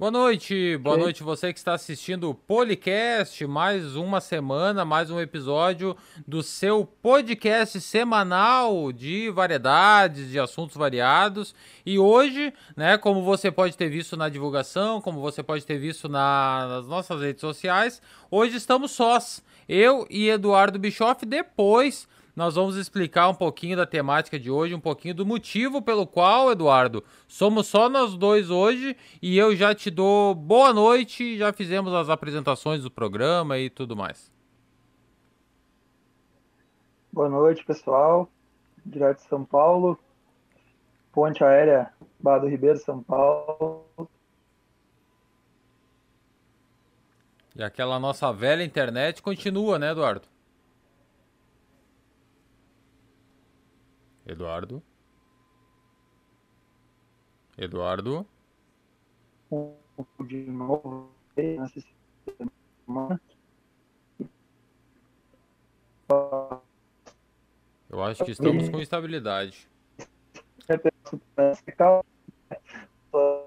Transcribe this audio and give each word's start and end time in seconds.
Boa 0.00 0.10
noite, 0.10 0.78
boa 0.78 0.96
Sim. 0.96 1.02
noite 1.02 1.22
você 1.22 1.52
que 1.52 1.58
está 1.58 1.74
assistindo 1.74 2.30
o 2.30 2.34
Policast, 2.34 3.46
mais 3.46 3.96
uma 3.96 4.18
semana, 4.18 4.82
mais 4.82 5.10
um 5.10 5.20
episódio 5.20 5.94
do 6.26 6.42
seu 6.42 6.86
podcast 6.86 7.78
semanal 7.82 8.92
de 8.92 9.28
variedades, 9.28 10.30
de 10.30 10.40
assuntos 10.40 10.74
variados. 10.74 11.54
E 11.84 11.98
hoje, 11.98 12.50
né, 12.74 12.96
como 12.96 13.22
você 13.22 13.50
pode 13.50 13.76
ter 13.76 13.90
visto 13.90 14.16
na 14.16 14.30
divulgação, 14.30 15.02
como 15.02 15.20
você 15.20 15.42
pode 15.42 15.66
ter 15.66 15.76
visto 15.76 16.08
na, 16.08 16.66
nas 16.66 16.86
nossas 16.88 17.20
redes 17.20 17.42
sociais, 17.42 18.00
hoje 18.30 18.56
estamos 18.56 18.92
sós, 18.92 19.44
eu 19.68 20.06
e 20.08 20.30
Eduardo 20.30 20.78
Bischoff, 20.78 21.26
depois 21.26 22.08
nós 22.40 22.54
vamos 22.54 22.76
explicar 22.76 23.28
um 23.28 23.34
pouquinho 23.34 23.76
da 23.76 23.84
temática 23.84 24.40
de 24.40 24.50
hoje, 24.50 24.74
um 24.74 24.80
pouquinho 24.80 25.14
do 25.14 25.26
motivo 25.26 25.82
pelo 25.82 26.06
qual, 26.06 26.50
Eduardo, 26.50 27.04
somos 27.28 27.66
só 27.66 27.86
nós 27.86 28.16
dois 28.16 28.48
hoje 28.48 28.96
e 29.20 29.36
eu 29.36 29.54
já 29.54 29.74
te 29.74 29.90
dou 29.90 30.34
boa 30.34 30.72
noite, 30.72 31.36
já 31.36 31.52
fizemos 31.52 31.92
as 31.92 32.08
apresentações 32.08 32.82
do 32.82 32.90
programa 32.90 33.58
e 33.58 33.68
tudo 33.68 33.94
mais. 33.94 34.32
Boa 37.12 37.28
noite, 37.28 37.62
pessoal. 37.62 38.26
Direto 38.86 39.18
de 39.18 39.28
São 39.28 39.44
Paulo, 39.44 39.98
Ponte 41.12 41.44
Aérea 41.44 41.92
Bado 42.18 42.48
Ribeiro, 42.48 42.78
São 42.78 43.02
Paulo. 43.02 43.84
E 47.54 47.62
aquela 47.62 47.98
nossa 47.98 48.32
velha 48.32 48.64
internet 48.64 49.20
continua, 49.20 49.78
né, 49.78 49.90
Eduardo? 49.90 50.29
Eduardo. 54.30 54.80
Eduardo. 57.58 58.24
De 60.24 60.36
novo, 60.48 61.10
nessa 61.36 61.82
semana. 62.86 63.20
Eu 67.88 68.04
acho 68.04 68.24
que 68.24 68.30
estamos 68.30 68.68
com 68.68 68.78
estabilidade. 68.78 69.68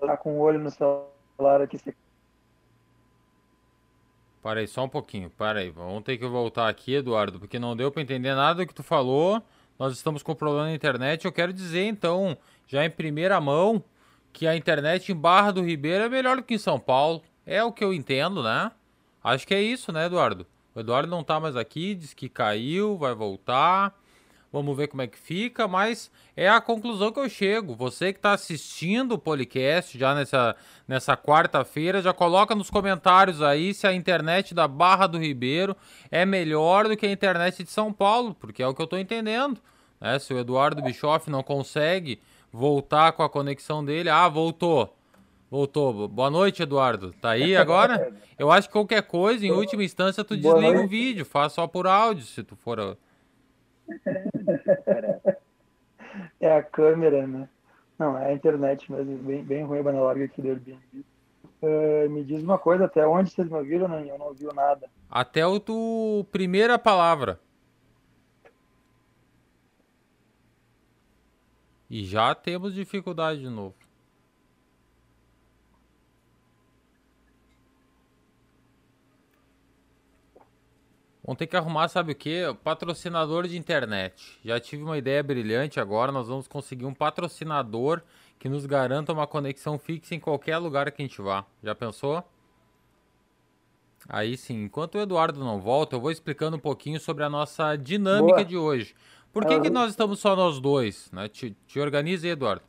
Tá 0.02 0.18
com 0.18 0.38
o 0.38 0.40
olho 0.42 0.60
no 0.60 0.70
celular 0.70 1.62
aqui. 1.62 1.80
Para 4.42 4.60
aí, 4.60 4.68
só 4.68 4.84
um 4.84 4.90
pouquinho. 4.90 5.30
Para 5.30 5.62
aí, 5.62 5.70
vamos 5.70 6.04
ter 6.04 6.18
que 6.18 6.28
voltar 6.28 6.68
aqui, 6.68 6.96
Eduardo, 6.96 7.40
porque 7.40 7.58
não 7.58 7.74
deu 7.74 7.90
para 7.90 8.02
entender 8.02 8.36
nada 8.36 8.66
do 8.66 8.68
que 8.68 8.74
tu 8.74 8.84
falou. 8.84 9.42
Nós 9.78 9.94
estamos 9.94 10.24
com 10.24 10.36
problema 10.36 10.66
na 10.66 10.76
internet. 10.76 11.26
Eu 11.26 11.32
quero 11.32 11.52
dizer, 11.52 11.86
então, 11.86 12.38
já 12.68 12.86
em 12.86 12.90
primeira 12.90 13.40
mão, 13.42 13.84
que 14.32 14.48
a 14.48 14.56
internet 14.56 15.12
em 15.12 15.16
Barra 15.16 15.52
do 15.52 15.62
Ribeiro 15.62 16.06
é 16.06 16.10
melhor 16.10 16.38
do 16.38 16.44
que 16.44 16.56
em 16.56 16.60
São 16.60 16.80
Paulo. 16.80 17.22
É 17.46 17.64
o 17.64 17.72
que 17.72 17.84
eu 17.84 17.94
entendo, 17.94 18.42
né? 18.42 18.72
Acho 19.24 19.48
que 19.48 19.54
é 19.54 19.62
isso, 19.62 19.92
né, 19.92 20.06
Eduardo? 20.06 20.46
O 20.76 20.80
Eduardo 20.80 21.10
não 21.10 21.24
tá 21.24 21.40
mais 21.40 21.56
aqui, 21.56 21.94
diz 21.94 22.14
que 22.14 22.28
caiu, 22.28 22.98
vai 22.98 23.14
voltar. 23.14 23.96
Vamos 24.54 24.78
ver 24.78 24.88
como 24.88 25.02
é 25.02 25.08
que 25.08 25.18
fica, 25.18 25.68
mas 25.68 26.12
é 26.38 26.48
a 26.48 26.62
conclusão 26.62 27.12
que 27.12 27.20
eu 27.20 27.28
chego. 27.28 27.74
Você 27.74 28.14
que 28.14 28.20
está 28.20 28.34
assistindo 28.34 29.14
o 29.14 29.18
podcast 29.18 29.98
já 29.98 30.14
nessa, 30.14 30.56
nessa 30.88 31.18
quarta-feira, 31.18 32.04
já 32.04 32.14
coloca 32.14 32.54
nos 32.54 32.70
comentários 32.70 33.42
aí 33.42 33.74
se 33.74 33.88
a 33.88 33.94
internet 33.96 34.54
da 34.54 34.68
Barra 34.68 35.08
do 35.08 35.18
Ribeiro 35.18 35.76
é 36.12 36.24
melhor 36.24 36.88
do 36.88 36.96
que 36.96 37.08
a 37.08 37.12
internet 37.12 37.64
de 37.64 37.72
São 37.72 37.92
Paulo, 37.92 38.36
porque 38.40 38.62
é 38.62 38.68
o 38.68 38.76
que 38.76 38.82
eu 38.82 38.84
estou 38.84 39.00
entendendo. 39.00 39.60
Né? 40.00 40.20
Se 40.20 40.32
o 40.32 40.38
Eduardo 40.38 40.84
Bischoff 40.84 41.32
não 41.32 41.42
consegue 41.42 42.22
voltar 42.52 43.14
com 43.14 43.24
a 43.24 43.30
conexão 43.30 43.84
dele, 43.84 44.08
ah, 44.08 44.30
voltou. 44.30 44.96
Voltou. 45.50 46.08
Boa 46.08 46.30
noite, 46.30 46.62
Eduardo. 46.62 47.12
Tá 47.20 47.32
aí 47.32 47.56
agora? 47.56 48.14
Eu 48.38 48.52
acho 48.52 48.68
que 48.68 48.74
qualquer 48.74 49.02
coisa, 49.02 49.44
em 49.44 49.52
última 49.52 49.84
instância, 49.84 50.24
tu 50.24 50.38
desliga 50.38 50.80
o 50.80 50.88
vídeo, 50.88 51.26
faz 51.26 51.54
só 51.54 51.66
por 51.66 51.88
áudio, 51.88 52.24
se 52.24 52.44
tu 52.44 52.56
for 52.56 52.96
é 56.40 56.58
a 56.58 56.64
câmera, 56.64 57.28
né? 57.28 57.50
Não, 57.98 58.18
é 58.18 58.28
a 58.28 58.34
internet 58.34 58.92
mesmo, 58.92 59.18
bem, 59.18 59.44
bem 59.44 59.64
ruim 59.64 59.80
a 59.80 59.84
banda 59.84 60.02
larga 60.02 60.26
aqui 60.26 60.42
do 60.42 60.50
Airbnb. 60.50 61.06
Uh, 61.62 62.10
me 62.10 62.24
diz 62.24 62.44
uma 62.44 62.58
coisa, 62.58 62.86
até 62.86 63.08
onde 63.08 63.32
vocês 63.32 63.48
me 63.48 63.56
ouviram? 63.56 63.88
Não, 63.88 64.00
eu 64.00 64.18
não 64.18 64.28
ouvi 64.28 64.46
nada. 64.54 64.90
Até 65.10 65.46
o 65.46 65.60
tu 65.60 66.26
primeira 66.32 66.78
palavra. 66.78 67.40
E 71.90 72.04
já 72.04 72.34
temos 72.34 72.74
dificuldade 72.74 73.40
de 73.40 73.50
novo. 73.50 73.76
Vamos 81.26 81.38
ter 81.38 81.48
que 81.48 81.56
arrumar, 81.56 81.88
sabe 81.88 82.12
o 82.12 82.16
que? 82.16 82.42
Patrocinador 82.64 83.48
de 83.48 83.58
internet. 83.58 84.40
Já 84.44 84.60
tive 84.60 84.84
uma 84.84 84.98
ideia 84.98 85.24
brilhante 85.24 85.80
agora. 85.80 86.12
Nós 86.12 86.28
vamos 86.28 86.50
conseguir 86.50 86.86
um 86.86 86.94
patrocinador 86.94 88.02
que 88.38 88.50
nos 88.50 88.66
garanta 88.66 89.14
uma 89.14 89.26
conexão 89.26 89.80
fixa 89.80 90.14
em 90.14 90.20
qualquer 90.20 90.58
lugar 90.58 90.92
que 90.92 91.02
a 91.02 91.06
gente 91.06 91.22
vá. 91.22 91.46
Já 91.64 91.74
pensou? 91.74 92.22
Aí 94.10 94.36
sim, 94.36 94.64
enquanto 94.66 94.96
o 94.96 95.00
Eduardo 95.00 95.40
não 95.40 95.62
volta, 95.62 95.96
eu 95.96 96.02
vou 96.02 96.12
explicando 96.12 96.58
um 96.58 96.60
pouquinho 96.60 97.00
sobre 97.00 97.24
a 97.24 97.30
nossa 97.30 97.78
dinâmica 97.78 98.36
Boa. 98.36 98.46
de 98.46 98.58
hoje. 98.58 98.94
Por 99.32 99.46
que, 99.46 99.62
que 99.62 99.70
nós 99.70 99.92
estamos 99.92 100.20
só 100.20 100.36
nós 100.36 100.60
dois? 100.60 101.10
Né? 101.12 101.30
Te, 101.30 101.56
te 101.66 101.80
organize, 101.80 102.28
Eduardo. 102.28 102.62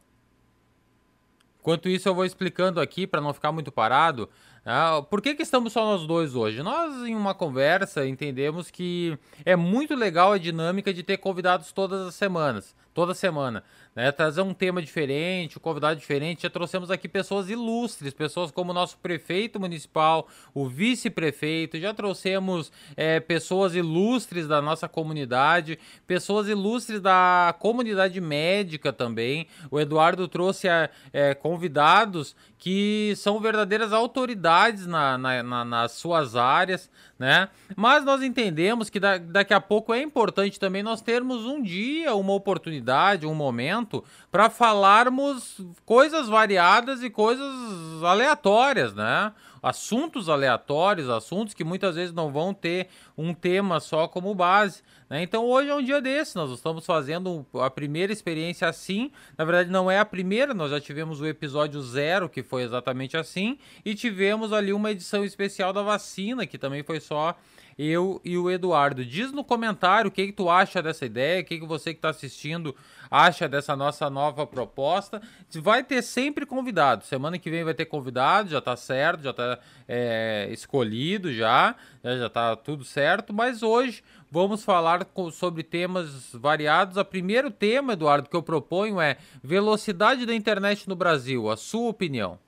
Enquanto 1.61 1.89
isso, 1.89 2.09
eu 2.09 2.15
vou 2.15 2.25
explicando 2.25 2.81
aqui 2.81 3.07
para 3.07 3.21
não 3.21 3.35
ficar 3.35 3.51
muito 3.51 3.73
parado. 3.73 4.29
Ah, 4.65 5.03
por 5.11 5.21
que, 5.21 5.35
que 5.35 5.43
estamos 5.43 5.73
só 5.75 5.85
nós 5.85 6.07
dois 6.07 6.35
hoje? 6.35 6.63
Nós, 6.63 7.07
em 7.07 7.15
uma 7.15 7.35
conversa, 7.35 8.07
entendemos 8.07 8.71
que 8.71 9.19
é 9.45 9.55
muito 9.55 9.95
legal 9.95 10.33
a 10.33 10.39
dinâmica 10.39 10.93
de 10.93 11.03
ter 11.03 11.19
convidados 11.19 11.71
todas 11.71 12.07
as 12.07 12.15
semanas, 12.15 12.75
toda 12.94 13.12
semana 13.12 13.65
né, 13.94 14.10
trazer 14.10 14.43
um 14.43 14.53
tema 14.53 14.82
diferente, 14.82 15.56
um 15.56 15.60
convidado 15.60 15.99
diferente. 15.99 16.43
Já 16.43 16.50
trouxemos 16.50 16.91
aqui 16.91 17.09
pessoas 17.09 17.49
ilustres, 17.49 18.12
pessoas 18.12 18.50
como 18.50 18.72
o 18.72 18.75
nosso 18.75 18.99
prefeito 18.99 19.60
municipal, 19.60 20.27
o 20.53 20.66
vice-prefeito, 20.69 21.78
já 21.78 21.94
trouxemos 21.94 22.72
é, 22.97 23.21
pessoas 23.21 23.75
ilustres 23.75 24.49
da 24.49 24.60
nossa 24.60 24.88
comunidade, 24.88 25.78
pessoas 26.06 26.49
ilustres 26.49 27.00
da 27.00 27.55
comunidade 27.59 28.21
médica 28.21 28.93
também. 28.93 29.47
O 29.71 29.78
Eduardo 29.78 30.26
trouxe 30.26 30.66
é, 31.12 31.34
convidados 31.34 32.34
que 32.59 33.12
são 33.16 33.38
verdadeiras 33.41 33.93
autoridades 33.93 34.87
na, 34.87 35.19
na, 35.19 35.43
na, 35.43 35.65
nas 35.66 35.93
suas 35.93 36.34
áreas, 36.34 36.91
né? 37.19 37.50
Mas 37.76 38.05
nós 38.06 38.22
entendemos 38.22 38.88
que 38.88 38.99
da, 38.99 39.19
daqui 39.19 39.53
a 39.53 39.61
pouco 39.61 39.93
é 39.93 40.00
importante 40.00 40.59
também 40.59 40.82
nós 40.82 41.03
termos 41.03 41.44
um 41.44 41.62
dia, 41.62 42.15
uma 42.15 42.32
oportunidade, 42.32 42.84
um 43.27 43.34
momento 43.34 44.05
para 44.31 44.50
falarmos 44.50 45.61
coisas 45.84 46.28
variadas 46.28 47.03
e 47.03 47.11
coisas 47.11 48.03
aleatórias, 48.03 48.95
né? 48.95 49.33
assuntos 49.65 50.28
aleatórios, 50.28 51.09
assuntos 51.09 51.55
que 51.55 51.65
muitas 51.65 51.97
vezes 51.97 52.12
não 52.15 52.31
vão 52.31 52.53
ter 52.53 52.89
um 53.17 53.33
tema 53.33 53.81
só 53.81 54.06
como 54.06 54.34
base. 54.34 54.83
Né? 55.09 55.23
Então 55.23 55.47
hoje 55.47 55.71
é 55.71 55.75
um 55.75 55.83
dia 55.83 56.03
desse, 56.03 56.37
nós 56.37 56.50
estamos 56.50 56.84
fazendo 56.84 57.47
a 57.55 57.71
primeira 57.71 58.12
experiência 58.12 58.69
assim. 58.69 59.11
Na 59.39 59.44
verdade, 59.47 59.71
não 59.71 59.91
é 59.91 59.99
a 59.99 60.05
primeira, 60.05 60.53
nós 60.53 60.71
já 60.71 60.78
tivemos 60.78 61.23
o 61.23 61.27
episódio 61.27 61.81
zero, 61.81 62.28
que 62.28 62.43
foi 62.43 62.62
exatamente 62.62 63.17
assim, 63.17 63.59
e 63.83 63.94
tivemos 63.94 64.53
ali 64.53 64.71
uma 64.71 64.91
edição 64.91 65.25
especial 65.25 65.73
da 65.73 65.83
vacina, 65.83 66.47
que 66.47 66.59
também 66.59 66.83
foi 66.83 67.00
só 67.00 67.34
eu 67.79 68.21
e 68.25 68.39
o 68.39 68.51
Eduardo. 68.51 69.05
Diz 69.05 69.33
no 69.33 69.45
comentário 69.45 70.09
o 70.09 70.11
que, 70.11 70.26
que 70.26 70.32
tu 70.32 70.49
acha 70.49 70.82
dessa 70.82 71.05
ideia, 71.05 71.43
o 71.43 71.44
que, 71.44 71.59
que 71.59 71.67
você 71.67 71.93
que 71.93 71.99
está 71.99 72.11
assistindo 72.11 72.75
acha 73.11 73.49
dessa 73.49 73.76
nossa 73.76 74.09
nova 74.11 74.47
proposta. 74.47 75.21
Vai 75.61 75.85
ter 75.85 76.03
sempre 76.03 76.47
convidado. 76.47 77.05
Semana 77.05 77.38
que 77.38 77.50
vem 77.50 77.65
vai 77.65 77.75
ter 77.75 77.85
convidado, 77.85 78.50
já 78.50 78.59
está 78.59 78.76
certo, 78.76 79.23
já 79.23 79.31
está 79.31 79.59
é, 79.87 80.49
escolhido 80.50 81.32
já, 81.32 81.75
já 82.03 82.26
está 82.26 82.56
tudo 82.56 82.85
certo. 82.85 83.32
Mas 83.32 83.62
hoje 83.62 84.03
vamos 84.31 84.65
falar 84.65 85.06
sobre 85.32 85.62
temas 85.62 86.32
variados. 86.32 86.97
O 86.97 87.05
primeiro 87.05 87.50
tema, 87.50 87.93
Eduardo, 87.93 88.29
que 88.29 88.37
eu 88.37 88.43
proponho 88.43 89.00
é 89.00 89.17
velocidade 89.43 90.26
da 90.26 90.35
internet 90.35 90.88
no 90.88 90.97
Brasil. 90.97 91.50
A 91.50 91.56
sua 91.56 91.91
opinião? 91.91 92.38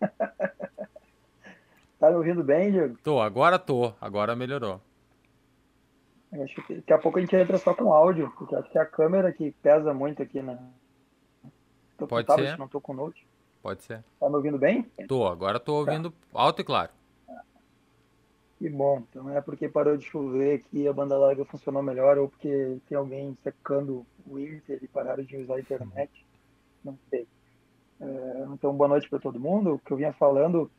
Tá 2.04 2.10
me 2.10 2.16
ouvindo 2.16 2.44
bem, 2.44 2.70
Diego? 2.70 2.98
Tô, 3.02 3.18
agora 3.18 3.58
tô. 3.58 3.94
Agora 3.98 4.36
melhorou. 4.36 4.78
Acho 6.30 6.62
que 6.66 6.74
daqui 6.74 6.92
a 6.92 6.98
pouco 6.98 7.16
a 7.16 7.20
gente 7.22 7.34
entra 7.34 7.56
só 7.56 7.72
com 7.72 7.94
áudio, 7.94 8.30
porque 8.36 8.54
acho 8.54 8.70
que 8.70 8.76
é 8.76 8.82
a 8.82 8.84
câmera 8.84 9.32
que 9.32 9.52
pesa 9.62 9.94
muito 9.94 10.22
aqui, 10.22 10.42
né? 10.42 10.58
Tô 11.96 12.06
Pode 12.06 12.26
tablet, 12.26 12.50
ser. 12.50 12.58
não 12.58 12.68
tô 12.68 12.78
com 12.78 12.92
note. 12.92 13.26
Pode 13.62 13.84
ser. 13.84 14.04
Tá 14.20 14.28
me 14.28 14.34
ouvindo 14.36 14.58
bem? 14.58 14.82
Tô, 15.08 15.26
agora 15.26 15.58
tô 15.58 15.72
tá. 15.72 15.78
ouvindo 15.78 16.10
tá. 16.10 16.16
alto 16.34 16.60
e 16.60 16.64
claro. 16.64 16.90
Que 18.58 18.68
bom. 18.68 19.02
Então 19.08 19.30
é 19.30 19.40
porque 19.40 19.66
parou 19.66 19.96
de 19.96 20.04
chover 20.04 20.56
aqui 20.56 20.86
a 20.86 20.92
banda 20.92 21.16
larga 21.16 21.46
funcionou 21.46 21.82
melhor 21.82 22.18
ou 22.18 22.28
porque 22.28 22.76
tem 22.86 22.98
alguém 22.98 23.34
secando 23.42 24.04
o 24.26 24.38
Inter 24.38 24.78
e 24.82 24.88
pararam 24.88 25.24
de 25.24 25.38
usar 25.38 25.54
a 25.54 25.60
internet. 25.60 26.26
Não 26.84 26.98
sei. 27.08 27.26
É, 27.98 28.44
então, 28.52 28.76
boa 28.76 28.88
noite 28.88 29.08
para 29.08 29.20
todo 29.20 29.40
mundo. 29.40 29.76
O 29.76 29.78
que 29.78 29.90
eu 29.90 29.96
vinha 29.96 30.12
falando, 30.12 30.70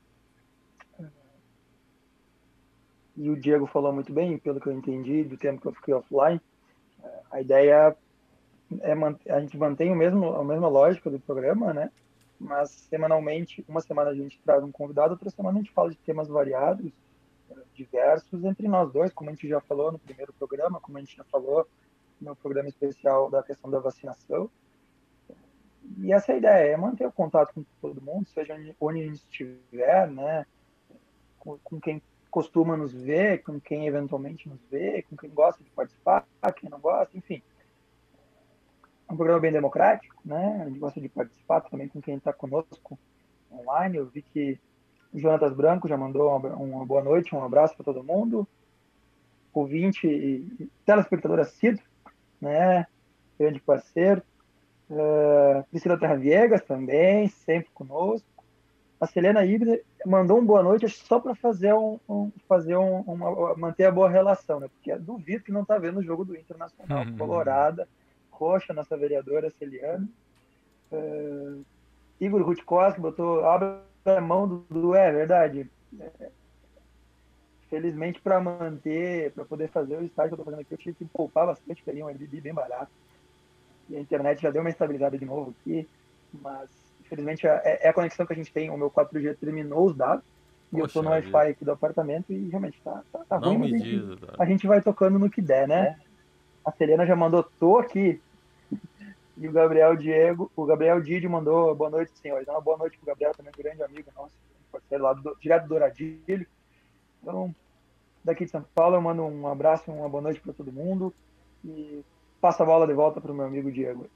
e 3.15 3.29
o 3.29 3.39
Diego 3.39 3.65
falou 3.65 3.93
muito 3.93 4.11
bem, 4.11 4.37
pelo 4.37 4.59
que 4.59 4.67
eu 4.67 4.73
entendi, 4.73 5.23
do 5.23 5.37
tempo 5.37 5.61
que 5.61 5.67
eu 5.67 5.73
fiquei 5.73 5.93
offline, 5.93 6.41
a 7.31 7.41
ideia 7.41 7.95
é 8.81 8.93
a 9.31 9.39
gente 9.39 9.57
mantém 9.57 9.91
o 9.91 9.95
mesmo, 9.95 10.33
a 10.35 10.43
mesma 10.43 10.67
lógica 10.67 11.09
do 11.09 11.19
programa, 11.19 11.73
né? 11.73 11.91
Mas 12.39 12.71
semanalmente, 12.71 13.63
uma 13.67 13.79
semana 13.79 14.09
a 14.09 14.15
gente 14.15 14.39
traz 14.43 14.63
um 14.63 14.71
convidado, 14.71 15.13
outra 15.13 15.29
semana 15.29 15.57
a 15.57 15.61
gente 15.61 15.71
fala 15.71 15.91
de 15.91 15.97
temas 15.97 16.27
variados, 16.27 16.91
diversos 17.73 18.43
entre 18.43 18.67
nós 18.67 18.91
dois, 18.91 19.13
como 19.13 19.29
a 19.29 19.33
gente 19.33 19.47
já 19.47 19.61
falou 19.61 19.91
no 19.91 19.99
primeiro 19.99 20.33
programa, 20.33 20.79
como 20.79 20.97
a 20.97 21.01
gente 21.01 21.15
já 21.15 21.23
falou 21.25 21.67
no 22.19 22.35
programa 22.35 22.69
especial 22.69 23.29
da 23.29 23.43
questão 23.43 23.69
da 23.69 23.79
vacinação. 23.79 24.49
E 25.99 26.11
essa 26.11 26.31
é 26.31 26.35
a 26.35 26.37
ideia, 26.39 26.73
é 26.73 26.77
manter 26.77 27.05
o 27.05 27.11
contato 27.11 27.53
com 27.53 27.63
todo 27.79 28.01
mundo, 28.01 28.27
seja 28.27 28.55
onde 28.79 29.01
a 29.01 29.03
gente 29.03 29.17
estiver, 29.17 30.09
né? 30.09 30.45
Com, 31.37 31.57
com 31.59 31.79
quem 31.79 32.01
costuma 32.35 32.75
nos 32.75 32.91
ver, 32.91 33.43
com 33.43 33.61
quem 33.61 33.87
eventualmente 33.87 34.49
nos 34.49 34.59
vê, 34.69 35.01
com 35.03 35.15
quem 35.15 35.29
gosta 35.29 35.63
de 35.63 35.69
participar, 35.69 36.27
quem 36.57 36.69
não 36.69 36.81
gosta, 36.81 37.17
enfim. 37.17 37.41
É 39.07 39.13
um 39.13 39.15
programa 39.15 39.39
bem 39.39 39.53
democrático, 39.53 40.13
né? 40.25 40.59
A 40.61 40.65
gente 40.67 40.77
gosta 40.77 40.99
de 40.99 41.07
participar 41.07 41.61
também 41.61 41.87
com 41.87 42.01
quem 42.01 42.15
está 42.15 42.33
conosco 42.33 42.99
online. 43.49 43.95
Eu 43.95 44.07
vi 44.07 44.21
que 44.21 44.59
o 45.13 45.17
Jonatas 45.17 45.53
Branco 45.53 45.87
já 45.87 45.95
mandou 45.95 46.29
uma, 46.57 46.85
boa 46.85 47.01
noite, 47.01 47.33
um 47.33 47.41
abraço 47.41 47.73
para 47.73 47.85
todo 47.85 48.03
mundo. 48.03 48.45
Ouvinte 49.53 50.05
e 50.05 50.69
telespectador 50.85 51.39
assíduo, 51.39 51.85
né? 52.41 52.85
Grande 53.39 53.61
parceiro. 53.61 54.21
Uh, 54.89 55.63
Priscila 55.69 55.97
Terra 55.97 56.15
Viegas 56.15 56.63
também, 56.63 57.29
sempre 57.29 57.69
conosco. 57.73 58.34
A 59.05 59.07
Selena 59.07 59.45
Híbrida 59.45 59.79
mandou 60.03 60.39
um 60.39 60.45
boa 60.45 60.63
noite 60.63 60.89
só 60.89 61.19
para 61.19 61.35
fazer 61.35 61.71
um, 61.75 61.99
um, 62.09 62.31
fazer 62.47 62.75
um, 62.75 63.01
uma, 63.01 63.55
manter 63.55 63.85
a 63.85 63.91
boa 63.91 64.09
relação, 64.09 64.59
né? 64.59 64.67
Porque 64.67 64.95
duvido 64.97 65.43
que 65.43 65.51
não 65.51 65.61
está 65.61 65.77
vendo 65.77 65.99
o 65.99 66.03
jogo 66.03 66.25
do 66.25 66.35
Internacional 66.35 67.05
uhum. 67.05 67.15
Colorada, 67.15 67.87
Roxa, 68.31 68.73
nossa 68.73 68.97
vereadora 68.97 69.51
Celiana. 69.51 70.09
Uh, 70.91 71.63
Igor 72.19 72.41
Rutkowski 72.41 72.99
botou 72.99 73.45
abre 73.45 73.77
a 74.05 74.19
mão 74.19 74.47
do, 74.47 74.65
do 74.71 74.95
é 74.95 75.11
verdade. 75.11 75.69
É, 75.99 76.31
felizmente 77.69 78.19
para 78.19 78.41
manter, 78.41 79.33
para 79.33 79.45
poder 79.45 79.69
fazer 79.69 79.97
o 79.97 80.03
estágio 80.03 80.29
que 80.29 80.33
eu 80.33 80.41
estou 80.41 80.45
fazendo 80.45 80.61
aqui, 80.61 80.73
eu 80.73 80.79
tive 80.79 80.97
que 80.97 81.05
poupar 81.05 81.45
bastante, 81.45 81.83
peguei 81.83 82.01
um 82.01 82.07
Airbnb 82.07 82.41
bem 82.41 82.53
barato. 82.55 82.91
E 83.87 83.95
a 83.97 83.99
internet 83.99 84.41
já 84.41 84.49
deu 84.49 84.61
uma 84.61 84.69
estabilizada 84.71 85.15
de 85.15 85.25
novo 85.25 85.53
aqui, 85.61 85.87
mas 86.41 86.84
infelizmente 87.05 87.47
é, 87.47 87.79
é, 87.83 87.89
a 87.89 87.93
conexão 87.93 88.25
que 88.25 88.33
a 88.33 88.35
gente 88.35 88.51
tem. 88.51 88.69
O 88.69 88.77
meu 88.77 88.89
4G 88.89 89.37
terminou 89.37 89.85
os 89.85 89.95
dados. 89.95 90.23
E 90.73 90.79
eu 90.79 90.87
tô 90.87 91.01
no 91.01 91.09
Wi-Fi 91.09 91.49
aqui 91.49 91.63
do 91.63 91.71
apartamento 91.71 92.33
e 92.33 92.49
realmente 92.49 92.81
tá, 92.83 93.03
tá, 93.11 93.19
tá 93.29 93.39
Não 93.39 93.57
ruim. 93.57 93.71
Me 93.71 93.75
a, 93.75 93.77
gente, 93.77 93.99
diz, 93.99 94.29
a 94.37 94.45
gente 94.45 94.67
vai 94.67 94.81
tocando 94.81 95.17
no 95.17 95.29
que 95.29 95.41
der, 95.41 95.67
né? 95.67 95.97
A 96.65 96.71
Selena 96.71 97.05
já 97.05 97.15
mandou, 97.15 97.43
tô 97.59 97.77
aqui. 97.77 98.21
E 99.37 99.49
o 99.49 99.51
Gabriel 99.51 99.97
Diego, 99.97 100.49
o 100.55 100.63
Gabriel 100.63 101.01
Didi 101.01 101.27
mandou 101.27 101.75
boa 101.75 101.89
noite, 101.89 102.17
senhores. 102.21 102.47
Uma 102.47 102.61
boa 102.61 102.77
noite 102.77 102.97
pro 102.97 103.07
Gabriel, 103.07 103.33
também 103.33 103.51
um 103.53 103.61
grande 103.61 103.83
amigo 103.83 104.09
nosso, 104.15 104.33
parceiro 104.71 105.03
lá 105.03 105.11
do, 105.11 105.35
direto 105.41 105.63
do 105.63 105.67
Douradilho. 105.67 106.47
Então, 107.21 107.53
daqui 108.23 108.45
de 108.45 108.51
São 108.51 108.63
Paulo, 108.73 108.95
eu 108.95 109.01
mando 109.01 109.23
um 109.23 109.45
abraço, 109.45 109.91
uma 109.91 110.07
boa 110.07 110.23
noite 110.23 110.39
para 110.39 110.53
todo 110.53 110.71
mundo. 110.71 111.13
E 111.65 112.01
passa 112.39 112.63
a 112.63 112.65
bola 112.65 112.87
de 112.87 112.93
volta 112.93 113.19
para 113.19 113.29
o 113.29 113.35
meu 113.35 113.45
amigo 113.45 113.69
Diego. 113.69 114.07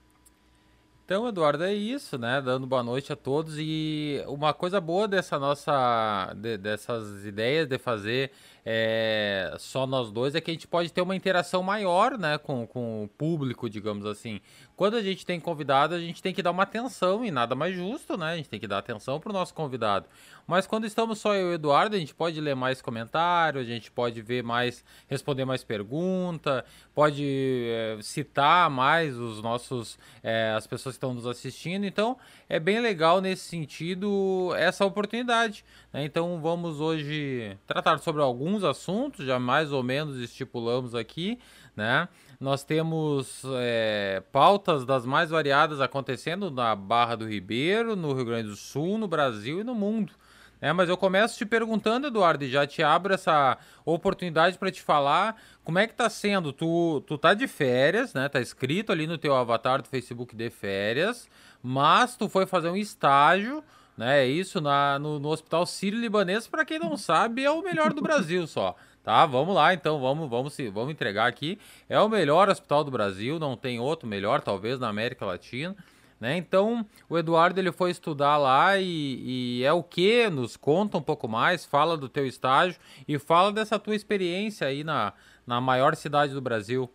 Então, 1.09 1.27
Eduardo, 1.27 1.63
é 1.63 1.73
isso, 1.73 2.19
né? 2.19 2.39
Dando 2.39 2.67
boa 2.67 2.83
noite 2.83 3.11
a 3.11 3.15
todos. 3.15 3.55
E 3.57 4.23
uma 4.27 4.53
coisa 4.53 4.79
boa 4.79 5.07
dessa 5.07 5.39
nossa. 5.39 6.35
De, 6.37 6.55
dessas 6.55 7.25
ideias 7.25 7.67
de 7.67 7.79
fazer 7.79 8.29
é, 8.63 9.55
só 9.57 9.87
nós 9.87 10.11
dois 10.11 10.35
é 10.35 10.41
que 10.41 10.51
a 10.51 10.53
gente 10.53 10.67
pode 10.67 10.93
ter 10.93 11.01
uma 11.01 11.15
interação 11.15 11.63
maior, 11.63 12.15
né? 12.15 12.37
Com, 12.37 12.67
com 12.67 13.05
o 13.05 13.07
público, 13.07 13.67
digamos 13.67 14.05
assim. 14.05 14.39
Quando 14.79 14.95
a 14.95 15.01
gente 15.01 15.25
tem 15.25 15.41
convidado, 15.41 15.93
a 15.93 15.99
gente 15.99 16.23
tem 16.23 16.33
que 16.33 16.41
dar 16.41 16.51
uma 16.51 16.63
atenção 16.63 17.25
e 17.25 17.29
nada 17.29 17.53
mais 17.53 17.75
justo, 17.75 18.17
né? 18.17 18.31
A 18.31 18.37
gente 18.37 18.47
tem 18.47 18.61
que 18.61 18.65
dar 18.65 18.77
atenção 18.77 19.19
para 19.19 19.29
o 19.29 19.33
nosso 19.33 19.53
convidado. 19.53 20.05
Mas 20.47 20.65
quando 20.65 20.85
estamos 20.85 21.19
só 21.19 21.35
eu 21.35 21.47
e 21.47 21.51
o 21.51 21.53
Eduardo, 21.55 21.97
a 21.97 21.99
gente 21.99 22.15
pode 22.15 22.39
ler 22.39 22.55
mais 22.55 22.81
comentários, 22.81 23.61
a 23.61 23.67
gente 23.67 23.91
pode 23.91 24.21
ver 24.21 24.41
mais, 24.41 24.81
responder 25.09 25.43
mais 25.43 25.65
pergunta, 25.65 26.63
pode 26.95 27.25
é, 27.67 27.97
citar 28.01 28.69
mais 28.69 29.17
os 29.17 29.41
nossos, 29.41 29.99
é, 30.23 30.53
as 30.55 30.65
pessoas 30.65 30.95
que 30.95 30.97
estão 30.97 31.13
nos 31.13 31.27
assistindo. 31.27 31.85
Então, 31.85 32.17
é 32.47 32.57
bem 32.57 32.79
legal 32.79 33.19
nesse 33.19 33.49
sentido 33.49 34.53
essa 34.55 34.85
oportunidade. 34.85 35.65
Né? 35.91 36.05
Então, 36.05 36.39
vamos 36.41 36.79
hoje 36.79 37.57
tratar 37.67 37.99
sobre 37.99 38.21
alguns 38.21 38.63
assuntos, 38.63 39.25
já 39.25 39.37
mais 39.37 39.73
ou 39.73 39.83
menos 39.83 40.17
estipulamos 40.17 40.95
aqui, 40.95 41.37
né? 41.75 42.07
Nós 42.39 42.63
temos 42.63 43.43
é, 43.57 44.23
pautas 44.31 44.85
das 44.85 45.05
mais 45.05 45.29
variadas 45.29 45.81
acontecendo 45.81 46.49
na 46.49 46.75
Barra 46.75 47.15
do 47.15 47.27
Ribeiro, 47.27 47.95
no 47.95 48.13
Rio 48.13 48.25
Grande 48.25 48.49
do 48.49 48.55
Sul, 48.55 48.97
no 48.97 49.07
Brasil 49.07 49.59
e 49.59 49.63
no 49.63 49.75
mundo. 49.75 50.13
É, 50.61 50.73
mas 50.73 50.89
eu 50.89 50.97
começo 50.97 51.37
te 51.37 51.45
perguntando, 51.45 52.07
Eduardo, 52.07 52.43
e 52.43 52.49
já 52.49 52.67
te 52.67 52.83
abro 52.83 53.13
essa 53.13 53.57
oportunidade 53.85 54.57
para 54.57 54.69
te 54.69 54.81
falar 54.81 55.41
como 55.63 55.79
é 55.79 55.87
que 55.87 55.93
tá 55.93 56.09
sendo. 56.09 56.51
Tu, 56.51 57.01
tu 57.07 57.17
tá 57.17 57.33
de 57.33 57.47
férias, 57.47 58.13
né? 58.13 58.27
Tá 58.27 58.41
escrito 58.41 58.91
ali 58.91 59.07
no 59.07 59.17
teu 59.17 59.35
avatar 59.35 59.81
do 59.81 59.87
Facebook 59.87 60.35
de 60.35 60.49
férias, 60.49 61.29
mas 61.63 62.17
tu 62.17 62.27
foi 62.27 62.45
fazer 62.45 62.69
um 62.69 62.75
estágio, 62.75 63.63
né? 63.97 64.23
É 64.23 64.27
isso, 64.27 64.59
na, 64.59 64.99
no, 64.99 65.17
no 65.17 65.29
Hospital 65.29 65.65
Sírio-Libanês, 65.65 66.45
para 66.45 66.65
quem 66.65 66.77
não 66.77 66.97
sabe, 66.97 67.45
é 67.45 67.51
o 67.51 67.61
melhor 67.61 67.93
do 67.93 68.01
Brasil 68.01 68.45
só. 68.45 68.75
Tá, 69.03 69.25
vamos 69.25 69.55
lá 69.55 69.73
então, 69.73 69.99
vamos, 69.99 70.29
vamos, 70.29 70.57
vamos 70.73 70.91
entregar 70.91 71.27
aqui. 71.27 71.57
É 71.87 71.99
o 71.99 72.09
melhor 72.09 72.49
hospital 72.49 72.83
do 72.83 72.91
Brasil, 72.91 73.39
não 73.39 73.55
tem 73.55 73.79
outro 73.79 74.07
melhor, 74.07 74.41
talvez, 74.41 74.79
na 74.79 74.89
América 74.89 75.25
Latina. 75.25 75.75
Né? 76.19 76.35
Então, 76.35 76.85
o 77.09 77.17
Eduardo 77.17 77.59
ele 77.59 77.71
foi 77.71 77.91
estudar 77.91 78.35
lá 78.37 78.77
e, 78.77 79.59
e, 79.59 79.63
é 79.63 79.71
o 79.71 79.81
que? 79.81 80.29
Nos 80.29 80.57
conta 80.57 80.97
um 80.97 81.01
pouco 81.01 81.29
mais, 81.29 81.65
fala 81.65 81.97
do 81.97 82.09
teu 82.09 82.25
estágio 82.25 82.79
e 83.07 83.17
fala 83.17 83.53
dessa 83.53 83.79
tua 83.79 83.95
experiência 83.95 84.67
aí 84.67 84.83
na, 84.83 85.13
na 85.47 85.61
maior 85.61 85.95
cidade 85.95 86.33
do 86.33 86.41
Brasil. 86.41 86.89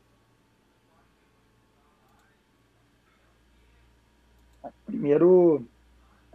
Primeiro, 4.84 5.66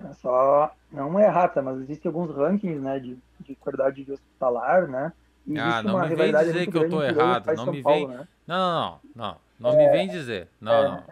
é 0.03 0.13
só 0.13 0.73
não 0.91 1.19
é 1.19 1.25
errata, 1.25 1.61
mas 1.61 1.79
existem 1.81 2.09
alguns 2.09 2.35
rankings 2.35 2.81
né, 2.81 2.99
de, 2.99 3.17
de 3.41 3.53
qualidade 3.55 4.03
de 4.03 4.11
hospitalar, 4.11 4.88
né? 4.88 5.13
E 5.49 5.59
ah, 5.59 5.81
não 5.81 5.99
me 6.07 6.15
vem 6.15 6.31
dizer 6.31 6.71
que 6.71 6.77
eu 6.77 6.89
tô 6.89 7.03
errado. 7.03 7.53
Não 7.55 7.65
me 7.65 7.81
vem. 7.81 8.07
Né? 8.07 8.27
Não, 8.47 8.57
não, 8.57 8.79
não, 8.79 8.99
não. 9.15 9.37
Não 9.59 9.71
é, 9.71 9.85
me 9.85 9.91
vem 9.91 10.07
dizer. 10.07 10.47
Não, 10.61 10.73
é, 10.73 10.83
não 10.83 11.03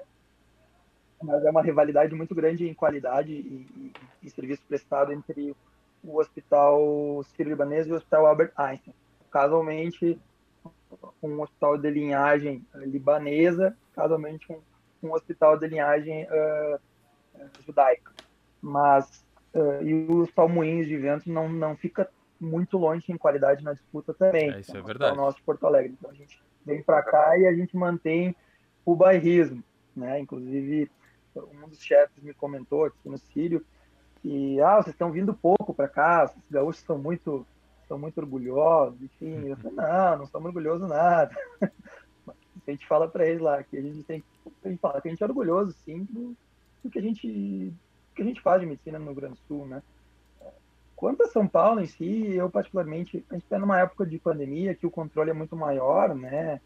mas 1.22 1.44
é 1.44 1.50
uma 1.50 1.62
rivalidade 1.62 2.14
muito 2.14 2.36
grande 2.36 2.68
em 2.68 2.74
qualidade 2.74 3.32
e, 3.32 3.68
e, 3.76 3.94
e 4.24 4.30
serviço 4.30 4.62
prestado 4.68 5.12
entre 5.12 5.56
o 6.04 6.20
Hospital 6.20 7.24
Sírio-Libanês 7.36 7.88
e 7.88 7.92
o 7.92 7.96
Hospital 7.96 8.28
Albert 8.28 8.52
Einstein. 8.56 8.94
Casualmente, 9.32 10.20
um 11.22 11.42
hospital 11.42 11.78
de 11.78 11.90
linhagem 11.90 12.66
libanesa, 12.76 13.76
casualmente 13.94 14.52
um, 14.52 14.60
um 15.04 15.14
hospital 15.14 15.58
de 15.58 15.68
linhagem 15.68 16.26
uh, 16.26 16.80
judaica. 17.66 18.12
Mas 18.62 19.26
uh, 19.54 19.84
e 19.84 19.94
o 19.94 20.20
Hospital 20.20 20.50
Moinhos 20.50 20.88
de 20.88 20.98
Vento 20.98 21.30
não, 21.30 21.50
não 21.50 21.76
fica 21.76 22.10
muito 22.40 22.78
longe 22.78 23.12
em 23.12 23.18
qualidade 23.18 23.64
na 23.64 23.74
disputa 23.74 24.14
também. 24.14 24.52
É, 24.52 24.60
isso 24.60 24.76
é 24.76 24.82
verdade. 24.82 25.18
O 25.18 25.22
nosso 25.22 25.42
Porto 25.44 25.66
Alegre. 25.66 25.94
Então 25.98 26.12
a 26.12 26.14
gente 26.14 26.42
vem 26.66 26.82
para 26.84 27.02
cá 27.02 27.38
e 27.38 27.46
a 27.46 27.54
gente 27.54 27.76
mantém 27.76 28.36
o 28.86 28.96
bairrismo, 28.96 29.64
né? 29.96 30.20
Inclusive 30.20 30.90
um 31.36 31.68
dos 31.68 31.80
chefes 31.80 32.24
me 32.24 32.34
comentou 32.34 32.86
aqui 32.86 32.98
no 33.08 33.18
Sírio 33.18 33.64
que 34.22 34.60
ah, 34.62 34.78
vocês 34.78 34.94
estão 34.94 35.12
vindo 35.12 35.34
pouco 35.34 35.74
para 35.74 35.88
cá, 35.88 36.26
os 36.26 36.52
gaúchos 36.52 36.84
são 36.84 36.98
muito 36.98 37.46
são 37.88 37.98
muito 37.98 38.18
orgulhosos, 38.18 39.02
enfim, 39.02 39.48
eu 39.48 39.56
falei, 39.56 39.72
não, 39.78 40.18
não 40.18 40.26
estamos 40.26 40.48
orgulhosos 40.48 40.90
nada. 40.90 41.34
a 41.62 42.72
gente 42.72 42.86
fala 42.86 43.08
para 43.08 43.26
eles 43.26 43.42
lá 43.42 43.64
que 43.64 43.78
a 43.78 43.82
gente 43.82 44.04
tem 44.04 44.24
a 44.64 44.70
gente 44.70 44.80
fala 44.80 45.00
que 45.02 45.08
a 45.08 45.12
gente 45.12 45.24
é 45.24 45.26
orgulhoso 45.26 45.72
sim 45.86 46.04
do, 46.10 46.36
do 46.84 46.90
que 46.90 47.00
a 47.00 47.02
gente 47.02 47.74
que 48.16 48.22
a 48.22 48.26
gente 48.26 48.42
faz 48.42 48.60
de 48.60 48.68
medicina 48.68 49.00
no 49.00 49.06
Rio 49.06 49.16
Grande 49.16 49.36
do 49.36 49.48
Sul, 49.48 49.66
né? 49.68 49.82
Quanto 50.98 51.22
a 51.22 51.28
São 51.28 51.48
Paulo 51.48 51.80
em 51.80 51.86
si, 51.86 52.34
eu 52.34 52.50
particularmente, 52.50 53.24
a 53.30 53.36
gente 53.36 53.44
está 53.44 53.60
numa 53.60 53.80
época 53.80 54.04
de 54.04 54.18
pandemia 54.18 54.74
que 54.74 54.88
o 54.88 54.92
controle 54.92 55.30
é 55.30 55.34
muito 55.34 55.56
maior, 55.56 56.16
né? 56.16 56.60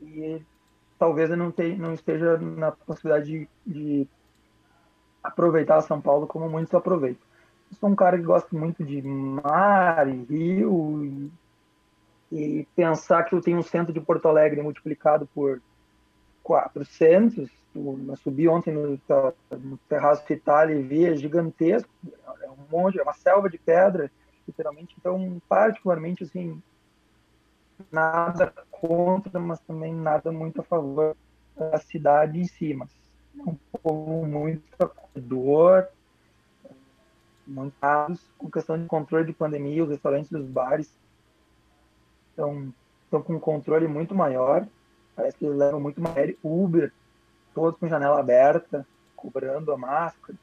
E 0.00 0.40
talvez 0.96 1.30
eu 1.30 1.36
não, 1.36 1.50
te, 1.50 1.74
não 1.74 1.92
esteja 1.92 2.38
na 2.38 2.70
possibilidade 2.70 3.26
de, 3.26 3.48
de, 3.66 4.08
aproveitar 5.20 5.80
São 5.80 6.00
Paulo 6.00 6.28
como 6.28 6.48
muitos 6.48 6.72
aproveitam. 6.74 7.26
Eu 7.68 7.76
sou 7.78 7.88
um 7.88 7.96
cara 7.96 8.16
que 8.16 8.22
gosta 8.22 8.56
muito 8.56 8.84
de 8.84 9.02
mar 9.02 10.06
e 10.08 10.22
rio 10.22 11.04
e, 11.04 11.32
e 12.30 12.68
pensar 12.76 13.24
que 13.24 13.34
eu 13.34 13.40
tenho 13.40 13.58
um 13.58 13.64
centro 13.64 13.92
de 13.92 14.00
Porto 14.00 14.28
Alegre 14.28 14.62
multiplicado 14.62 15.28
por 15.34 15.60
400 16.44 17.50
eu 17.76 18.16
subi 18.16 18.48
ontem 18.48 18.72
no, 18.72 18.98
no 19.58 19.76
terraço 19.88 20.32
Itália 20.32 20.74
e 20.74 20.82
vi, 20.82 21.04
é 21.04 21.14
gigantesco, 21.14 21.90
monte, 22.70 22.98
é 22.98 23.02
uma 23.02 23.12
selva 23.12 23.48
de 23.48 23.58
pedra, 23.58 24.10
literalmente. 24.46 24.94
Então, 24.98 25.40
particularmente, 25.48 26.24
assim, 26.24 26.62
nada 27.90 28.52
contra, 28.70 29.38
mas 29.38 29.60
também 29.60 29.94
nada 29.94 30.32
muito 30.32 30.60
a 30.60 30.64
favor 30.64 31.16
da 31.56 31.78
cidade 31.78 32.38
em 32.38 32.46
si. 32.46 32.74
Mas 32.74 32.90
é 33.38 33.42
um 33.42 33.56
povo 33.82 34.26
muito 34.26 34.62
acolhedor, 34.78 35.88
montados 37.46 38.20
com 38.36 38.50
questão 38.50 38.78
de 38.78 38.86
controle 38.86 39.26
de 39.26 39.32
pandemia, 39.32 39.84
os 39.84 39.90
restaurantes 39.90 40.32
os 40.32 40.48
bares 40.48 40.92
estão, 42.30 42.72
estão 43.04 43.22
com 43.22 43.34
um 43.34 43.40
controle 43.40 43.86
muito 43.86 44.14
maior. 44.14 44.66
Parece 45.14 45.36
que 45.38 45.46
eles 45.46 45.56
levam 45.56 45.80
muito 45.80 46.00
mais 46.00 46.34
Uber, 46.42 46.92
todos 47.54 47.78
com 47.78 47.88
janela 47.88 48.20
aberta, 48.20 48.86
cobrando 49.14 49.72
a 49.72 49.78
máscara. 49.78 50.36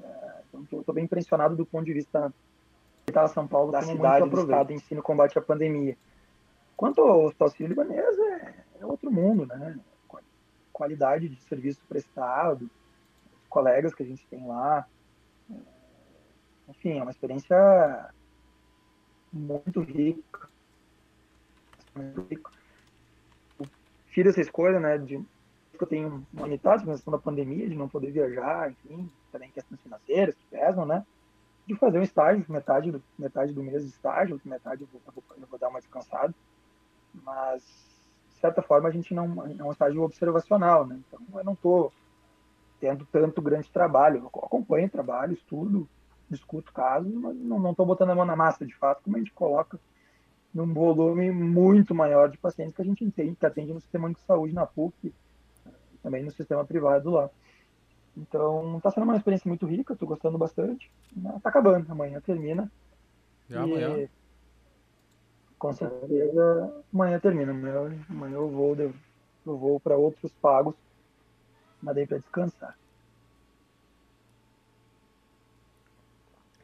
É, 0.00 0.30
estou 0.62 0.94
bem 0.94 1.04
impressionado 1.04 1.56
do 1.56 1.66
ponto 1.66 1.84
de 1.84 1.92
vista 1.92 2.32
da 3.12 3.28
São 3.28 3.46
Paulo, 3.46 3.72
da 3.72 3.82
cidade, 3.82 4.28
do 4.28 4.40
estado 4.40 4.72
em 4.72 4.78
si 4.78 4.94
no 4.94 5.02
combate 5.02 5.38
à 5.38 5.42
pandemia. 5.42 5.96
Quanto 6.76 7.00
ao 7.00 7.24
Hospital 7.24 7.48
Sírio-Libanês, 7.50 8.18
é, 8.18 8.54
é, 8.80 8.86
outro 8.86 9.10
mundo, 9.10 9.46
né? 9.46 9.78
Qualidade 10.72 11.28
de 11.28 11.40
serviço 11.42 11.80
prestado, 11.88 12.70
os 13.40 13.48
colegas 13.48 13.94
que 13.94 14.02
a 14.02 14.06
gente 14.06 14.26
tem 14.26 14.46
lá. 14.46 14.86
Enfim, 16.68 16.98
é 16.98 17.02
uma 17.02 17.10
experiência 17.10 18.12
muito 19.32 19.80
rica. 19.80 20.48
Muito 21.94 22.26
rica. 22.28 22.50
fiz 24.08 24.26
essa 24.26 24.40
escolha, 24.40 24.78
né, 24.78 24.98
de 24.98 25.24
que 25.76 25.82
eu 25.82 25.88
tenho 25.88 26.26
monetado 26.32 26.84
com 26.84 26.90
a 26.90 26.94
questão 26.94 27.12
da 27.12 27.18
pandemia, 27.18 27.68
de 27.68 27.74
não 27.74 27.88
poder 27.88 28.10
viajar, 28.10 28.70
enfim, 28.70 29.10
também 29.36 29.50
questões 29.50 29.80
financeiras 29.80 30.34
que 30.34 30.44
pesam, 30.46 30.86
né? 30.86 31.04
De 31.66 31.74
fazer 31.74 31.98
um 31.98 32.02
estágio, 32.02 32.44
metade 32.48 32.90
do, 32.90 33.02
metade 33.18 33.52
do 33.52 33.62
mês 33.62 33.82
de 33.82 33.90
estágio, 33.90 34.40
metade 34.44 34.82
eu 34.82 34.88
vou, 34.90 35.00
eu 35.06 35.12
vou, 35.12 35.24
eu 35.38 35.46
vou 35.46 35.58
dar 35.58 35.68
uma 35.68 35.80
descansada. 35.80 36.34
Mas, 37.12 37.62
de 38.30 38.40
certa 38.40 38.62
forma, 38.62 38.88
a 38.88 38.92
gente 38.92 39.12
não 39.14 39.24
é 39.58 39.62
um 39.62 39.72
estágio 39.72 40.02
observacional, 40.02 40.86
né? 40.86 41.00
Então, 41.06 41.20
eu 41.38 41.44
não 41.44 41.52
estou 41.52 41.92
tendo 42.80 43.06
tanto 43.06 43.42
grande 43.42 43.70
trabalho. 43.70 44.30
Eu 44.34 44.40
acompanho 44.42 44.88
trabalho, 44.88 45.34
estudo, 45.34 45.88
discuto 46.30 46.72
casos, 46.72 47.12
mas 47.12 47.36
não 47.36 47.70
estou 47.70 47.86
botando 47.86 48.10
a 48.10 48.14
mão 48.14 48.24
na 48.24 48.36
massa, 48.36 48.64
de 48.64 48.74
fato, 48.74 49.02
como 49.02 49.16
a 49.16 49.18
gente 49.18 49.32
coloca 49.32 49.78
num 50.54 50.72
volume 50.72 51.30
muito 51.30 51.94
maior 51.94 52.30
de 52.30 52.38
pacientes 52.38 52.74
que 52.74 52.82
a 52.82 52.84
gente 52.84 53.04
entende, 53.04 53.36
que 53.36 53.44
atende 53.44 53.74
no 53.74 53.80
sistema 53.80 54.08
de 54.10 54.18
saúde 54.20 54.54
na 54.54 54.64
PUC, 54.64 55.12
também 56.02 56.22
no 56.22 56.30
sistema 56.30 56.64
privado 56.64 57.10
lá. 57.10 57.28
Então, 58.16 58.78
está 58.78 58.90
sendo 58.90 59.04
uma 59.04 59.16
experiência 59.16 59.48
muito 59.48 59.66
rica, 59.66 59.92
estou 59.92 60.08
gostando 60.08 60.38
bastante. 60.38 60.90
Está 61.36 61.50
acabando, 61.50 61.90
amanhã 61.92 62.20
termina. 62.20 62.70
Já 63.48 63.66
e, 63.66 63.72
amanhã? 63.72 64.08
Com 65.58 65.72
certeza, 65.72 66.84
amanhã 66.92 67.20
termina. 67.20 67.52
Amanhã, 67.52 68.04
amanhã 68.08 68.34
eu 68.36 68.48
vou, 68.48 68.74
eu 68.76 68.94
vou 69.44 69.78
para 69.78 69.96
outros 69.96 70.32
pagos, 70.40 70.74
mas 71.82 71.94
daí 71.94 72.06
para 72.06 72.18
descansar. 72.18 72.76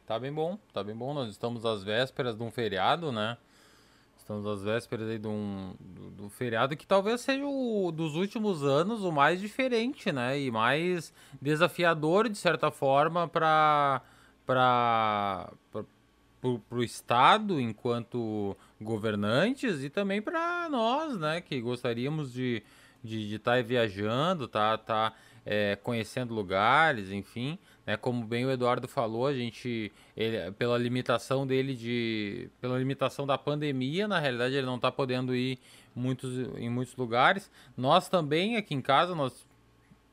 Tá 0.05 0.19
bem 0.19 0.33
bom, 0.33 0.57
tá 0.73 0.83
bem 0.83 0.95
bom. 0.95 1.13
Nós 1.13 1.29
estamos 1.29 1.65
às 1.65 1.83
vésperas 1.83 2.35
de 2.35 2.43
um 2.43 2.51
feriado, 2.51 3.11
né? 3.11 3.37
Estamos 4.23 4.47
às 4.47 4.63
vésperas 4.63 5.09
aí 5.09 5.19
de 5.19 5.27
um 5.27 5.75
do, 5.81 6.09
do, 6.11 6.29
feriado 6.29 6.77
que 6.77 6.87
talvez 6.87 7.19
seja 7.19 7.45
o 7.45 7.91
dos 7.91 8.15
últimos 8.15 8.63
anos 8.63 9.03
o 9.03 9.11
mais 9.11 9.41
diferente, 9.41 10.13
né? 10.13 10.39
E 10.39 10.49
mais 10.49 11.13
desafiador 11.41 12.29
de 12.29 12.37
certa 12.37 12.71
forma 12.71 13.27
para 13.27 14.01
o 16.41 16.81
Estado 16.81 17.59
enquanto 17.59 18.55
governantes 18.79 19.83
e 19.83 19.89
também 19.89 20.21
para 20.21 20.69
nós, 20.69 21.19
né? 21.19 21.41
Que 21.41 21.59
gostaríamos 21.59 22.31
de 22.31 22.63
estar 22.63 23.03
de, 23.03 23.29
de 23.29 23.39
tá 23.39 23.61
viajando, 23.61 24.47
tá, 24.47 24.77
tá 24.77 25.13
é, 25.45 25.75
conhecendo 25.75 26.33
lugares, 26.33 27.11
enfim. 27.11 27.59
Né, 27.85 27.97
como 27.97 28.25
bem 28.25 28.45
o 28.45 28.51
Eduardo 28.51 28.87
falou, 28.87 29.27
a 29.27 29.33
gente, 29.33 29.91
ele, 30.15 30.51
pela 30.53 30.77
limitação 30.77 31.45
dele 31.45 31.75
de, 31.75 32.49
pela 32.61 32.77
limitação 32.77 33.27
da 33.27 33.37
pandemia, 33.37 34.07
na 34.07 34.19
realidade 34.19 34.55
ele 34.55 34.65
não 34.65 34.77
está 34.77 34.89
podendo 34.89 35.35
ir 35.35 35.59
muitos, 35.93 36.33
em 36.57 36.69
muitos 36.69 36.95
lugares. 36.95 37.51
Nós 37.75 38.07
também 38.07 38.55
aqui 38.55 38.73
em 38.73 38.81
casa 38.81 39.13
nós 39.13 39.45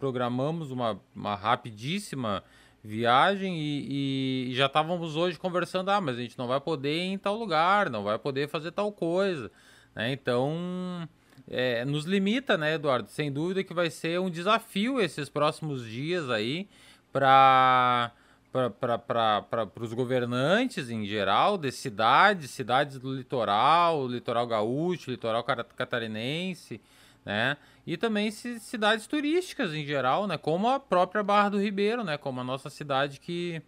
programamos 0.01 0.73
uma, 0.73 1.01
uma 1.15 1.37
rapidíssima 1.37 2.43
viagem 2.83 3.57
e, 3.59 4.51
e 4.51 4.55
já 4.55 4.67
estávamos 4.67 5.15
hoje 5.15 5.39
conversando, 5.39 5.91
ah, 5.91 6.01
mas 6.01 6.17
a 6.17 6.23
gente 6.23 6.39
não 6.39 6.49
vai 6.49 6.61
poder 6.61 6.97
ir 6.97 7.13
em 7.13 7.19
tal 7.19 7.37
lugar, 7.37 7.91
não 7.91 8.03
vai 8.03 8.19
poder 8.19 8.49
fazer 8.49 8.73
tal 8.73 8.91
coisa, 8.91 9.51
né? 9.95 10.11
Então 10.11 11.09
é, 11.47 11.85
nos 11.85 12.05
limita, 12.05 12.57
né, 12.57 12.75
Eduardo? 12.75 13.11
Sem 13.11 13.31
dúvida 13.31 13.63
que 13.63 13.75
vai 13.75 13.91
ser 13.91 14.19
um 14.19 14.31
desafio 14.31 15.01
esses 15.01 15.29
próximos 15.29 15.85
dias 15.87 16.31
aí 16.31 16.67
para 17.13 18.13
para 18.51 19.69
os 19.81 19.93
governantes 19.93 20.91
em 20.91 21.07
geral, 21.07 21.57
de 21.57 21.71
cidades, 21.71 22.51
cidades 22.51 22.99
do 22.99 23.15
litoral, 23.15 24.09
litoral 24.09 24.45
gaúcho, 24.47 25.11
litoral 25.11 25.45
catarinense, 25.45 26.81
né? 27.25 27.57
E 27.87 27.97
também 27.97 28.31
cidades 28.31 29.07
turísticas 29.07 29.73
em 29.73 29.85
geral, 29.85 30.27
né? 30.27 30.37
Como 30.37 30.69
a 30.69 30.81
própria 30.81 31.23
Barra 31.23 31.51
do 31.51 31.61
Ribeiro, 31.61 32.03
né? 32.03 32.19
Como 32.19 32.41
a 32.41 32.45
nossa 32.45 32.69
cidade 32.69 33.21
que 33.21 33.63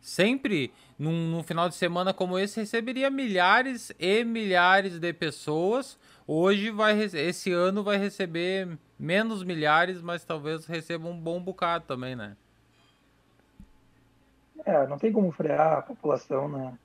sempre 0.00 0.72
num, 0.98 1.28
num 1.28 1.42
final 1.42 1.68
de 1.68 1.74
semana 1.74 2.14
como 2.14 2.38
esse 2.38 2.60
receberia 2.60 3.10
milhares 3.10 3.92
e 3.98 4.24
milhares 4.24 4.98
de 4.98 5.12
pessoas. 5.12 5.98
Hoje 6.26 6.70
vai 6.70 6.96
esse 7.00 7.50
ano 7.50 7.82
vai 7.82 7.96
receber 7.96 8.78
menos 8.98 9.42
milhares, 9.42 10.00
mas 10.00 10.24
talvez 10.24 10.66
receba 10.66 11.08
um 11.08 11.18
bom 11.18 11.40
bocado 11.42 11.84
também, 11.86 12.14
né? 12.14 12.36
É, 14.64 14.86
não 14.86 14.98
tem 14.98 15.12
como 15.12 15.32
frear 15.32 15.78
a 15.78 15.82
população, 15.82 16.48
né? 16.48 16.78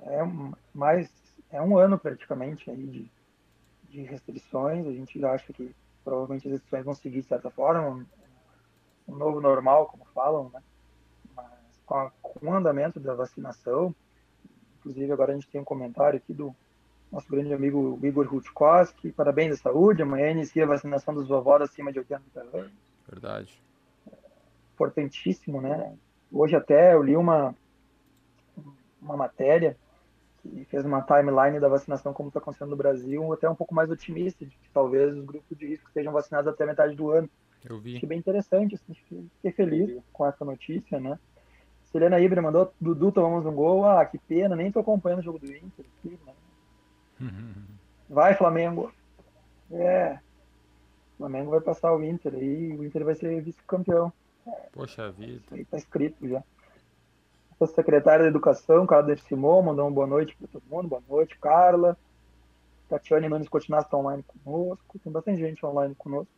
É 0.00 0.20
mais 0.74 1.10
é 1.50 1.62
um 1.62 1.78
ano 1.78 1.98
praticamente 1.98 2.70
aí 2.70 2.86
de, 2.86 3.10
de 3.88 4.02
restrições. 4.02 4.86
A 4.86 4.92
gente 4.92 5.24
acha 5.24 5.52
que 5.52 5.74
provavelmente 6.04 6.46
as 6.48 6.52
restrições 6.52 6.84
vão 6.84 6.94
seguir 6.94 7.22
de 7.22 7.28
certa 7.28 7.50
forma, 7.50 8.04
um 9.06 9.16
novo 9.16 9.40
normal, 9.40 9.86
como 9.86 10.04
falam, 10.06 10.50
né? 10.52 10.62
Mas 11.34 11.48
com, 11.86 11.94
a, 11.94 12.10
com 12.22 12.46
o 12.46 12.52
andamento 12.52 12.98
da 13.00 13.14
vacinação, 13.14 13.94
inclusive 14.78 15.12
agora 15.12 15.32
a 15.32 15.34
gente 15.34 15.48
tem 15.48 15.60
um 15.60 15.64
comentário 15.64 16.16
aqui 16.16 16.32
do 16.32 16.54
nosso 17.10 17.28
grande 17.30 17.52
amigo 17.54 17.98
Igor 18.02 18.26
Rutkowski, 18.26 19.12
parabéns 19.12 19.54
à 19.54 19.56
saúde, 19.56 20.02
amanhã 20.02 20.30
inicia 20.30 20.64
a 20.64 20.68
vacinação 20.68 21.14
dos 21.14 21.28
vovós 21.28 21.62
acima 21.62 21.92
de 21.92 22.00
80 22.00 22.40
anos. 22.40 22.72
Verdade. 23.08 23.62
Importantíssimo, 24.74 25.60
né? 25.60 25.96
Hoje 26.34 26.56
até 26.56 26.94
eu 26.94 27.02
li 27.02 27.16
uma, 27.16 27.54
uma 29.00 29.16
matéria 29.16 29.76
que 30.42 30.64
fez 30.64 30.84
uma 30.84 31.00
timeline 31.00 31.60
da 31.60 31.68
vacinação 31.68 32.12
como 32.12 32.28
está 32.28 32.40
acontecendo 32.40 32.70
no 32.70 32.76
Brasil, 32.76 33.32
até 33.32 33.48
um 33.48 33.54
pouco 33.54 33.72
mais 33.72 33.88
otimista, 33.88 34.44
de 34.44 34.50
que 34.50 34.68
talvez 34.70 35.16
os 35.16 35.24
grupos 35.24 35.56
de 35.56 35.66
risco 35.66 35.88
sejam 35.92 36.12
vacinados 36.12 36.52
até 36.52 36.66
metade 36.66 36.96
do 36.96 37.10
ano. 37.10 37.30
Eu 37.64 37.78
vi. 37.78 37.96
Achei 37.96 38.08
bem 38.08 38.18
interessante, 38.18 38.74
assim, 38.74 38.94
fiquei 38.94 39.52
feliz 39.52 40.02
com 40.12 40.26
essa 40.26 40.44
notícia, 40.44 40.98
né? 40.98 41.18
Selena 41.84 42.18
Ibra 42.18 42.42
mandou, 42.42 42.74
Dudu, 42.80 43.12
tomamos 43.12 43.46
um 43.46 43.54
gol, 43.54 43.84
ah, 43.84 44.04
que 44.04 44.18
pena, 44.18 44.56
nem 44.56 44.72
tô 44.72 44.80
acompanhando 44.80 45.20
o 45.20 45.24
jogo 45.24 45.38
do 45.38 45.46
Inter 45.46 45.86
aqui, 45.98 46.18
né? 46.26 46.32
Vai, 48.10 48.34
Flamengo! 48.34 48.92
É, 49.70 50.18
o 51.14 51.18
Flamengo 51.18 51.52
vai 51.52 51.60
passar 51.60 51.94
o 51.94 52.02
Inter 52.02 52.34
aí, 52.34 52.76
o 52.76 52.84
Inter 52.84 53.04
vai 53.04 53.14
ser 53.14 53.40
vice-campeão. 53.40 54.12
Poxa 54.72 55.10
vida. 55.10 55.40
Isso 55.44 55.54
aí 55.54 55.64
tá 55.64 55.76
escrito 55.76 56.28
já. 56.28 56.42
O 57.58 57.66
secretário 57.66 58.24
da 58.24 58.30
Educação, 58.30 58.86
Carla 58.86 59.16
Simon, 59.16 59.62
mandou 59.62 59.86
uma 59.86 59.90
boa 59.90 60.06
noite 60.06 60.36
para 60.36 60.48
todo 60.48 60.62
mundo. 60.68 60.88
Boa 60.88 61.02
noite, 61.08 61.38
Carla. 61.38 61.96
Tatiane 62.88 63.28
Nunes 63.28 63.48
Continas 63.48 63.84
está 63.84 63.96
online 63.96 64.24
conosco. 64.24 64.98
Tem 64.98 65.12
bastante 65.12 65.38
gente 65.38 65.64
online 65.64 65.94
conosco. 65.94 66.32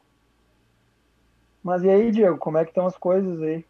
Mas 1.63 1.83
e 1.83 1.89
aí, 1.89 2.13
Diego, 2.13 2.39
como 2.39 2.59
é 2.59 2.65
que 2.65 2.71
estão 2.71 2.87
as 2.87 2.97
coisas 2.97 3.43
aí? 3.43 3.65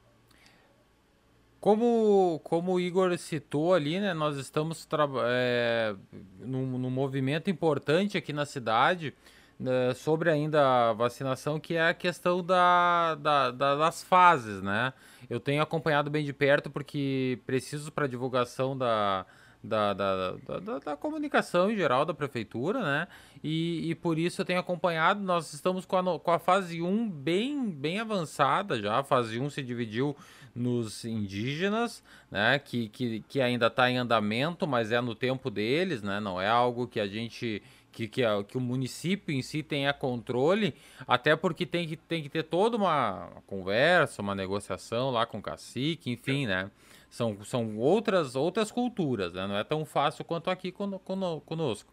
Como, 1.61 2.41
como 2.45 2.75
o 2.75 2.81
Igor 2.81 3.17
citou 3.17 3.73
ali, 3.73 3.99
né, 3.99 4.13
nós 4.13 4.37
estamos 4.37 4.87
é, 5.25 5.97
num, 6.39 6.79
num 6.79 6.91
movimento 6.91 7.49
importante 7.49 8.19
aqui 8.19 8.33
na 8.33 8.45
cidade 8.45 9.15
né, 9.59 9.95
sobre 9.95 10.31
ainda 10.31 10.91
a 10.91 10.93
vacinação, 10.93 11.59
que 11.59 11.75
é 11.75 11.89
a 11.89 11.95
questão 11.95 12.43
da, 12.43 13.15
da, 13.15 13.51
da, 13.51 13.77
das 13.77 14.03
fases, 14.03 14.63
né? 14.63 14.93
Eu 15.29 15.41
tenho 15.41 15.63
acompanhado 15.63 16.11
bem 16.11 16.25
de 16.25 16.33
perto 16.33 16.71
porque 16.71 17.39
preciso 17.47 17.91
para 17.91 18.07
divulgação 18.07 18.77
da, 18.77 19.25
da, 19.63 19.93
da, 19.95 20.33
da, 20.61 20.79
da, 20.79 20.97
comunicação 20.97 21.71
em 21.71 21.77
geral 21.77 22.05
da 22.05 22.15
prefeitura, 22.15 22.83
né? 22.83 23.09
E, 23.43 23.91
e, 23.91 23.95
por 23.95 24.19
isso 24.19 24.41
eu 24.41 24.45
tenho 24.45 24.61
acompanhado, 24.61 25.21
nós 25.21 25.53
estamos 25.53 25.85
com 25.85 25.97
a, 25.97 26.21
com 26.21 26.31
a 26.31 26.39
fase 26.39 26.81
1 26.81 27.09
bem, 27.11 27.71
bem 27.71 27.99
avançada 27.99 28.81
já, 28.81 28.99
a 28.99 29.05
fase 29.05 29.39
1 29.39 29.51
se 29.51 29.63
dividiu 29.63 30.17
nos 30.55 31.05
indígenas, 31.05 32.03
né? 32.31 32.59
Que, 32.59 32.89
que, 32.89 33.21
que 33.29 33.41
ainda 33.41 33.67
está 33.67 33.91
em 33.91 33.99
andamento, 33.99 34.67
mas 34.67 34.93
é 34.93 35.01
no 35.01 35.15
tempo 35.15 35.51
deles, 35.51 36.03
né? 36.03 36.21
Não 36.21 36.41
é 36.41 36.49
algo 36.49 36.87
que 36.87 37.01
a 37.01 37.07
gente 37.07 37.63
que, 37.97 38.07
que, 38.07 38.23
a, 38.23 38.45
que, 38.45 38.59
o 38.59 38.61
município 38.61 39.35
em 39.35 39.41
si 39.41 39.63
tenha 39.63 39.91
controle, 39.91 40.75
até 41.09 41.35
porque 41.35 41.65
tem 41.65 41.89
que, 41.89 41.97
tem 41.97 42.23
que 42.23 42.29
ter 42.29 42.43
toda 42.43 42.77
uma 42.77 43.31
conversa, 43.47 44.21
uma 44.21 44.35
negociação 44.35 45.11
lá 45.11 45.25
com 45.25 45.39
o 45.39 45.43
cacique, 45.43 46.11
enfim, 46.11 46.47
né? 46.47 46.71
São, 47.09 47.43
são 47.43 47.79
outras, 47.79 48.37
outras 48.37 48.71
culturas, 48.71 49.33
né? 49.33 49.47
Não 49.47 49.57
é 49.57 49.65
tão 49.65 49.87
fácil 49.87 50.27
quanto 50.27 50.51
aqui 50.51 50.71
conosco. 50.71 51.91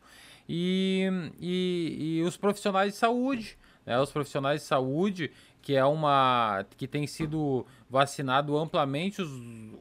E, 0.49 1.07
e, 1.39 2.17
e 2.17 2.23
os 2.23 2.35
profissionais 2.35 2.91
de 2.91 2.99
saúde, 2.99 3.57
né? 3.85 3.97
Os 3.97 4.11
profissionais 4.11 4.59
de 4.59 4.67
saúde, 4.67 5.31
que 5.63 5.75
é 5.75 5.85
uma 5.85 6.65
que 6.77 6.85
tem 6.85 7.07
sido 7.07 7.65
vacinado 7.89 8.57
amplamente 8.57 9.21
os, 9.21 9.31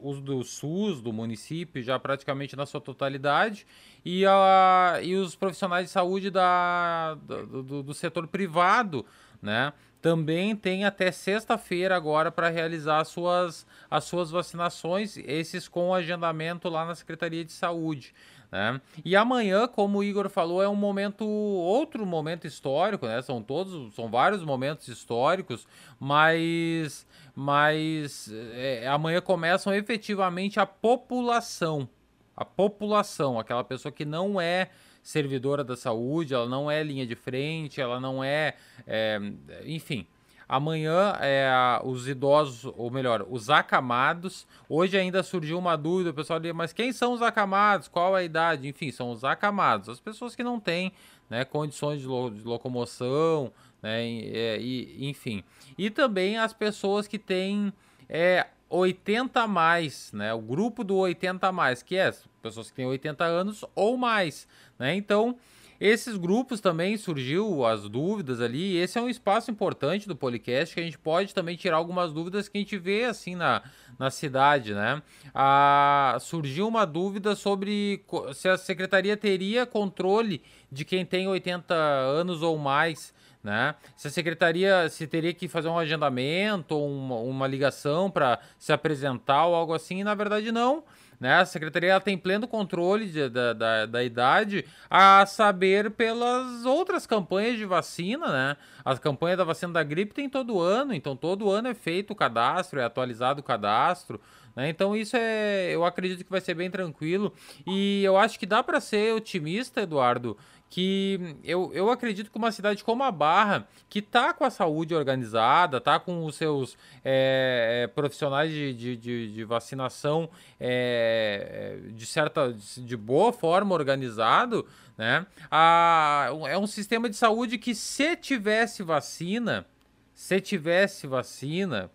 os 0.01 0.21
do 0.21 0.41
SUS 0.41 1.01
do 1.01 1.11
município 1.11 1.83
já 1.83 1.99
praticamente 1.99 2.55
na 2.55 2.65
sua 2.65 2.79
totalidade 2.79 3.67
e, 4.03 4.25
a, 4.25 4.99
e 5.03 5.13
os 5.15 5.35
profissionais 5.35 5.87
de 5.87 5.91
saúde 5.91 6.29
da, 6.29 7.15
do, 7.15 7.83
do, 7.83 7.93
setor 7.93 8.27
privado, 8.27 9.05
né? 9.41 9.73
Também 10.01 10.53
tem 10.55 10.83
até 10.83 11.11
sexta-feira 11.11 11.95
agora 11.95 12.29
para 12.29 12.49
realizar 12.49 12.99
as 12.99 13.07
suas, 13.07 13.65
as 13.89 14.03
suas 14.03 14.29
vacinações, 14.31 15.17
esses 15.17 15.69
com 15.69 15.93
agendamento 15.93 16.67
lá 16.67 16.85
na 16.85 16.93
Secretaria 16.93 17.43
de 17.45 17.53
Saúde. 17.53 18.13
Né? 18.53 18.79
E 19.03 19.15
amanhã, 19.15 19.67
como 19.67 19.97
o 19.97 20.03
Igor 20.03 20.29
falou, 20.29 20.61
é 20.61 20.69
um 20.69 20.75
momento, 20.75 21.25
outro 21.25 22.05
momento 22.05 22.45
histórico, 22.45 23.07
né? 23.07 23.19
São 23.23 23.41
todos, 23.41 23.95
são 23.95 24.11
vários 24.11 24.43
momentos 24.43 24.87
históricos, 24.87 25.67
mas, 25.99 27.03
mas 27.35 28.31
é, 28.53 28.87
amanhã 28.87 29.19
começam 29.21 29.73
efetivamente 29.73 30.59
a 30.59 30.67
população, 30.67 31.89
a 32.37 32.45
população, 32.45 33.39
aquela 33.39 33.63
pessoa 33.63 33.91
que 33.91 34.05
não 34.05 34.39
é 34.39 34.69
servidora 35.01 35.63
da 35.63 35.75
saúde, 35.75 36.35
ela 36.35 36.47
não 36.47 36.69
é 36.69 36.83
linha 36.83 37.07
de 37.07 37.15
frente, 37.15 37.81
ela 37.81 37.99
não 37.99 38.23
é, 38.23 38.53
é 38.85 39.19
enfim, 39.65 40.05
Amanhã 40.47 41.13
é 41.19 41.51
os 41.83 42.07
idosos, 42.07 42.71
ou 42.77 42.91
melhor, 42.91 43.25
os 43.29 43.49
acamados. 43.49 44.45
Hoje 44.67 44.97
ainda 44.97 45.23
surgiu 45.23 45.57
uma 45.57 45.75
dúvida, 45.75 46.09
o 46.09 46.13
pessoal 46.13 46.39
diz, 46.39 46.53
mas 46.53 46.73
quem 46.73 46.91
são 46.91 47.13
os 47.13 47.21
acamados? 47.21 47.87
Qual 47.87 48.13
a 48.15 48.23
idade? 48.23 48.67
Enfim, 48.67 48.91
são 48.91 49.11
os 49.11 49.23
acamados, 49.23 49.89
as 49.89 49.99
pessoas 49.99 50.35
que 50.35 50.43
não 50.43 50.59
têm 50.59 50.91
né, 51.29 51.45
condições 51.45 52.01
de, 52.01 52.07
lo 52.07 52.29
de 52.29 52.43
locomoção, 52.43 53.51
né, 53.81 54.05
e, 54.05 54.37
é, 54.37 54.61
e, 54.61 55.09
enfim. 55.09 55.43
E 55.77 55.89
também 55.89 56.37
as 56.37 56.53
pessoas 56.53 57.07
que 57.07 57.17
têm 57.17 57.73
é, 58.07 58.47
80 58.69 59.41
a 59.41 59.47
mais, 59.47 60.11
né, 60.13 60.33
o 60.33 60.41
grupo 60.41 60.83
do 60.83 60.95
80 60.97 61.47
a 61.47 61.51
mais, 61.51 61.81
que 61.81 61.95
é 61.95 62.11
pessoas 62.41 62.69
que 62.69 62.75
têm 62.75 62.85
80 62.85 63.23
anos 63.23 63.65
ou 63.75 63.97
mais. 63.97 64.47
Né, 64.77 64.95
então 64.95 65.37
esses 65.83 66.15
grupos 66.15 66.61
também 66.61 66.95
surgiu 66.95 67.65
as 67.65 67.89
dúvidas 67.89 68.39
ali. 68.39 68.77
esse 68.77 68.97
é 68.97 69.01
um 69.01 69.09
espaço 69.09 69.51
importante 69.51 70.07
do 70.07 70.15
podcast 70.15 70.73
que 70.73 70.79
a 70.79 70.83
gente 70.83 70.97
pode 70.97 71.33
também 71.33 71.57
tirar 71.57 71.75
algumas 71.75 72.13
dúvidas 72.13 72.47
que 72.47 72.57
a 72.57 72.61
gente 72.61 72.77
vê 72.77 73.03
assim 73.03 73.35
na, 73.35 73.61
na 73.99 74.09
cidade, 74.09 74.73
né? 74.73 75.03
Ah, 75.35 76.15
surgiu 76.21 76.69
uma 76.69 76.85
dúvida 76.85 77.35
sobre 77.35 78.01
se 78.33 78.47
a 78.47 78.57
secretaria 78.57 79.17
teria 79.17 79.65
controle 79.65 80.41
de 80.71 80.85
quem 80.85 81.05
tem 81.05 81.27
80 81.27 81.75
anos 81.75 82.41
ou 82.41 82.57
mais. 82.57 83.13
Né? 83.43 83.75
Se 83.97 84.07
a 84.07 84.11
secretaria 84.11 84.87
se 84.87 85.05
teria 85.05 85.33
que 85.33 85.49
fazer 85.49 85.67
um 85.67 85.77
agendamento 85.77 86.75
ou 86.75 86.89
uma, 86.89 87.15
uma 87.17 87.45
ligação 87.45 88.09
para 88.09 88.39
se 88.57 88.71
apresentar 88.71 89.47
ou 89.47 89.53
algo 89.53 89.73
assim, 89.73 90.01
na 90.01 90.15
verdade 90.15 90.49
não. 90.49 90.85
Né? 91.23 91.35
A 91.35 91.45
secretaria 91.45 91.97
tem 92.01 92.17
pleno 92.17 92.45
controle 92.49 93.05
de, 93.05 93.29
da, 93.29 93.53
da, 93.53 93.85
da, 93.85 94.03
idade, 94.03 94.65
a 94.89 95.25
saber 95.25 95.91
pelas 95.91 96.65
outras 96.65 97.07
campanhas 97.07 97.55
de 97.55 97.63
vacina, 97.63 98.27
né? 98.27 98.57
A 98.83 98.97
campanha 98.97 99.37
da 99.37 99.45
vacina 99.45 99.71
da 99.71 99.83
gripe 99.83 100.13
tem 100.13 100.27
todo 100.27 100.59
ano, 100.59 100.93
então 100.93 101.15
todo 101.15 101.49
ano 101.49 101.69
é 101.69 101.73
feito 101.73 102.11
o 102.11 102.15
cadastro, 102.15 102.77
é 102.77 102.83
atualizado 102.83 103.39
o 103.39 103.43
cadastro. 103.43 104.19
Né? 104.53 104.67
Então 104.67 104.97
isso 104.97 105.15
é, 105.15 105.73
eu 105.73 105.85
acredito 105.85 106.25
que 106.25 106.29
vai 106.29 106.41
ser 106.41 106.55
bem 106.55 106.69
tranquilo 106.69 107.33
e 107.65 108.03
eu 108.03 108.17
acho 108.17 108.37
que 108.37 108.45
dá 108.45 108.61
para 108.61 108.81
ser 108.81 109.15
otimista, 109.15 109.81
Eduardo, 109.81 110.37
que 110.73 111.37
eu, 111.43 111.69
eu 111.71 111.91
acredito 111.91 112.31
que 112.31 112.37
uma 112.39 112.51
cidade 112.51 112.83
como 112.83 113.03
a 113.03 113.11
Barra, 113.11 113.67
que 113.87 114.01
tá 114.01 114.33
com 114.33 114.43
a 114.43 114.49
saúde 114.49 114.95
organizada, 114.95 115.79
tá 115.79 115.99
com 115.99 116.25
os 116.25 116.33
seus 116.33 116.75
é, 117.05 117.87
profissionais 117.93 118.51
de, 118.51 118.73
de, 118.73 118.97
de, 118.97 119.33
de 119.33 119.43
vacinação 119.43 120.27
é, 120.59 121.77
de 121.91 122.07
certa, 122.07 122.55
de 122.75 122.97
boa 122.97 123.31
forma 123.31 123.75
organizado, 123.75 124.65
né? 124.97 125.27
A, 125.51 126.29
é 126.47 126.57
um 126.57 126.65
sistema 126.65 127.07
de 127.07 127.17
saúde 127.17 127.59
que 127.59 127.75
se 127.75 128.15
tivesse 128.15 128.81
vacina, 128.81 129.67
se 130.11 130.41
tivesse 130.41 131.05
vacina, 131.05 131.91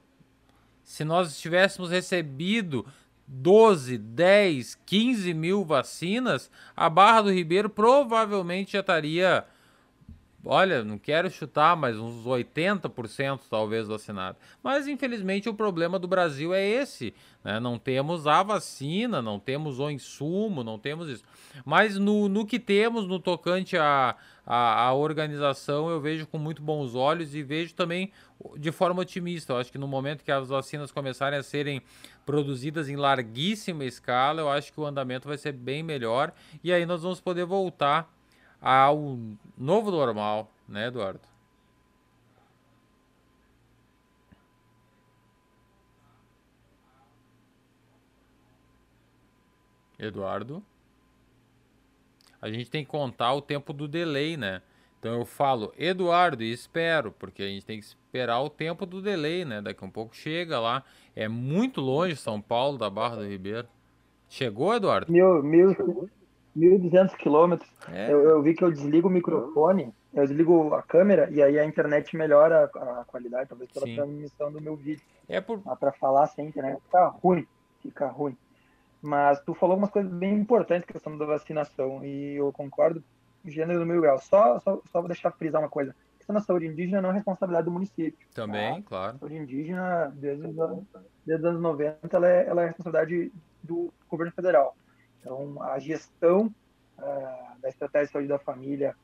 se 0.85 1.05
nós 1.05 1.37
tivéssemos 1.41 1.91
recebido 1.91 2.87
12, 3.29 3.99
10, 3.99 4.75
15 4.87 5.35
mil 5.35 5.63
vacinas, 5.63 6.51
a 6.75 6.89
Barra 6.89 7.23
do 7.23 7.31
Ribeiro 7.31 7.69
provavelmente 7.69 8.73
já 8.73 8.81
estaria, 8.81 9.45
olha, 10.43 10.83
não 10.83 10.99
quero 10.99 11.31
chutar, 11.31 11.77
mas 11.77 11.99
uns 11.99 12.25
80% 12.25 13.41
talvez 13.51 13.87
vacinado. 13.87 14.39
Mas 14.63 14.89
infelizmente 14.89 15.47
o 15.47 15.55
problema 15.55 15.99
do 15.99 16.09
Brasil 16.09 16.55
é 16.55 16.67
esse, 16.67 17.13
né? 17.45 17.61
Não 17.61 17.79
temos 17.79 18.27
a 18.27 18.43
vacina, 18.43 19.21
não 19.21 19.39
temos 19.39 19.79
o 19.79 19.91
insumo, 19.91 20.65
não 20.65 20.79
temos 20.79 21.09
isso. 21.11 21.25
Mas 21.67 21.99
no, 21.99 22.31
no 22.31 22.47
que 22.47 22.59
temos 22.59 23.07
no 23.07 23.21
tocante 23.21 23.77
a, 23.77 24.17
a, 24.51 24.87
a 24.87 24.95
organização, 24.95 25.91
eu 25.91 26.01
vejo 26.01 26.27
com 26.27 26.39
muito 26.39 26.63
bons 26.63 26.95
olhos 26.95 27.35
e 27.35 27.43
vejo 27.43 27.75
também 27.75 28.11
de 28.57 28.73
forma 28.73 29.03
otimista. 29.03 29.53
Eu 29.53 29.59
acho 29.59 29.71
que 29.71 29.77
no 29.77 29.87
momento 29.87 30.25
que 30.25 30.33
as 30.33 30.49
vacinas 30.49 30.91
começarem 30.91 31.39
a 31.39 31.43
serem 31.43 31.83
produzidas 32.25 32.89
em 32.89 32.97
larguíssima 32.97 33.85
escala, 33.85 34.41
eu 34.41 34.49
acho 34.49 34.73
que 34.73 34.81
o 34.81 34.87
andamento 34.87 35.29
vai 35.29 35.37
ser 35.37 35.53
bem 35.53 35.83
melhor 35.83 36.33
e 36.65 36.73
aí 36.73 36.87
nós 36.87 37.03
vamos 37.03 37.21
poder 37.21 37.45
voltar 37.45 38.11
ao 38.59 39.19
novo 39.57 39.91
normal, 39.91 40.51
né, 40.67 40.87
Eduardo? 40.87 41.21
Eduardo? 49.99 50.65
A 52.41 52.51
gente 52.51 52.71
tem 52.71 52.85
que 52.85 52.91
contar 52.91 53.35
o 53.35 53.43
tempo 53.43 53.73
do 53.73 53.89
delay, 53.89 54.37
né? 54.37 54.63
Então 54.99 55.15
eu 55.15 55.25
falo 55.25 55.73
Eduardo 55.79 56.43
e 56.43 56.53
espero, 56.53 57.13
porque 57.13 57.43
a 57.43 57.47
gente 57.47 57.65
tem 57.65 57.79
que 57.79 57.85
esperar 57.85 58.41
o 58.41 58.51
tempo 58.51 58.85
do 58.85 59.01
delay, 59.01 59.45
né? 59.45 59.63
Daqui 59.63 59.85
a 59.85 59.87
um 59.87 59.91
pouco 59.91 60.15
chega 60.15 60.59
lá. 60.59 60.83
É 61.15 61.29
muito 61.29 61.81
longe 61.81 62.17
São 62.17 62.41
Paulo 62.41 62.77
da 62.79 62.91
Barra 62.91 63.17
do 63.17 63.27
Ribeiro. 63.27 63.69
Chegou, 64.29 64.75
Eduardo? 64.75 65.11
Mil, 65.11 65.43
mil, 65.43 65.75
1.200 66.57 67.17
quilômetros. 67.17 67.71
É. 67.93 68.13
Eu, 68.13 68.23
eu, 68.23 68.43
vi 68.43 68.55
que 68.55 68.65
eu 68.65 68.71
desligo 68.71 69.09
o 69.09 69.11
microfone, 69.11 69.93
eu 70.13 70.27
desligo 70.27 70.75
a 70.75 70.83
câmera 70.83 71.29
e 71.31 71.43
aí 71.43 71.59
a 71.59 71.65
internet 71.65 72.17
melhora 72.17 72.71
a, 72.75 73.01
a 73.01 73.05
qualidade, 73.05 73.49
talvez 73.49 73.71
pela 73.71 73.87
Sim. 73.87 73.95
transmissão 73.95 74.53
do 74.53 74.61
meu 74.61 74.75
vídeo. 74.75 75.03
É 75.29 75.41
por... 75.41 75.61
Para 75.61 75.93
falar 75.93 76.27
sem 76.27 76.49
internet 76.49 76.81
fica 76.83 77.07
ruim, 77.07 77.47
fica 77.83 78.07
ruim. 78.09 78.37
Mas 79.01 79.41
tu 79.41 79.55
falou 79.55 79.77
umas 79.77 79.91
coisas 79.91 80.13
bem 80.13 80.35
importantes, 80.35 80.87
questão 80.87 81.17
da 81.17 81.25
vacinação, 81.25 82.05
e 82.05 82.35
eu 82.35 82.53
concordo 82.53 83.03
gênero 83.45 83.79
do 83.79 83.87
mil 83.87 84.01
grau. 84.01 84.19
Só, 84.19 84.59
só, 84.61 84.81
só 84.91 85.01
vou 85.01 85.09
deixar 85.09 85.31
frisar 85.31 85.61
uma 85.61 85.69
coisa. 85.69 85.93
A 85.93 86.19
questão 86.19 86.35
da 86.35 86.41
saúde 86.41 86.67
indígena 86.67 87.01
não 87.01 87.11
é 87.11 87.15
responsabilidade 87.15 87.65
do 87.65 87.71
município. 87.71 88.27
Também, 88.35 88.83
tá? 88.83 88.89
claro. 88.89 89.17
A 89.17 89.19
saúde 89.19 89.37
indígena, 89.37 90.13
desde 90.15 90.47
os, 90.47 90.59
anos, 90.59 90.85
desde 91.25 91.45
os 91.45 91.51
anos 91.51 91.63
90, 91.63 92.17
ela 92.17 92.29
é, 92.29 92.47
ela 92.47 92.63
é 92.63 92.67
responsabilidade 92.67 93.33
do 93.63 93.93
governo 94.09 94.33
federal. 94.33 94.77
Então, 95.21 95.63
a 95.63 95.79
gestão 95.79 96.47
uh, 96.99 97.61
da 97.61 97.69
estratégia 97.69 98.07
de 98.07 98.13
saúde 98.13 98.29
da 98.29 98.39
família 98.39 98.95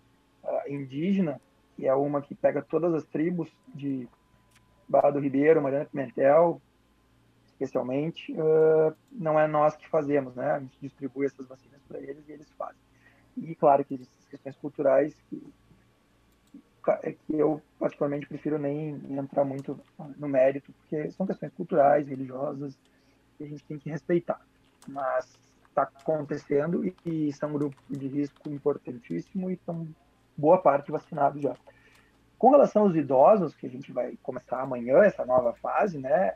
uh, 0.43 0.73
indígena, 0.73 1.41
que 1.77 1.87
é 1.87 1.95
uma 1.95 2.21
que 2.21 2.35
pega 2.35 2.63
todas 2.63 2.95
as 2.95 3.05
tribos 3.05 3.49
de 3.75 4.09
Barra 4.89 5.11
do 5.11 5.21
Ribeiro, 5.21 5.63
Mariana 5.63 5.87
Pimentel, 5.87 6.61
especialmente, 7.65 8.33
uh, 8.33 8.95
não 9.11 9.39
é 9.39 9.49
nós 9.49 9.77
que 9.77 9.89
fazemos, 9.89 10.35
né? 10.35 10.53
A 10.53 10.61
gente 10.61 10.79
distribui 10.81 11.27
essas 11.27 11.47
vacinas 11.47 11.81
para 11.89 11.99
eles 11.99 12.29
e 12.29 12.33
eles 12.33 12.51
fazem. 12.53 12.81
E 13.37 13.55
claro 13.55 13.85
que 13.85 13.95
existem 13.95 14.17
questões 14.31 14.57
culturais 14.57 15.17
que, 15.29 15.43
é 17.03 17.13
que 17.13 17.39
eu 17.39 17.61
particularmente 17.79 18.27
prefiro 18.27 18.59
nem 18.59 18.91
entrar 19.11 19.45
muito 19.45 19.79
no 20.17 20.29
mérito, 20.29 20.73
porque 20.73 21.11
são 21.11 21.27
questões 21.27 21.53
culturais, 21.55 22.07
religiosas, 22.07 22.79
que 23.37 23.45
a 23.45 23.47
gente 23.47 23.65
tem 23.65 23.79
que 23.79 23.91
respeitar. 23.91 24.41
Mas 24.87 25.39
está 25.69 25.83
acontecendo 25.83 26.85
e, 26.85 26.95
e 27.05 27.33
são 27.33 27.51
um 27.51 27.55
grupo 27.55 27.77
de 27.91 28.07
risco 28.07 28.49
importantíssimo 28.49 29.51
e 29.51 29.55
estão 29.55 29.89
boa 30.37 30.59
parte 30.59 30.93
vacinados 30.93 31.43
já. 31.43 31.57
Com 32.39 32.51
relação 32.51 32.83
aos 32.83 32.95
idosos, 32.95 33.55
que 33.55 33.67
a 33.67 33.71
gente 33.71 33.91
vai 33.91 34.17
começar 34.23 34.61
amanhã, 34.61 34.99
essa 34.99 35.25
nova 35.25 35.55
fase, 35.55 35.99
né? 35.99 36.35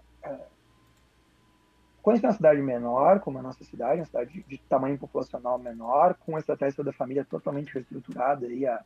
Quando 2.03 2.25
é 2.25 2.27
uma 2.29 2.35
cidade 2.35 2.61
menor, 2.61 3.21
como 3.21 3.39
a 3.39 3.43
nossa 3.43 3.63
cidade, 3.65 4.01
uma 4.01 4.07
cidade 4.07 4.33
de, 4.33 4.43
de 4.43 4.59
tamanho 4.69 4.99
populacional 4.99 5.59
menor, 5.59 6.15
com 6.15 6.37
a 6.37 6.39
estratégia 6.39 6.85
da 6.85 6.93
família 6.93 7.25
totalmente 7.25 7.73
reestruturada 7.75 8.47
aí 8.47 8.67
há 8.67 8.83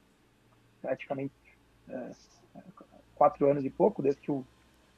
praticamente 0.80 1.34
é, 1.88 2.10
quatro 3.14 3.48
anos 3.48 3.64
e 3.64 3.70
pouco, 3.70 4.02
desde 4.02 4.20
que 4.20 4.30
o, 4.30 4.44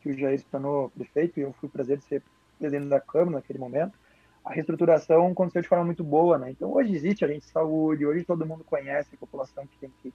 que 0.00 0.10
o 0.10 0.18
Jair 0.18 0.38
se 0.38 0.46
tornou 0.46 0.90
prefeito, 0.90 1.38
e 1.38 1.42
eu 1.42 1.52
fui 1.54 1.68
prazer 1.68 1.98
de 1.98 2.04
ser 2.04 2.22
presidente 2.58 2.88
da 2.88 3.00
Câmara 3.00 3.38
naquele 3.38 3.58
momento, 3.58 3.98
a 4.44 4.52
reestruturação 4.52 5.28
aconteceu 5.28 5.62
de 5.62 5.68
forma 5.68 5.84
muito 5.84 6.04
boa, 6.04 6.38
né? 6.38 6.50
Então 6.50 6.72
hoje 6.72 6.94
existe 6.94 7.24
agente 7.24 7.46
de 7.46 7.52
saúde, 7.52 8.06
hoje 8.06 8.24
todo 8.24 8.46
mundo 8.46 8.62
conhece 8.62 9.14
a 9.14 9.18
população 9.18 9.66
que 9.66 9.78
tem 9.78 9.90
que 10.02 10.12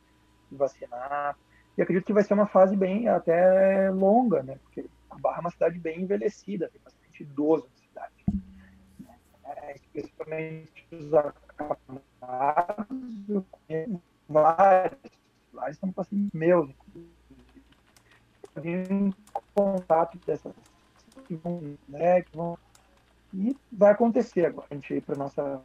vacinar, 0.52 1.38
e 1.78 1.82
acredito 1.82 2.06
que 2.06 2.14
vai 2.14 2.24
ser 2.24 2.34
uma 2.34 2.46
fase 2.46 2.76
bem 2.76 3.08
até 3.08 3.90
longa, 3.90 4.44
né? 4.44 4.58
Porque 4.64 4.86
a 5.10 5.18
Barra 5.18 5.38
é 5.38 5.42
uma 5.42 5.52
cidade 5.52 5.80
bem 5.80 6.02
envelhecida, 6.02 6.70
tem 6.70 6.82
bastante 6.84 7.24
idoso 7.24 7.68
na 7.72 7.78
cidade. 7.88 8.26
Né? 9.00 9.16
É, 9.39 9.39
especialmente 9.76 10.88
os 10.92 11.14
acamados, 11.14 12.88
eu 13.30 13.46
conheço 13.52 14.02
vários, 14.28 15.12
vários 15.54 15.78
são 15.78 15.92
pacientes 15.92 16.32
meus. 16.34 16.70
Eu 18.56 18.64
em 18.66 19.14
contato 19.54 20.18
dessas 20.26 20.54
que 21.26 21.36
vão, 21.36 21.78
né, 21.88 22.22
que 22.22 22.36
vão 22.36 22.58
e 23.34 23.56
vai 23.72 23.92
acontecer 23.92 24.46
agora. 24.46 24.68
A 24.72 24.74
gente 24.74 24.94
ir 24.94 25.02
para 25.02 25.16
nossa 25.16 25.62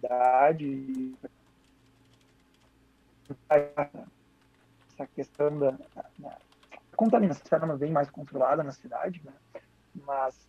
cidade 0.00 1.14
essa 4.94 5.06
questão 5.14 5.58
da, 5.58 5.70
da 6.18 6.38
contaminação 6.94 7.44
será 7.46 7.66
bem 7.76 7.92
mais 7.92 8.10
controlada 8.10 8.62
na 8.62 8.72
cidade, 8.72 9.20
né? 9.24 9.32
mas 10.06 10.48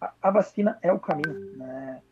a, 0.00 0.12
a, 0.20 0.30
vacina 0.30 0.78
é 0.82 0.92
o 0.92 0.98
caminho, 0.98 1.56
né? 1.56 2.02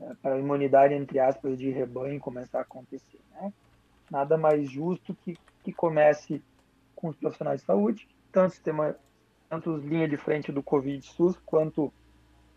É, 0.00 0.14
para 0.14 0.34
a 0.34 0.38
imunidade, 0.38 0.94
entre 0.94 1.18
aspas, 1.18 1.58
de 1.58 1.70
rebanho 1.70 2.20
começar 2.20 2.58
a 2.58 2.62
acontecer. 2.62 3.20
Né? 3.32 3.52
Nada 4.10 4.36
mais 4.36 4.70
justo 4.70 5.14
que, 5.14 5.38
que 5.64 5.72
comece 5.72 6.42
com 6.94 7.08
os 7.08 7.16
profissionais 7.16 7.60
de 7.60 7.66
saúde, 7.66 8.08
tanto 8.30 8.52
sistema, 8.52 8.94
tanto 9.48 9.76
linha 9.76 10.08
de 10.08 10.16
frente 10.16 10.52
do 10.52 10.62
Covid 10.62 11.04
SUS, 11.04 11.38
quanto 11.46 11.92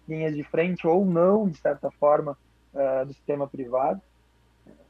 linhas 0.07 0.35
de 0.35 0.43
frente 0.43 0.85
ou 0.85 1.05
não, 1.05 1.47
de 1.47 1.57
certa 1.57 1.89
forma, 1.91 2.37
uh, 2.73 3.05
do 3.05 3.13
sistema 3.13 3.47
privado. 3.47 4.01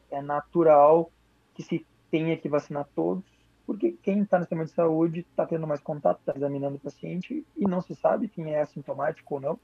É 0.09 0.21
natural 0.21 1.11
que 1.53 1.61
se 1.61 1.85
tenha 2.09 2.35
que 2.37 2.49
vacinar 2.49 2.87
todos, 2.95 3.23
porque 3.69 3.91
quem 4.01 4.23
está 4.23 4.39
no 4.39 4.45
sistema 4.45 4.65
de 4.65 4.71
saúde 4.71 5.19
está 5.19 5.45
tendo 5.45 5.67
mais 5.67 5.79
contato, 5.79 6.17
está 6.17 6.33
examinando 6.35 6.77
o 6.77 6.79
paciente 6.79 7.45
e 7.55 7.67
não 7.67 7.81
se 7.81 7.93
sabe 7.93 8.27
quem 8.27 8.51
é 8.51 8.61
assintomático 8.61 9.35
ou 9.35 9.39
não. 9.39 9.59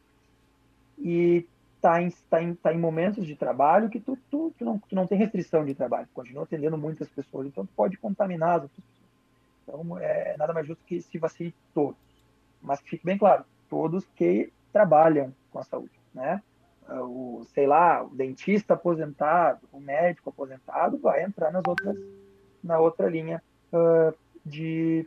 E 0.99 1.47
está 1.75 1.99
em, 1.99 2.11
tá 2.29 2.39
em, 2.39 2.53
tá 2.53 2.71
em 2.71 2.77
momentos 2.77 3.25
de 3.25 3.35
trabalho 3.35 3.89
que 3.89 3.99
tu, 3.99 4.15
tu, 4.29 4.53
tu, 4.59 4.63
não, 4.63 4.77
tu 4.77 4.93
não 4.93 5.07
tem 5.07 5.17
restrição 5.17 5.65
de 5.65 5.73
trabalho, 5.73 6.07
continua 6.13 6.43
atendendo 6.43 6.77
muitas 6.77 7.09
pessoas, 7.09 7.47
então 7.47 7.65
tu 7.65 7.73
pode 7.75 7.97
contaminar 7.97 8.57
as 8.57 8.61
outras 8.61 8.85
pessoas. 8.85 9.09
Então, 9.63 9.97
é 9.97 10.37
nada 10.37 10.53
mais 10.53 10.67
justo 10.67 10.85
que 10.85 11.01
se 11.01 11.17
vacine 11.17 11.51
todos. 11.73 11.97
Mas 12.61 12.79
que 12.81 12.91
fique 12.91 13.05
bem 13.07 13.17
claro, 13.17 13.43
todos 13.67 14.05
que 14.15 14.53
trabalham 14.71 15.33
com 15.49 15.57
a 15.57 15.63
saúde, 15.63 15.99
né? 16.13 16.43
O, 16.87 17.43
sei 17.55 17.65
lá, 17.65 18.03
o 18.03 18.09
dentista 18.09 18.75
aposentado, 18.75 19.67
o 19.73 19.79
médico 19.79 20.29
aposentado 20.29 20.99
vai 20.99 21.23
entrar 21.23 21.51
nas 21.51 21.63
outras, 21.67 21.97
na 22.63 22.77
outra 22.77 23.09
linha 23.09 23.41
uh, 23.75 24.15
de, 24.45 25.05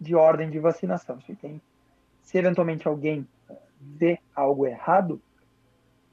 de 0.00 0.14
ordem 0.14 0.50
de 0.50 0.58
vacinação. 0.58 1.20
Se, 1.22 1.34
tem, 1.34 1.60
se 2.22 2.38
eventualmente 2.38 2.86
alguém 2.86 3.26
vê 3.80 4.18
algo 4.34 4.66
errado, 4.66 5.20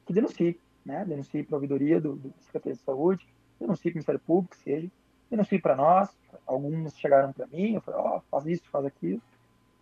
que 0.05 0.13
denuncie, 0.13 0.59
né? 0.85 1.03
Denuncie 1.05 1.43
para 1.43 1.55
a 1.55 1.57
ouvidoria 1.57 1.99
do, 1.99 2.15
do 2.15 2.33
Secretaria 2.39 2.75
de 2.75 2.81
Saúde, 2.81 3.27
denuncie 3.59 3.91
para 3.91 3.95
o 3.95 3.97
Ministério 3.97 4.21
Público, 4.21 4.55
seja, 4.57 4.89
denuncie 5.29 5.59
para 5.59 5.75
nós, 5.75 6.09
alguns 6.45 6.95
chegaram 6.97 7.33
para 7.33 7.47
mim, 7.47 7.73
eu 7.73 7.81
falei, 7.81 7.99
ó, 7.99 8.17
oh, 8.17 8.21
faz 8.29 8.45
isso, 8.45 8.63
faz 8.69 8.85
aquilo. 8.85 9.21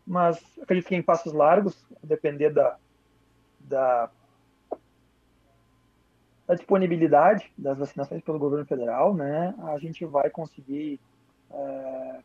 Mas 0.05 0.41
acredito 0.61 0.87
que 0.87 0.95
em 0.95 1.01
passos 1.01 1.33
largos, 1.33 1.85
depender 2.01 2.49
da, 2.49 2.77
da, 3.59 4.09
da 6.47 6.55
disponibilidade 6.55 7.51
das 7.57 7.77
vacinações 7.77 8.21
pelo 8.21 8.39
governo 8.39 8.65
federal, 8.65 9.13
né, 9.13 9.55
a 9.63 9.77
gente 9.77 10.05
vai 10.05 10.29
conseguir 10.29 10.99
é, 11.53 12.19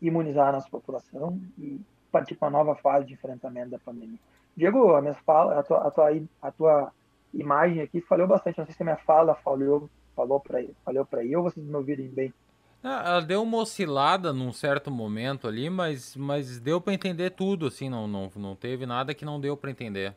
imunizar 0.00 0.48
a 0.48 0.52
nossa 0.52 0.68
população 0.68 1.40
e 1.58 1.80
partir 2.10 2.34
para 2.34 2.48
uma 2.48 2.58
nova 2.58 2.74
fase 2.74 3.06
de 3.06 3.14
enfrentamento 3.14 3.70
da 3.70 3.78
pandemia. 3.78 4.18
Diego, 4.56 4.94
a 4.94 5.00
minha 5.00 5.14
fala, 5.14 5.58
a 5.58 5.62
tua, 5.62 5.78
a 5.86 5.90
tua, 5.90 6.28
a 6.42 6.50
tua 6.50 6.92
imagem 7.32 7.80
aqui 7.80 8.00
falhou 8.00 8.26
bastante. 8.26 8.58
Não 8.58 8.66
sei 8.66 8.74
se 8.74 8.82
a 8.82 8.84
minha 8.84 8.96
fala 8.96 9.34
falhou, 9.34 9.88
falou 10.14 10.40
para 10.40 10.64
falhou 10.84 11.04
para 11.04 11.20
aí 11.20 11.34
ou 11.34 11.42
vocês 11.42 11.64
me 11.64 11.74
ouvirem 11.74 12.08
bem. 12.08 12.34
Ah, 12.82 13.02
ela 13.06 13.20
deu 13.20 13.42
uma 13.42 13.58
oscilada 13.58 14.32
num 14.32 14.52
certo 14.52 14.90
momento 14.90 15.46
ali, 15.46 15.68
mas, 15.68 16.16
mas 16.16 16.58
deu 16.58 16.80
para 16.80 16.94
entender 16.94 17.30
tudo, 17.30 17.66
assim, 17.66 17.90
não, 17.90 18.08
não, 18.08 18.30
não 18.36 18.56
teve 18.56 18.86
nada 18.86 19.14
que 19.14 19.24
não 19.24 19.38
deu 19.38 19.54
para 19.54 19.70
entender. 19.70 20.14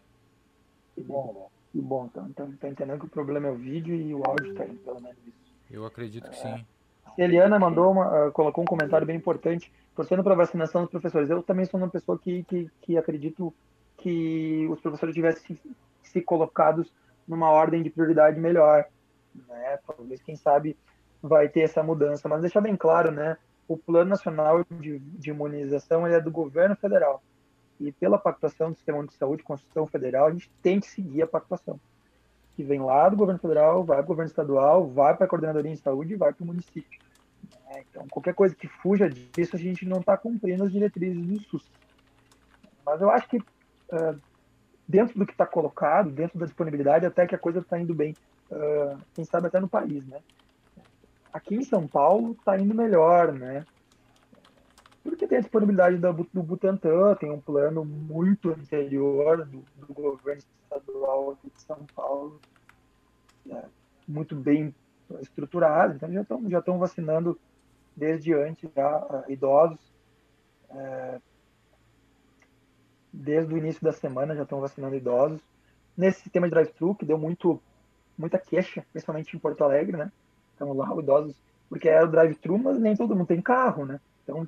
Que 0.96 1.02
bom? 1.02 1.50
Que 1.74 1.82
bom, 1.82 2.06
então, 2.06 2.28
então 2.30 2.52
tá 2.54 2.70
entendendo 2.70 3.00
que 3.00 3.06
o 3.06 3.10
problema 3.10 3.48
é 3.48 3.52
o 3.52 3.56
vídeo 3.56 3.94
e 3.96 4.14
o 4.14 4.24
áudio 4.26 4.54
tá 4.54 4.66
indo, 4.66 4.80
pelo 4.80 5.02
menos 5.02 5.18
isso. 5.28 5.54
Eu 5.70 5.86
acredito 5.86 6.30
que 6.30 6.38
é, 6.38 6.58
sim. 6.58 6.66
A 7.18 7.22
Eliana 7.22 7.60
mandou 7.60 7.92
uma, 7.92 8.28
uh, 8.28 8.32
colocou 8.32 8.64
um 8.64 8.68
comentário 8.68 9.06
bem 9.06 9.16
importante, 9.16 9.72
torcendo 9.96 10.24
para 10.24 10.36
vacinação 10.36 10.82
dos 10.82 10.92
professores. 10.92 11.30
Eu 11.30 11.44
também 11.44 11.66
sou 11.66 11.80
uma 11.80 11.90
pessoa 11.90 12.18
que, 12.18 12.44
que, 12.44 12.70
que 12.82 12.98
acredito 12.98 13.54
que 13.98 14.68
os 14.70 14.80
professores 14.82 15.14
tivessem 15.14 15.58
se, 16.02 16.22
colocados 16.22 16.92
numa 17.28 17.50
ordem 17.50 17.84
de 17.84 17.90
prioridade 17.90 18.40
melhor, 18.40 18.86
né? 19.48 19.80
Talvez, 19.86 20.22
quem 20.22 20.36
sabe, 20.36 20.76
vai 21.22 21.48
ter 21.48 21.62
essa 21.62 21.84
mudança. 21.84 22.28
Mas 22.28 22.42
deixar 22.42 22.62
bem 22.62 22.76
claro, 22.76 23.12
né? 23.12 23.38
O 23.68 23.78
Plano 23.78 24.10
Nacional 24.10 24.66
de, 24.70 25.00
de 25.00 25.30
Imunização 25.30 26.06
é 26.06 26.20
do 26.20 26.32
governo 26.32 26.76
federal. 26.76 27.24
E 27.80 27.92
pela 27.92 28.18
pactuação 28.18 28.72
do 28.72 28.76
Sistema 28.76 29.06
de 29.06 29.14
Saúde, 29.14 29.44
Constituição 29.44 29.88
Federal, 29.88 30.28
a 30.28 30.32
gente 30.32 30.52
tem 30.62 30.80
que 30.80 30.88
seguir 30.88 31.22
a 31.22 31.28
pactuação. 31.28 31.80
Que 32.56 32.64
vem 32.64 32.80
lá 32.80 33.10
do 33.10 33.18
governo 33.18 33.40
federal, 33.40 33.84
vai 33.84 33.98
para 33.98 34.06
o 34.06 34.08
governo 34.08 34.30
estadual, 34.30 34.88
vai 34.88 35.16
para 35.16 35.26
a 35.26 35.30
coordenadoria 35.30 35.72
de 35.72 35.80
saúde 35.80 36.14
e 36.14 36.18
vai 36.18 36.34
para 36.34 36.44
o 36.44 36.48
município. 36.48 37.00
É, 37.70 37.82
então, 37.82 38.08
qualquer 38.10 38.34
coisa 38.34 38.56
que 38.56 38.68
fuja 38.68 39.10
disso, 39.10 39.56
a 39.56 39.60
gente 39.60 39.86
não 39.86 40.00
está 40.00 40.16
cumprindo 40.16 40.64
as 40.64 40.72
diretrizes 40.72 41.26
do 41.26 41.40
SUS. 41.44 41.72
Mas 42.86 43.02
eu 43.02 43.10
acho 43.10 43.28
que, 43.28 43.38
uh, 43.38 44.20
dentro 44.88 45.18
do 45.18 45.26
que 45.26 45.32
está 45.32 45.46
colocado, 45.46 46.12
dentro 46.12 46.38
da 46.38 46.46
disponibilidade, 46.46 47.06
até 47.06 47.26
que 47.26 47.34
a 47.34 47.40
coisa 47.40 47.60
está 47.60 47.80
indo 47.80 47.96
bem. 47.96 48.14
Uh, 48.52 48.98
quem 49.16 49.26
sabe 49.26 49.48
até 49.48 49.60
no 49.60 49.68
país, 49.68 50.06
né? 50.06 50.20
aqui 51.34 51.56
em 51.56 51.64
São 51.64 51.88
Paulo 51.88 52.34
está 52.34 52.58
indo 52.58 52.76
melhor, 52.76 53.34
né? 53.34 53.66
Porque 55.04 55.28
tem 55.28 55.38
a 55.38 55.42
disponibilidade 55.42 55.98
do, 55.98 56.28
do 56.34 56.44
Butantan, 56.44 57.16
tem 57.16 57.30
um 57.30 57.42
plano 57.42 57.84
muito 57.84 58.50
anterior 58.50 59.46
do, 59.46 59.64
do 59.76 59.94
governo 59.94 60.42
estadual 60.42 61.32
aqui 61.32 61.50
de 61.54 61.62
São 61.62 61.86
Paulo, 61.94 62.40
né? 63.46 63.66
muito 64.08 64.36
bem 64.36 64.74
estruturado, 65.22 65.96
então 65.96 66.12
já 66.12 66.22
estão 66.22 66.50
já 66.50 66.60
estão 66.60 66.80
vacinando 66.80 67.38
desde 67.96 68.34
antes 68.34 68.70
já 68.74 68.98
uh, 68.98 69.32
idosos. 69.32 69.94
Uh, 70.70 71.22
desde 73.14 73.54
o 73.54 73.58
início 73.58 73.84
da 73.84 73.92
semana 73.92 74.36
já 74.36 74.44
estão 74.44 74.60
vacinando 74.60 74.96
idosos. 74.96 75.40
Nesse 75.96 76.22
sistema 76.22 76.48
de 76.48 76.52
drive-thru, 76.52 76.96
que 76.96 77.06
deu 77.06 77.18
muito, 77.18 77.62
muita 78.18 78.40
queixa, 78.40 78.84
principalmente 78.92 79.36
em 79.36 79.40
Porto 79.40 79.64
Alegre, 79.64 79.96
né? 79.96 80.12
Então 80.56 80.74
lá, 80.74 80.90
idosos, 80.98 81.36
porque 81.70 81.88
é 81.88 82.04
o 82.04 82.08
drive-thru, 82.08 82.58
mas 82.58 82.80
nem 82.80 82.96
todo 82.96 83.16
mundo 83.16 83.28
tem 83.28 83.42
carro, 83.42 83.86
né? 83.86 84.00
Então 84.24 84.48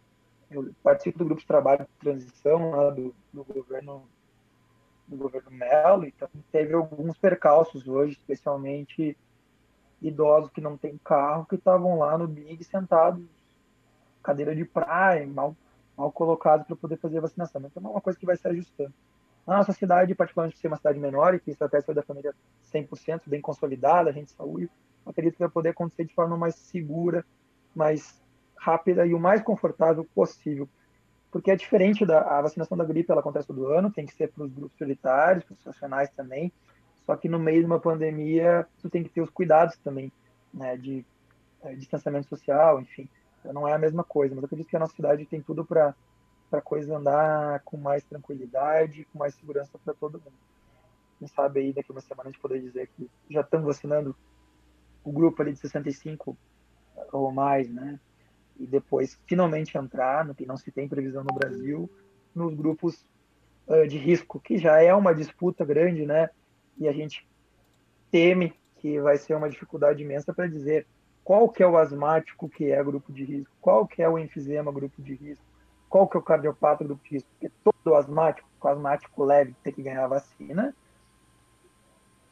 eu 0.55 0.73
participo 0.83 1.19
do 1.19 1.25
grupo 1.25 1.41
de 1.41 1.47
trabalho 1.47 1.85
de 1.85 1.99
transição 1.99 2.71
lá 2.71 2.89
do, 2.89 3.13
do 3.33 3.43
governo 3.43 4.07
do 5.07 5.17
governo 5.17 5.51
Melo, 5.51 6.05
então 6.05 6.27
teve 6.51 6.73
alguns 6.73 7.15
percalços 7.17 7.87
hoje, 7.87 8.13
especialmente 8.13 9.15
idosos 10.01 10.49
que 10.49 10.59
não 10.59 10.75
têm 10.77 10.99
carro, 11.03 11.45
que 11.45 11.55
estavam 11.55 11.99
lá 11.99 12.17
no 12.17 12.27
Big 12.27 12.63
sentados, 12.63 13.23
cadeira 14.23 14.55
de 14.55 14.65
praia, 14.65 15.27
mal, 15.27 15.55
mal 15.95 16.11
colocados 16.11 16.65
para 16.65 16.75
poder 16.75 16.97
fazer 16.97 17.19
vacinação. 17.19 17.61
Então 17.65 17.83
é 17.85 17.89
uma 17.89 18.01
coisa 18.01 18.17
que 18.17 18.25
vai 18.25 18.35
se 18.35 18.47
ajustando. 18.47 18.93
Na 19.45 19.57
nossa 19.57 19.73
cidade, 19.73 20.15
particularmente 20.15 20.55
por 20.55 20.61
ser 20.61 20.67
uma 20.67 20.77
cidade 20.77 20.99
menor 20.99 21.35
e 21.35 21.39
que 21.39 21.51
a 21.51 21.53
estratégia 21.53 21.93
da 21.93 22.01
família 22.01 22.33
100% 22.73 23.21
bem 23.27 23.41
consolidada, 23.41 24.09
a 24.09 24.13
gente 24.13 24.31
saúde, 24.31 24.69
acredito 25.05 25.33
que 25.33 25.43
vai 25.43 25.49
poder 25.49 25.69
acontecer 25.69 26.05
de 26.05 26.15
forma 26.15 26.35
mais 26.35 26.55
segura, 26.55 27.23
mais 27.75 28.24
rápida 28.57 29.05
e 29.05 29.13
o 29.13 29.19
mais 29.19 29.41
confortável 29.41 30.05
possível 30.15 30.67
porque 31.35 31.51
é 31.51 31.55
diferente 31.57 32.05
da 32.05 32.21
a 32.21 32.41
vacinação 32.41 32.77
da 32.77 32.85
gripe, 32.85 33.11
ela 33.11 33.19
acontece 33.19 33.45
todo 33.45 33.67
ano, 33.67 33.91
tem 33.91 34.05
que 34.05 34.13
ser 34.13 34.31
para 34.31 34.45
os 34.45 34.53
grupos 34.53 34.73
prioritários, 34.77 35.43
para 35.43 35.53
os 35.53 35.59
profissionais 35.59 36.09
também, 36.11 36.49
só 37.05 37.13
que 37.17 37.27
no 37.27 37.37
meio 37.37 37.59
de 37.59 37.65
uma 37.65 37.77
pandemia, 37.77 38.65
tu 38.81 38.89
tem 38.89 39.03
que 39.03 39.09
ter 39.09 39.19
os 39.19 39.29
cuidados 39.29 39.75
também, 39.79 40.09
né, 40.53 40.77
de 40.77 41.05
é, 41.61 41.75
distanciamento 41.75 42.29
social, 42.29 42.79
enfim, 42.79 43.09
então, 43.41 43.51
não 43.51 43.67
é 43.67 43.73
a 43.73 43.77
mesma 43.77 44.01
coisa, 44.01 44.33
mas 44.33 44.43
eu 44.43 44.45
acredito 44.45 44.69
que 44.69 44.77
a 44.77 44.79
nossa 44.79 44.95
cidade 44.95 45.25
tem 45.25 45.41
tudo 45.41 45.65
para 45.65 45.93
a 46.53 46.61
coisa 46.61 46.95
andar 46.95 47.59
com 47.65 47.75
mais 47.75 48.01
tranquilidade, 48.05 49.05
com 49.11 49.19
mais 49.19 49.35
segurança 49.35 49.77
para 49.83 49.93
todo 49.93 50.21
mundo. 50.21 50.37
Quem 51.19 51.27
sabe 51.27 51.59
aí 51.59 51.73
daqui 51.73 51.91
a 51.91 51.95
uma 51.95 51.99
semana 51.99 52.29
a 52.29 52.31
gente 52.31 52.41
poder 52.41 52.61
dizer 52.61 52.87
que 52.95 53.11
já 53.29 53.41
estamos 53.41 53.65
vacinando 53.65 54.15
o 55.03 55.11
grupo 55.11 55.41
ali 55.41 55.51
de 55.51 55.59
65 55.59 56.37
ou 57.11 57.29
mais, 57.29 57.69
né? 57.69 57.99
E 58.59 58.65
depois 58.65 59.19
finalmente 59.27 59.77
entrar, 59.77 60.25
no 60.25 60.33
que 60.33 60.45
não 60.45 60.57
se 60.57 60.71
tem 60.71 60.87
previsão 60.87 61.23
no 61.23 61.33
Brasil, 61.33 61.89
nos 62.33 62.53
grupos 62.53 63.05
uh, 63.67 63.87
de 63.87 63.97
risco, 63.97 64.39
que 64.39 64.57
já 64.57 64.81
é 64.81 64.93
uma 64.93 65.13
disputa 65.13 65.65
grande, 65.65 66.05
né? 66.05 66.29
E 66.77 66.87
a 66.87 66.91
gente 66.91 67.27
teme 68.11 68.53
que 68.77 68.99
vai 68.99 69.17
ser 69.17 69.35
uma 69.35 69.49
dificuldade 69.49 70.03
imensa 70.03 70.33
para 70.33 70.47
dizer 70.47 70.85
qual 71.23 71.49
que 71.49 71.63
é 71.63 71.67
o 71.67 71.77
asmático 71.77 72.47
que 72.47 72.71
é 72.71 72.83
grupo 72.83 73.11
de 73.11 73.23
risco, 73.23 73.51
qual 73.59 73.87
que 73.87 74.01
é 74.01 74.07
o 74.07 74.19
enfisema 74.19 74.71
grupo 74.71 75.01
de 75.01 75.15
risco, 75.15 75.43
qual 75.89 76.07
que 76.07 76.15
é 76.15 76.19
o 76.19 76.23
cardiopata 76.23 76.83
grupo 76.83 77.03
de 77.03 77.15
risco, 77.15 77.29
porque 77.31 77.51
todo 77.63 77.95
asmático, 77.95 78.47
o 78.61 78.67
asmático 78.67 79.23
leve 79.23 79.55
tem 79.63 79.73
que 79.73 79.81
ganhar 79.81 80.07
vacina, 80.07 80.75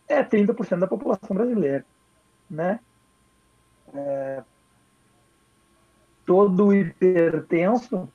é 0.08 0.24
30% 0.24 0.80
da 0.80 0.88
população 0.88 1.36
brasileira, 1.36 1.84
né? 2.50 2.80
É, 3.94 4.44
todo 6.26 6.74
hipertenso 6.74 8.10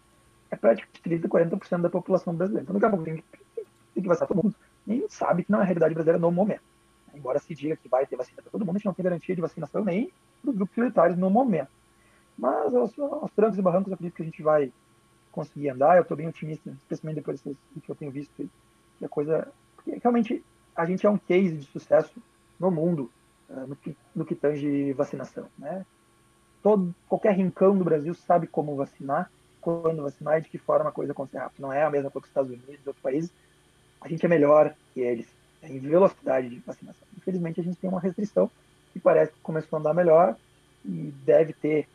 é 0.51 0.57
praticamente 0.57 1.03
30, 1.03 1.29
40% 1.29 1.81
da 1.83 1.91
população 1.91 2.35
brasileira. 2.35 2.65
Então, 2.65 2.75
daqui 2.75 2.87
a 2.87 2.91
pouco 2.91 3.05
tem 3.05 3.17
que, 3.17 3.25
tem 3.95 4.03
que 4.03 4.09
vacinar 4.09 4.29
todo 4.29 4.43
mundo. 4.43 4.55
Gente 4.87 5.13
sabe 5.13 5.45
que 5.45 5.53
não 5.53 5.59
é 5.59 5.63
a 5.63 5.65
realidade 5.65 5.95
brasileira 5.95 6.19
no 6.19 6.31
momento. 6.31 6.63
Embora 7.15 7.39
se 7.39 7.55
diga 7.55 7.77
que 7.77 7.89
vai 7.89 8.07
ter 8.07 8.17
vacina 8.17 8.41
para 8.41 8.51
todo 8.51 8.65
mundo, 8.65 8.77
a 8.77 8.79
gente 8.79 8.87
não 8.87 8.95
tem 8.95 9.05
garantia 9.05 9.35
de 9.35 9.41
vacinação 9.41 9.85
nem 9.85 10.11
para 10.41 10.51
os 10.51 10.57
grupos 10.57 10.75
prioritários 10.75 11.19
no 11.19 11.29
momento. 11.29 11.69
Mas 12.39 12.75
aos, 12.75 12.99
aos 12.99 13.33
trancos 13.33 13.59
e 13.59 13.63
barrancos, 13.63 13.89
eu 13.89 13.95
acredito 13.95 14.15
que 14.15 14.23
a 14.23 14.25
gente 14.25 14.43
vai 14.43 14.73
conseguir 15.33 15.71
andar. 15.71 15.97
Eu 15.97 16.03
estou 16.03 16.17
bem 16.17 16.29
otimista, 16.29 16.71
especialmente 16.71 17.17
depois 17.17 17.43
do 17.43 17.57
que 17.83 17.91
eu 17.91 17.97
tenho 17.97 18.13
visto. 18.13 18.49
Que 18.99 19.05
a 19.05 19.09
coisa. 19.09 19.49
Porque 19.77 19.99
realmente 20.03 20.45
a 20.75 20.87
gente 20.87 21.05
é 21.05 21.11
um 21.11 21.19
case 21.19 21.57
de 21.57 21.67
sucesso 21.67 22.23
no 22.59 22.71
mundo 22.71 23.11
uh, 23.49 23.67
no, 23.67 23.77
que, 23.77 23.97
no 24.15 24.25
que 24.25 24.35
tange 24.35 24.93
vacinação. 24.93 25.49
Né? 25.59 25.85
Todo, 26.63 26.95
qualquer 27.09 27.35
rincão 27.35 27.77
do 27.77 27.85
Brasil 27.85 28.15
sabe 28.15 28.47
como 28.47 28.77
vacinar, 28.77 29.31
quando 29.61 30.03
vacinar 30.03 30.39
e 30.39 30.43
de 30.43 30.49
que 30.49 30.59
forma 30.59 30.91
a 30.91 30.93
coisa 30.93 31.13
acontecer 31.13 31.39
rápido. 31.39 31.63
Não 31.63 31.73
é 31.73 31.83
a 31.83 31.91
mesma 31.91 32.11
coisa 32.11 32.25
que 32.25 32.29
os 32.29 32.31
Estados 32.31 32.51
Unidos 32.51 32.87
outros 32.87 33.03
países. 33.03 33.33
A 34.01 34.09
gente 34.09 34.25
é 34.25 34.29
melhor 34.29 34.75
que 34.93 35.01
eles 35.01 35.27
em 35.63 35.79
velocidade 35.79 36.49
de 36.49 36.59
vacinação. 36.61 37.07
Infelizmente, 37.17 37.61
a 37.61 37.65
gente 37.65 37.79
tem 37.79 37.91
uma 37.91 38.01
restrição 38.01 38.51
que 38.93 39.01
parece 39.01 39.33
que 39.33 39.41
começou 39.41 39.77
a 39.77 39.81
andar 39.81 39.95
melhor 39.95 40.37
e 40.85 41.13
deve 41.25 41.53
ter, 41.53 41.89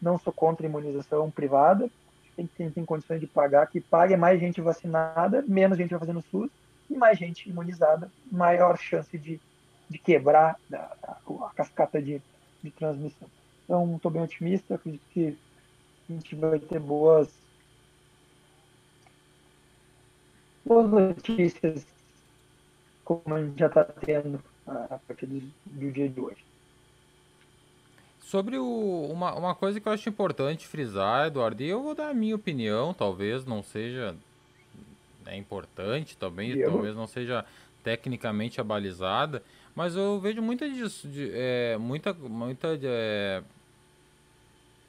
não 0.00 0.18
sou 0.18 0.32
contra 0.32 0.66
a 0.66 0.68
imunização 0.68 1.30
privada, 1.30 1.90
tem 2.36 2.46
que 2.46 2.70
tem 2.70 2.84
condições 2.84 3.20
de 3.20 3.26
pagar, 3.26 3.66
que 3.66 3.80
pague 3.80 4.16
mais 4.16 4.40
gente 4.40 4.60
vacinada, 4.60 5.44
menos 5.46 5.76
gente 5.76 5.90
vai 5.90 6.00
fazer 6.00 6.14
no 6.14 6.22
SUS, 6.22 6.50
e 6.88 6.96
mais 6.96 7.18
gente 7.18 7.48
imunizada, 7.48 8.10
maior 8.30 8.78
chance 8.78 9.16
de, 9.18 9.40
de 9.88 9.98
quebrar 9.98 10.56
a, 10.72 10.76
a, 10.76 11.46
a 11.46 11.50
cascata 11.54 12.00
de, 12.00 12.20
de 12.62 12.70
transmissão. 12.70 13.28
Então, 13.64 13.96
estou 13.96 14.10
bem 14.10 14.22
otimista, 14.22 14.74
acredito 14.74 15.02
que 15.10 15.36
a 16.08 16.12
gente 16.12 16.34
vai 16.34 16.58
ter 16.58 16.80
boas, 16.80 17.32
boas 20.64 20.90
notícias, 20.90 21.86
como 23.04 23.34
a 23.34 23.42
gente 23.42 23.58
já 23.58 23.66
está 23.66 23.84
tendo 23.84 24.42
a 24.66 24.98
partir 25.06 25.26
do, 25.26 25.40
do, 25.66 25.90
dia 25.90 26.08
de 26.08 26.20
hoje. 26.20 26.44
Sobre 28.20 28.58
o, 28.58 29.08
uma, 29.10 29.34
uma 29.34 29.54
coisa 29.54 29.80
que 29.80 29.88
eu 29.88 29.92
acho 29.92 30.08
importante 30.08 30.66
frisar, 30.66 31.26
Eduardo, 31.26 31.62
e 31.62 31.68
eu 31.68 31.82
vou 31.82 31.94
dar 31.94 32.10
a 32.10 32.14
minha 32.14 32.36
opinião, 32.36 32.94
talvez 32.94 33.44
não 33.44 33.62
seja 33.62 34.16
é 35.26 35.36
importante 35.36 36.16
também, 36.16 36.60
talvez 36.60 36.94
não 36.94 37.06
seja 37.06 37.44
tecnicamente 37.82 38.60
abalizada, 38.60 39.42
mas 39.74 39.96
eu 39.96 40.20
vejo 40.20 40.42
muita 40.42 40.68
disso, 40.68 41.08
de, 41.08 41.30
é, 41.32 41.76
muita, 41.78 42.12
muita 42.12 42.78
é, 42.82 43.42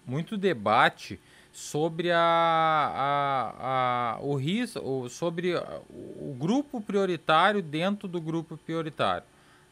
muito 0.06 0.36
debate 0.38 1.20
sobre 1.52 2.12
a, 2.12 2.20
a, 2.20 4.16
a, 4.16 4.20
o 4.22 4.36
risco, 4.36 5.08
sobre 5.10 5.56
o 5.56 6.36
grupo 6.38 6.82
prioritário 6.82 7.62
dentro 7.62 8.08
do 8.08 8.20
grupo 8.20 8.58
prioritário. 8.58 9.24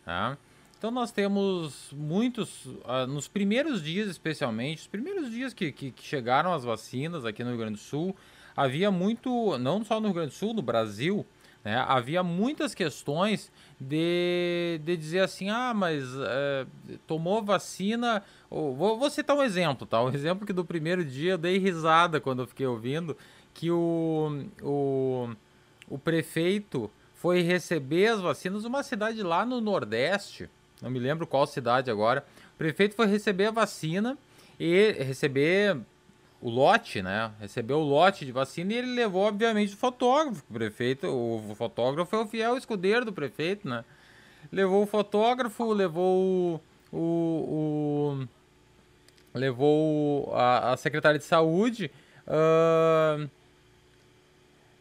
Tá? 0.06 0.38
Então 0.78 0.92
nós 0.92 1.12
temos 1.12 1.92
muitos, 1.92 2.66
uh, 2.66 3.08
nos 3.08 3.28
primeiros 3.28 3.84
dias 3.84 4.10
especialmente, 4.10 4.82
os 4.82 4.88
primeiros 4.88 5.32
dias 5.32 5.54
que, 5.54 5.72
que, 5.72 5.92
que, 5.92 6.04
chegaram 6.04 6.54
as 6.54 6.64
vacinas 6.64 7.26
aqui 7.26 7.44
no 7.44 7.50
Rio 7.50 7.60
Grande 7.60 7.76
do 7.76 7.80
Sul, 7.80 8.16
havia 8.56 8.92
muito, 8.92 9.58
não 9.58 9.84
só 9.84 10.00
no 10.00 10.08
Rio 10.08 10.16
Grande 10.16 10.32
do 10.32 10.38
Sul, 10.38 10.54
no 10.54 10.62
Brasil, 10.62 11.26
né, 11.64 11.84
havia 11.88 12.24
muitas 12.24 12.74
questões 12.74 13.52
de, 13.80 14.80
de 14.84 14.98
dizer 14.98 15.20
assim, 15.20 15.50
ah, 15.50 15.74
mas 15.76 16.04
é, 16.20 16.66
tomou 17.06 17.44
vacina. 17.44 18.24
Vou, 18.50 18.98
vou 18.98 19.10
citar 19.10 19.36
um 19.36 19.44
exemplo, 19.44 19.86
tá? 19.86 20.02
Um 20.02 20.10
exemplo 20.10 20.46
que 20.46 20.54
do 20.54 20.66
primeiro 20.66 21.06
dia 21.06 21.34
eu 21.34 21.38
dei 21.38 21.58
risada 21.58 22.20
quando 22.20 22.42
eu 22.42 22.48
fiquei 22.48 22.66
ouvindo 22.66 23.16
que 23.54 23.70
o, 23.70 24.46
o, 24.62 25.30
o 25.88 25.98
prefeito 25.98 26.90
foi 27.14 27.42
receber 27.42 28.08
as 28.08 28.22
vacinas 28.22 28.66
uma 28.66 28.82
cidade 28.82 29.22
lá 29.22 29.46
no 29.46 29.62
Nordeste, 29.62 30.50
não 30.82 30.90
me 30.90 31.00
lembro 31.00 31.28
qual 31.28 31.46
cidade 31.46 31.92
agora. 31.92 32.26
O 32.56 32.58
prefeito 32.58 32.96
foi 32.96 33.06
receber 33.06 33.48
a 33.48 33.52
vacina 33.52 34.18
e 34.60 34.92
receber 34.94 35.78
o 36.42 36.50
lote, 36.50 37.02
né? 37.02 37.32
Recebeu 37.40 37.78
o 37.78 37.84
lote 37.84 38.26
de 38.26 38.32
vacina 38.32 38.74
e 38.74 38.78
ele 38.78 38.96
levou, 38.96 39.24
obviamente, 39.24 39.74
o 39.76 39.78
fotógrafo. 39.78 40.44
O 40.50 40.54
prefeito, 40.54 41.08
o 41.08 41.56
fotógrafo 41.56 42.16
é 42.16 42.20
o 42.20 42.28
fiel 42.28 42.58
escudeiro 42.58 43.06
do 43.06 43.14
prefeito, 43.14 43.70
né? 43.70 43.86
Levou 44.52 44.84
o 44.84 44.88
fotógrafo, 44.88 45.72
levou 45.72 46.60
o. 46.92 46.98
o, 46.98 48.18
o 48.18 48.28
levou 49.34 50.34
a, 50.36 50.74
a 50.74 50.78
secretária 50.78 51.20
de 51.20 51.26
saúde. 51.26 51.92
Uh, 52.28 53.30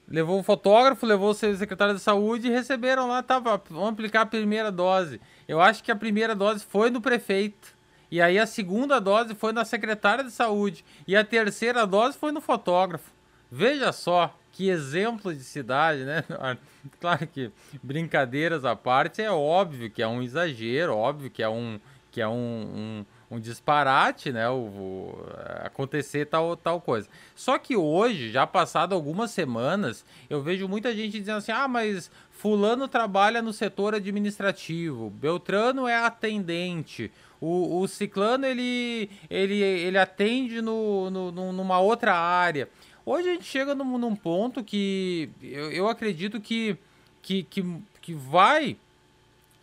levou 0.09 0.41
o 0.41 0.43
fotógrafo, 0.43 1.05
levou 1.05 1.31
o 1.31 1.35
secretário 1.35 1.95
de 1.95 2.01
saúde 2.01 2.49
e 2.49 2.51
receberam 2.51 3.07
lá, 3.07 3.23
tava, 3.23 3.63
vamos 3.69 3.91
aplicar 3.91 4.23
a 4.23 4.27
primeira 4.27 4.73
dose. 4.73 5.21
Eu 5.47 5.61
acho 5.61 5.85
que 5.85 5.93
a 5.93 5.97
primeira 5.97 6.35
dose 6.35 6.65
foi 6.65 6.91
no 6.91 7.01
prefeito. 7.01 7.80
E 8.11 8.21
aí 8.21 8.39
a 8.39 8.47
segunda 8.47 9.01
dose 9.01 9.35
foi 9.35 9.53
na 9.53 9.65
secretária 9.65 10.25
de 10.25 10.31
saúde. 10.31 10.85
E 11.07 11.15
a 11.15 11.25
terceira 11.25 11.87
dose 11.87 12.19
foi 12.19 12.33
no 12.33 12.41
fotógrafo. 12.41 13.11
Veja 13.51 13.93
só 13.93 14.35
que 14.53 14.69
exemplo 14.69 15.33
de 15.33 15.43
cidade, 15.43 16.05
né? 16.05 16.25
Claro 16.99 17.27
que 17.27 17.53
brincadeiras 17.83 18.65
à 18.65 18.75
parte, 18.75 19.21
é 19.21 19.31
óbvio 19.31 19.91
que 19.91 20.03
é 20.03 20.09
um 20.09 20.23
exagero, 20.23 20.97
óbvio 20.97 21.31
que 21.31 21.43
é 21.43 21.49
um, 21.49 21.79
que 22.11 22.23
é 22.23 22.29
um, 22.29 22.33
um, 22.33 23.07
um 23.31 23.39
disparate, 23.39 24.33
né? 24.33 24.49
O, 24.51 24.55
o, 24.55 25.27
acontecer 25.65 26.27
tal, 26.27 26.57
tal 26.57 26.81
coisa. 26.81 27.09
Só 27.37 27.57
que 27.59 27.77
hoje, 27.77 28.31
já 28.31 28.47
passado 28.47 28.95
algumas 28.95 29.31
semanas, 29.31 30.05
eu 30.29 30.43
vejo 30.43 30.67
muita 30.67 30.95
gente 30.95 31.19
dizendo 31.19 31.39
assim: 31.39 31.53
ah, 31.53 31.69
mas 31.69 32.11
Fulano 32.33 32.89
trabalha 32.89 33.41
no 33.41 33.53
setor 33.53 33.95
administrativo, 33.95 35.11
Beltrano 35.11 35.87
é 35.87 35.97
atendente, 35.97 37.13
o, 37.41 37.81
o 37.81 37.87
Ciclano 37.87 38.45
ele, 38.45 39.09
ele, 39.31 39.63
ele 39.63 39.99
atende 39.99 40.61
no, 40.61 41.09
no, 41.11 41.53
numa 41.53 41.79
outra 41.79 42.15
área. 42.15 42.69
Hoje 43.07 43.29
a 43.29 43.33
gente 43.33 43.45
chega 43.45 43.75
num, 43.75 43.97
num 43.97 44.17
ponto 44.17 44.63
que 44.63 45.31
eu, 45.41 45.71
eu 45.71 45.89
acredito 45.89 46.41
que, 46.41 46.77
que, 47.23 47.45
que, 47.45 47.65
que 48.03 48.13
vai. 48.13 48.77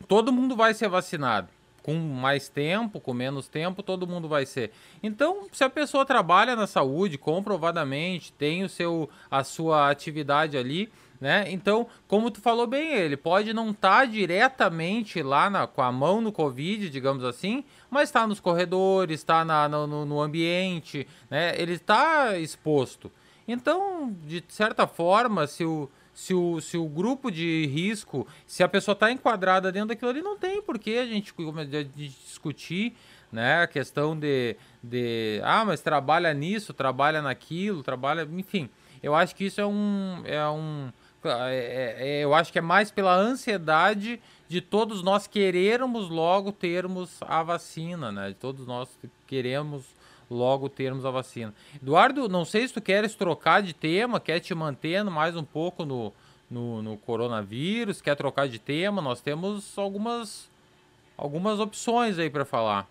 Todo 0.07 0.31
mundo 0.31 0.55
vai 0.55 0.73
ser 0.73 0.87
vacinado 0.87 1.49
com 1.87 1.93
mais 1.93 2.49
tempo, 2.49 2.99
com 2.99 3.13
menos 3.13 3.47
tempo, 3.47 3.81
todo 3.81 4.05
mundo 4.05 4.27
vai 4.27 4.45
ser. 4.45 4.71
Então, 5.01 5.47
se 5.53 5.63
a 5.63 5.69
pessoa 5.69 6.05
trabalha 6.05 6.53
na 6.53 6.67
saúde, 6.67 7.17
comprovadamente, 7.17 8.33
tem 8.33 8.61
o 8.61 8.67
seu 8.67 9.09
a 9.31 9.41
sua 9.41 9.89
atividade 9.89 10.57
ali, 10.57 10.91
né? 11.17 11.45
Então, 11.49 11.87
como 12.05 12.29
tu 12.29 12.41
falou 12.41 12.67
bem, 12.67 12.91
ele 12.91 13.15
pode 13.15 13.53
não 13.53 13.71
estar 13.71 13.99
tá 13.99 14.05
diretamente 14.05 15.23
lá 15.23 15.49
na, 15.49 15.65
com 15.65 15.81
a 15.81 15.89
mão 15.89 16.19
no 16.19 16.33
Covid, 16.33 16.89
digamos 16.89 17.23
assim, 17.23 17.63
mas 17.89 18.09
está 18.09 18.27
nos 18.27 18.41
corredores, 18.41 19.21
está 19.21 19.45
no, 19.69 20.05
no 20.05 20.19
ambiente, 20.19 21.07
né? 21.29 21.53
Ele 21.57 21.71
está 21.71 22.37
exposto. 22.37 23.09
Então, 23.47 24.13
de 24.25 24.43
certa 24.49 24.85
forma, 24.85 25.47
se 25.47 25.63
o, 25.63 25.89
se 26.17 26.33
o, 26.33 26.59
se 26.59 26.77
o 26.77 26.89
grupo 26.89 27.29
de 27.29 27.67
risco, 27.67 28.25
se 28.47 28.63
a 28.63 28.67
pessoa 28.67 28.93
está 28.93 29.11
enquadrada 29.11 29.71
dentro 29.71 29.89
daquilo 29.89 30.09
ali, 30.09 30.21
não 30.23 30.35
tem 30.35 30.63
por 30.63 30.79
que 30.79 30.97
a 30.97 31.05
gente 31.05 31.31
de 31.31 31.83
discutir 31.83 32.95
né? 33.31 33.61
A 33.61 33.67
questão 33.67 34.17
de, 34.17 34.55
de 34.81 35.39
ah, 35.43 35.65
mas 35.65 35.81
trabalha 35.81 36.33
nisso, 36.33 36.73
trabalha 36.73 37.21
naquilo, 37.21 37.83
trabalha, 37.83 38.27
enfim. 38.31 38.69
Eu 39.01 39.13
acho 39.15 39.35
que 39.35 39.45
isso 39.45 39.61
é 39.61 39.65
um. 39.65 40.21
É 40.25 40.47
um 40.49 40.91
é, 41.23 41.95
é, 41.99 42.23
eu 42.23 42.33
acho 42.33 42.51
que 42.51 42.59
é 42.59 42.61
mais 42.61 42.89
pela 42.89 43.15
ansiedade 43.15 44.19
de 44.47 44.61
todos 44.61 45.03
nós 45.03 45.27
querermos 45.27 46.09
logo 46.09 46.51
termos 46.51 47.19
a 47.21 47.43
vacina, 47.43 48.11
né? 48.11 48.29
De 48.29 48.35
todos 48.35 48.65
nós 48.65 48.89
queremos 49.25 49.83
logo 50.29 50.69
termos 50.69 51.05
a 51.05 51.11
vacina. 51.11 51.53
Eduardo, 51.81 52.27
não 52.27 52.45
sei 52.45 52.67
se 52.67 52.73
tu 52.73 52.81
queres 52.81 53.15
trocar 53.15 53.61
de 53.61 53.73
tema, 53.73 54.19
quer 54.19 54.39
te 54.39 54.53
mantendo 54.53 55.09
mais 55.09 55.35
um 55.35 55.43
pouco 55.43 55.85
no, 55.85 56.13
no, 56.49 56.81
no 56.81 56.97
coronavírus, 56.97 58.01
quer 58.01 58.15
trocar 58.15 58.47
de 58.47 58.59
tema, 58.59 59.01
nós 59.01 59.21
temos 59.21 59.77
algumas, 59.77 60.49
algumas 61.17 61.59
opções 61.59 62.19
aí 62.19 62.29
para 62.29 62.45
falar. 62.45 62.87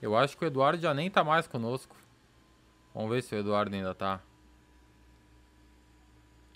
Eu 0.00 0.16
acho 0.16 0.36
que 0.36 0.44
o 0.44 0.46
Eduardo 0.46 0.80
já 0.80 0.92
nem 0.92 1.10
tá 1.10 1.24
mais 1.24 1.46
conosco. 1.46 1.96
Vamos 2.94 3.10
ver 3.10 3.22
se 3.22 3.34
o 3.34 3.38
Eduardo 3.38 3.74
ainda 3.74 3.94
tá. 3.94 4.20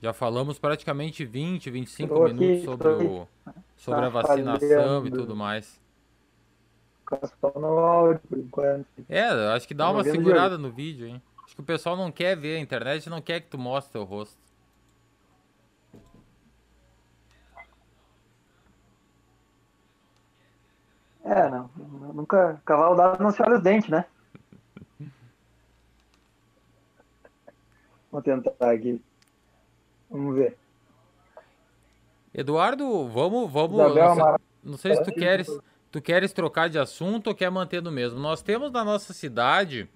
Já 0.03 0.13
falamos 0.13 0.59
praticamente 0.59 1.25
20, 1.25 1.71
25 1.71 2.25
aqui, 2.25 2.35
minutos 2.35 2.65
sobre, 2.65 2.89
o, 2.89 3.29
sobre 3.77 4.01
tá 4.01 4.07
a 4.07 4.09
vacinação 4.09 5.07
e 5.07 5.11
tudo 5.11 5.37
mais. 5.37 5.80
No 7.57 7.79
áudio, 7.79 8.21
por 8.29 8.39
enquanto. 8.39 8.87
É, 9.09 9.25
acho 9.53 9.67
que 9.67 9.75
dá 9.75 9.91
uma 9.91 10.05
segurada 10.05 10.57
no 10.57 10.71
vídeo, 10.71 11.07
hein? 11.07 11.23
Acho 11.45 11.57
que 11.57 11.61
o 11.61 11.65
pessoal 11.65 11.97
não 11.97 12.13
quer 12.13 12.37
ver 12.37 12.57
a 12.57 12.61
internet, 12.61 13.11
não 13.11 13.21
quer 13.21 13.41
que 13.41 13.49
tu 13.49 13.59
mostre 13.59 13.93
teu 13.93 14.05
rosto. 14.05 14.39
É, 21.25 21.49
não. 21.49 21.71
Nunca. 22.15 22.61
Cavalo 22.65 22.97
dado 22.97 23.23
não 23.23 23.31
se 23.31 23.43
olha 23.43 23.57
os 23.57 23.63
dentes, 23.63 23.89
né? 23.89 24.05
Vou 28.11 28.23
tentar 28.23 28.71
aqui. 28.71 29.03
Vamos 30.11 30.35
ver. 30.35 30.57
Eduardo, 32.35 33.09
vamos, 33.09 33.51
vamos. 33.51 33.77
não, 33.77 34.15
sei, 34.15 34.25
não 34.63 34.77
sei 34.77 34.97
se 34.97 35.05
tu 35.05 35.13
queres, 35.13 35.49
tu 35.91 36.01
queres 36.01 36.33
trocar 36.33 36.69
de 36.69 36.79
assunto 36.79 37.29
ou 37.29 37.35
quer 37.35 37.51
manter 37.51 37.83
no 37.83 37.91
mesmo. 37.91 38.19
Nós 38.19 38.43
temos 38.43 38.71
na 38.71 38.85
nossa 38.85 39.13
cidade 39.13 39.89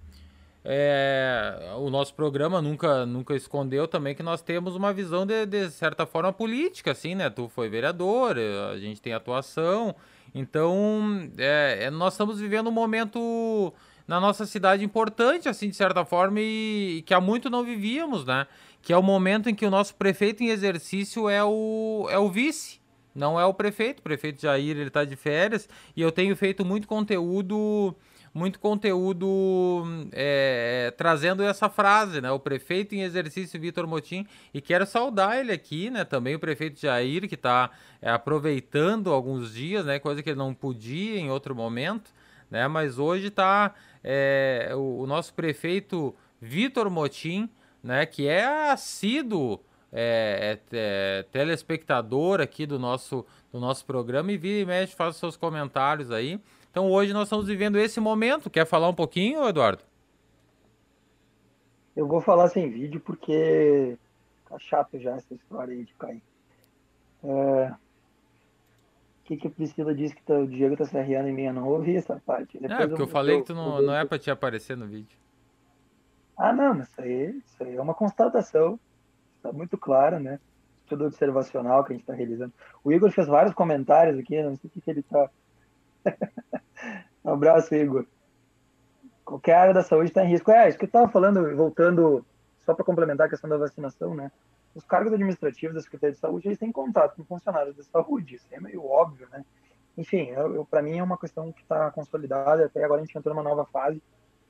é, 0.67 1.73
o 1.77 1.91
nosso 1.91 2.15
programa 2.15 2.59
nunca, 2.59 3.05
nunca 3.05 3.35
escondeu 3.35 3.87
também 3.87 4.15
que 4.15 4.23
nós 4.23 4.41
temos 4.41 4.75
uma 4.75 4.91
visão 4.91 5.23
de, 5.23 5.45
de 5.45 5.69
certa 5.69 6.07
forma 6.07 6.33
política, 6.33 6.91
assim, 6.91 7.13
né? 7.13 7.29
Tu 7.29 7.47
foi 7.49 7.69
vereador, 7.69 8.35
a 8.71 8.77
gente 8.79 8.99
tem 8.99 9.13
atuação, 9.13 9.95
então 10.33 11.29
é, 11.37 11.83
é, 11.83 11.89
nós 11.91 12.13
estamos 12.13 12.39
vivendo 12.39 12.67
um 12.67 12.71
momento 12.71 13.71
na 14.07 14.19
nossa 14.19 14.47
cidade 14.47 14.83
importante, 14.83 15.47
assim, 15.47 15.69
de 15.69 15.75
certa 15.75 16.03
forma, 16.03 16.39
e, 16.41 16.97
e, 16.97 17.01
que 17.03 17.13
há 17.13 17.21
muito 17.21 17.47
não 17.47 17.63
vivíamos, 17.63 18.25
né? 18.25 18.47
Que 18.81 18.91
é 18.91 18.97
o 18.97 19.03
momento 19.03 19.47
em 19.47 19.53
que 19.53 19.67
o 19.67 19.71
nosso 19.71 19.93
prefeito 19.93 20.41
em 20.41 20.49
exercício 20.49 21.29
é 21.29 21.43
o, 21.43 22.07
é 22.09 22.17
o 22.17 22.27
vice, 22.27 22.79
não 23.15 23.39
é 23.39 23.45
o 23.45 23.53
prefeito. 23.53 23.99
O 23.99 24.03
prefeito 24.03 24.41
Jair, 24.41 24.71
ele 24.77 24.87
está 24.87 25.05
de 25.05 25.15
férias, 25.15 25.69
e 25.95 26.01
eu 26.01 26.11
tenho 26.11 26.35
feito 26.35 26.65
muito 26.65 26.87
conteúdo 26.87 27.95
muito 28.35 28.59
conteúdo 28.59 29.85
é, 30.11 30.93
trazendo 30.97 31.41
essa 31.41 31.69
frase, 31.69 32.19
né? 32.19 32.29
O 32.31 32.37
prefeito 32.37 32.93
em 32.93 33.01
exercício 33.01 33.57
Vitor 33.57 33.87
Motim 33.87 34.27
e 34.53 34.59
quero 34.59 34.85
saudar 34.85 35.39
ele 35.39 35.53
aqui, 35.53 35.89
né? 35.89 36.03
Também 36.03 36.35
o 36.35 36.39
prefeito 36.39 36.77
Jair 36.77 37.29
que 37.29 37.35
está 37.35 37.71
é, 38.01 38.11
aproveitando 38.11 39.13
alguns 39.13 39.53
dias, 39.53 39.85
né? 39.85 39.99
Coisa 39.99 40.21
que 40.21 40.31
ele 40.31 40.37
não 40.37 40.53
podia 40.53 41.17
em 41.17 41.31
outro 41.31 41.55
momento, 41.55 42.11
né? 42.51 42.67
Mas 42.67 42.99
hoje 42.99 43.27
está 43.27 43.73
é, 44.03 44.71
o, 44.73 45.03
o, 45.03 45.07
nosso 45.07 45.33
prefeito 45.33 46.13
Vitor 46.41 46.89
Motim, 46.89 47.49
né? 47.81 48.05
Que 48.05 48.27
é 48.27 48.43
assíduo 48.69 49.63
é, 49.97 50.59
é, 50.71 51.19
é, 51.19 51.23
telespectador 51.31 52.41
aqui 52.41 52.65
do 52.65 52.77
nosso, 52.77 53.25
do 53.49 53.61
nosso 53.61 53.85
programa 53.85 54.29
e 54.29 54.37
vira 54.37 54.59
e 54.59 54.65
mexe, 54.65 54.93
faz 54.93 55.15
seus 55.15 55.37
comentários 55.37 56.11
aí. 56.11 56.37
Então 56.69 56.91
hoje 56.91 57.13
nós 57.13 57.23
estamos 57.23 57.47
vivendo 57.47 57.77
esse 57.77 58.01
momento. 58.01 58.49
Quer 58.49 58.65
falar 58.65 58.89
um 58.89 58.93
pouquinho, 58.93 59.47
Eduardo? 59.47 59.81
Eu 61.95 62.05
vou 62.05 62.19
falar 62.19 62.49
sem 62.49 62.69
vídeo 62.69 62.99
porque 62.99 63.97
tá 64.49 64.59
chato 64.59 64.99
já 64.99 65.15
essa 65.15 65.33
história 65.33 65.73
aí 65.73 65.85
de 65.85 65.93
cair. 65.93 66.21
É... 67.23 67.71
O 67.71 69.27
que, 69.27 69.37
que 69.37 69.47
a 69.47 69.49
Priscila 69.49 69.95
disse 69.95 70.13
que 70.13 70.21
tá, 70.21 70.37
o 70.37 70.45
Diego 70.45 70.75
tá 70.75 70.85
se 70.85 70.97
arriando 70.97 71.29
em 71.29 71.33
mim? 71.33 71.43
Eu 71.43 71.53
não 71.53 71.67
ouvi 71.69 71.95
essa 71.95 72.21
parte. 72.25 72.59
Depois 72.59 72.79
é, 72.79 72.87
porque 72.87 73.01
eu, 73.01 73.05
eu 73.05 73.11
falei 73.11 73.35
eu, 73.37 73.39
que 73.39 73.47
tu 73.47 73.55
não, 73.55 73.81
não 73.81 73.95
é 73.95 74.03
para 74.03 74.19
te 74.19 74.29
aparecer 74.29 74.75
no 74.75 74.85
vídeo. 74.85 75.17
Ah, 76.37 76.51
não, 76.51 76.79
isso 76.81 77.01
aí, 77.01 77.41
isso 77.45 77.63
aí 77.63 77.75
é 77.75 77.81
uma 77.81 77.93
constatação. 77.93 78.77
Está 79.45 79.55
muito 79.55 79.77
claro, 79.77 80.19
né? 80.19 80.39
Estudo 80.81 81.05
observacional 81.05 81.83
que 81.83 81.93
a 81.93 81.95
gente 81.95 82.01
está 82.01 82.15
realizando. 82.15 82.51
O 82.83 82.91
Igor 82.91 83.11
fez 83.11 83.27
vários 83.27 83.53
comentários 83.53 84.17
aqui, 84.17 84.41
não 84.41 84.55
sei 84.55 84.67
o 84.67 84.71
que, 84.71 84.81
que 84.81 84.89
ele 84.89 85.01
está 85.01 85.29
um 87.23 87.29
abraço, 87.29 87.75
Igor. 87.75 88.07
Qualquer 89.23 89.53
área 89.53 89.73
da 89.73 89.83
saúde 89.83 90.09
está 90.09 90.25
em 90.25 90.29
risco. 90.29 90.49
É, 90.49 90.67
isso 90.67 90.79
que 90.79 90.85
eu 90.85 90.87
estava 90.87 91.07
falando, 91.09 91.55
voltando, 91.55 92.25
só 92.65 92.73
para 92.73 92.83
complementar 92.83 93.27
a 93.27 93.29
questão 93.29 93.47
da 93.47 93.57
vacinação, 93.57 94.15
né? 94.15 94.31
Os 94.73 94.83
cargos 94.83 95.13
administrativos 95.13 95.75
da 95.75 95.81
Secretaria 95.81 96.13
de 96.13 96.19
Saúde, 96.19 96.47
eles 96.47 96.57
têm 96.57 96.71
contato 96.71 97.15
com 97.15 97.23
funcionários 97.23 97.75
da 97.75 97.83
saúde, 97.83 98.35
isso 98.35 98.47
é 98.51 98.59
meio 98.59 98.83
óbvio, 98.83 99.27
né? 99.31 99.45
Enfim, 99.95 100.29
para 100.71 100.81
mim 100.81 100.97
é 100.97 101.03
uma 101.03 101.19
questão 101.19 101.51
que 101.51 101.61
está 101.61 101.91
consolidada, 101.91 102.65
até 102.65 102.83
agora 102.83 103.01
a 103.01 103.05
gente 103.05 103.17
entrou 103.17 103.33
numa 103.33 103.47
nova 103.47 103.65
fase, 103.65 104.01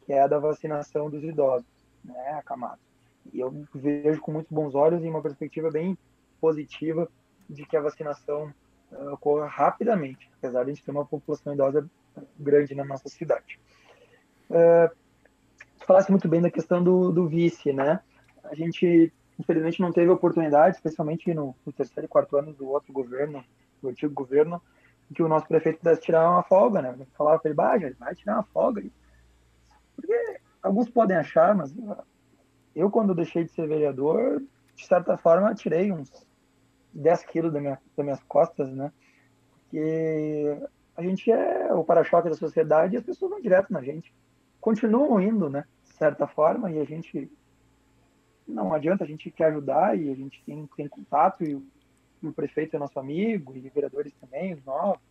que 0.05 0.13
é 0.13 0.21
a 0.21 0.27
da 0.27 0.39
vacinação 0.39 1.09
dos 1.09 1.23
idosos, 1.23 1.67
né, 2.03 2.31
acamados. 2.39 2.94
E 3.33 3.39
eu 3.39 3.65
vejo 3.73 4.21
com 4.21 4.31
muitos 4.31 4.51
bons 4.51 4.75
olhos 4.75 5.03
e 5.03 5.07
uma 5.07 5.21
perspectiva 5.21 5.69
bem 5.71 5.97
positiva 6.39 7.09
de 7.49 7.65
que 7.65 7.77
a 7.77 7.81
vacinação 7.81 8.53
uh, 8.91 9.13
ocorra 9.13 9.47
rapidamente, 9.47 10.29
apesar 10.37 10.63
de 10.63 10.71
a 10.71 10.73
gente 10.73 10.83
ter 10.83 10.91
uma 10.91 11.05
população 11.05 11.53
idosa 11.53 11.89
grande 12.39 12.75
na 12.75 12.85
nossa 12.85 13.09
cidade. 13.09 13.59
Uh, 14.49 14.95
falasse 15.85 16.11
muito 16.11 16.27
bem 16.27 16.41
da 16.41 16.51
questão 16.51 16.83
do, 16.83 17.11
do 17.11 17.27
vice, 17.27 17.73
né? 17.73 17.99
A 18.43 18.55
gente, 18.55 19.11
infelizmente, 19.39 19.81
não 19.81 19.91
teve 19.91 20.09
oportunidade, 20.09 20.75
especialmente 20.75 21.33
no, 21.33 21.55
no 21.65 21.73
terceiro 21.73 22.05
e 22.05 22.09
quarto 22.09 22.37
ano 22.37 22.53
do 22.53 22.69
outro 22.69 22.93
governo, 22.93 23.43
do 23.81 23.89
antigo 23.89 24.13
governo, 24.13 24.61
que 25.13 25.21
o 25.21 25.27
nosso 25.27 25.47
prefeito 25.47 25.79
pudesse 25.79 26.01
tirar 26.01 26.29
uma 26.29 26.43
folga, 26.43 26.81
né? 26.81 26.95
Falava 27.15 27.39
para 27.39 27.49
ele, 27.49 27.55
bah, 27.55 27.77
vai 27.99 28.15
tirar 28.15 28.35
uma 28.35 28.43
folga. 28.43 28.83
Porque 29.95 30.39
alguns 30.61 30.89
podem 30.89 31.17
achar, 31.17 31.55
mas 31.55 31.73
eu, 32.75 32.91
quando 32.91 33.15
deixei 33.15 33.45
de 33.45 33.51
ser 33.51 33.67
vereador, 33.67 34.43
de 34.75 34.85
certa 34.85 35.17
forma, 35.17 35.55
tirei 35.55 35.91
uns 35.91 36.11
10 36.93 37.23
quilos 37.25 37.53
da 37.53 37.61
minha, 37.61 37.79
das 37.95 38.05
minhas 38.05 38.23
costas, 38.23 38.69
né? 38.69 38.91
Porque 39.61 40.57
a 40.95 41.01
gente 41.01 41.31
é 41.31 41.73
o 41.73 41.83
para-choque 41.83 42.29
da 42.29 42.35
sociedade 42.35 42.95
e 42.95 42.97
as 42.97 43.03
pessoas 43.03 43.31
vão 43.31 43.41
direto 43.41 43.71
na 43.71 43.81
gente. 43.81 44.13
Continuam 44.59 45.21
indo, 45.21 45.49
né? 45.49 45.65
De 45.83 45.93
certa 45.93 46.27
forma, 46.27 46.69
e 46.69 46.79
a 46.79 46.83
gente. 46.83 47.31
Não 48.47 48.73
adianta, 48.73 49.03
a 49.03 49.07
gente 49.07 49.31
quer 49.31 49.45
ajudar 49.45 49.97
e 49.97 50.11
a 50.11 50.15
gente 50.15 50.43
tem, 50.45 50.69
tem 50.75 50.87
contato 50.87 51.43
e 51.43 51.55
o, 51.55 51.65
e 52.21 52.27
o 52.27 52.33
prefeito 52.33 52.75
é 52.75 52.79
nosso 52.79 52.99
amigo 52.99 53.55
e 53.55 53.69
vereadores 53.69 54.13
também, 54.15 54.53
os 54.53 54.63
novos. 54.63 55.01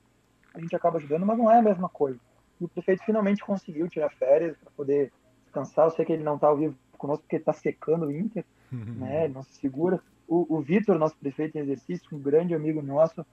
A 0.55 0.61
gente 0.61 0.77
acaba 0.77 0.98
ajudando, 0.98 1.27
mas 1.27 1.37
não 1.37 1.50
é 1.50 1.59
a 1.59 1.62
mesma 1.62 1.88
coisa. 1.88 2.20
E 2.61 2.64
o 2.64 2.68
prefeito 2.68 3.03
finalmente 3.05 3.42
conseguiu 3.42 3.88
tirar 3.88 4.11
férias 4.11 4.57
para 4.57 4.70
poder 4.70 5.12
descansar. 5.42 5.87
Eu 5.87 5.90
sei 5.90 6.05
que 6.05 6.12
ele 6.12 6.22
não 6.22 6.37
está 6.37 6.46
ao 6.46 6.57
vivo 6.57 6.77
conosco 7.04 7.22
porque 7.24 7.36
está 7.36 7.52
secando 7.52 8.06
o 8.06 8.12
Inter, 8.12 8.44
né? 8.72 9.28
Não 9.28 9.42
se 9.42 9.54
segura. 9.54 10.00
O, 10.26 10.56
o 10.56 10.60
Vitor, 10.60 10.98
nosso 10.98 11.16
prefeito 11.16 11.56
em 11.56 11.60
exercício, 11.60 12.08
um 12.16 12.18
grande 12.18 12.54
amigo 12.54 12.80
nosso, 12.80 13.24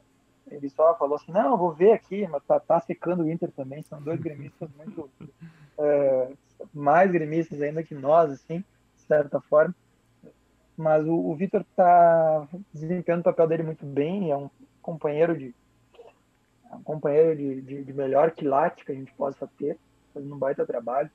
ele 0.50 0.70
só 0.70 0.98
falou 0.98 1.16
assim, 1.16 1.32
não, 1.32 1.58
vou 1.58 1.74
ver 1.74 1.94
aqui, 1.94 2.28
mas 2.28 2.44
tá, 2.44 2.60
tá 2.60 2.80
secando 2.82 3.24
o 3.24 3.32
Inter 3.32 3.50
também, 3.52 3.82
são 3.84 4.02
dois 4.02 4.20
gremistas 4.20 4.70
muito 4.76 5.10
é, 5.80 6.34
mais 6.74 7.10
gremistas 7.10 7.62
ainda 7.62 7.82
que 7.82 7.96
nós, 7.96 8.32
assim, 8.32 8.60
de 8.60 9.02
certa 9.04 9.40
forma. 9.40 9.74
Mas 10.76 11.06
o, 11.06 11.14
o 11.14 11.36
Vitor 11.36 11.62
está 11.62 12.48
desempenhando 12.74 13.22
o 13.22 13.26
papel 13.26 13.48
dele 13.48 13.64
muito 13.64 13.86
bem, 13.86 14.32
é 14.32 14.36
um 14.36 14.50
companheiro 14.82 15.38
de 15.38 15.56
é 16.70 16.76
um 16.76 16.84
companheiro 16.84 17.36
de, 17.36 17.62
de, 17.62 17.84
de 17.84 17.94
melhor 17.94 18.32
quilate 18.32 18.86
que 18.86 18.94
a 18.94 18.96
gente 18.96 19.14
possa 19.14 19.46
ter, 19.58 19.78
fazendo 20.14 20.34
um 20.34 20.38
baita 20.38 20.66
trabalho. 20.66 21.12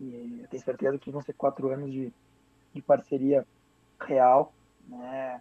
E 0.00 0.40
eu 0.42 0.48
tenho 0.48 0.62
certeza 0.62 0.98
que 0.98 1.10
vão 1.10 1.22
ser 1.22 1.32
quatro 1.32 1.68
anos 1.70 1.90
de, 1.90 2.12
de 2.72 2.82
parceria 2.82 3.46
real, 4.00 4.52
né, 4.86 5.40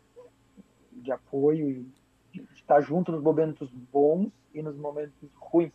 de 0.91 1.11
apoio 1.11 1.69
e 1.69 1.85
de 2.31 2.47
estar 2.55 2.81
junto 2.81 3.11
nos 3.11 3.21
momentos 3.21 3.69
bons 3.91 4.31
e 4.53 4.61
nos 4.61 4.75
momentos 4.75 5.29
ruins 5.35 5.73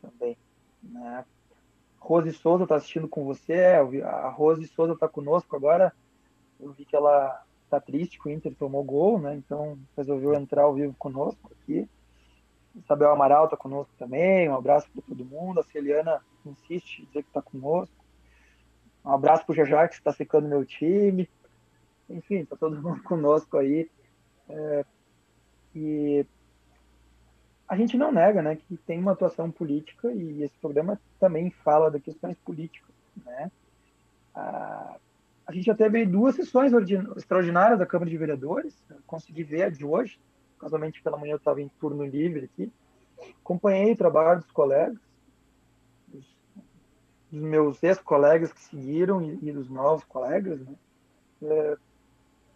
também. 0.00 0.36
Né? 0.82 1.24
Rose 1.98 2.32
Souza 2.32 2.62
está 2.62 2.76
assistindo 2.76 3.08
com 3.08 3.24
você, 3.24 3.54
a 4.04 4.28
Rose 4.28 4.66
Souza 4.68 4.92
está 4.92 5.08
conosco 5.08 5.56
agora. 5.56 5.92
Eu 6.60 6.72
vi 6.72 6.84
que 6.84 6.96
ela 6.96 7.44
está 7.64 7.80
triste 7.80 8.18
que 8.18 8.28
o 8.28 8.32
Inter 8.32 8.54
tomou 8.54 8.82
gol, 8.82 9.20
né? 9.20 9.36
Então 9.36 9.78
resolveu 9.96 10.34
entrar 10.34 10.62
ao 10.62 10.74
vivo 10.74 10.94
conosco 10.98 11.52
aqui. 11.52 11.88
Isabel 12.84 13.10
Amaral 13.10 13.44
está 13.44 13.56
conosco 13.56 13.92
também. 13.98 14.48
Um 14.48 14.56
abraço 14.56 14.88
para 14.90 15.02
todo 15.02 15.24
mundo. 15.24 15.60
A 15.60 15.64
Celiana 15.64 16.20
insiste 16.44 17.00
em 17.00 17.04
dizer 17.06 17.22
que 17.22 17.28
está 17.28 17.42
conosco. 17.42 17.94
Um 19.04 19.12
abraço 19.12 19.44
para 19.44 19.52
o 19.52 19.56
Jajá, 19.56 19.88
que 19.88 19.94
está 19.94 20.12
secando 20.12 20.48
meu 20.48 20.64
time. 20.64 21.28
Enfim, 22.08 22.36
está 22.36 22.56
todo 22.56 22.80
mundo 22.80 23.02
conosco 23.04 23.56
aí. 23.56 23.90
É, 24.48 24.84
e 25.74 26.26
a 27.68 27.76
gente 27.76 27.98
não 27.98 28.10
nega 28.10 28.40
né, 28.40 28.56
que 28.56 28.76
tem 28.78 28.98
uma 28.98 29.12
atuação 29.12 29.50
política 29.50 30.10
e 30.10 30.42
esse 30.42 30.56
programa 30.58 30.98
também 31.20 31.50
fala 31.50 31.90
de 31.90 32.00
questões 32.00 32.36
políticas. 32.38 32.94
Né? 33.24 33.50
A, 34.34 34.96
a 35.46 35.52
gente 35.52 35.66
já 35.66 35.74
teve 35.74 36.06
duas 36.06 36.34
sessões 36.34 36.72
extraordinárias 37.16 37.78
da 37.78 37.86
Câmara 37.86 38.10
de 38.10 38.16
Vereadores, 38.16 38.74
consegui 39.06 39.44
ver 39.44 39.64
a 39.64 39.68
de 39.68 39.84
hoje, 39.84 40.18
casualmente 40.58 41.02
pela 41.02 41.16
manhã 41.16 41.32
eu 41.32 41.38
estava 41.38 41.60
em 41.60 41.68
turno 41.80 42.04
livre 42.04 42.44
aqui, 42.52 42.72
acompanhei 43.42 43.92
o 43.92 43.96
trabalho 43.96 44.40
dos 44.40 44.50
colegas, 44.50 44.98
dos, 46.08 46.26
dos 47.30 47.42
meus 47.42 47.82
ex-colegas 47.82 48.52
que 48.52 48.60
seguiram 48.60 49.22
e, 49.22 49.38
e, 49.42 49.52
dos 49.52 49.68
novos 49.68 50.04
colegas, 50.04 50.60
né? 50.60 50.74
É, 51.42 51.76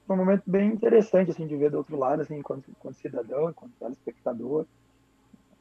foi 0.06 0.16
um 0.16 0.18
momento 0.18 0.42
bem 0.46 0.68
interessante 0.72 1.30
assim 1.30 1.46
de 1.46 1.56
ver 1.56 1.70
do 1.70 1.78
outro 1.78 1.96
lado, 1.96 2.22
assim, 2.22 2.36
enquanto, 2.36 2.68
enquanto 2.70 2.96
cidadão, 2.96 3.50
enquanto 3.50 3.72
telespectador. 3.78 4.66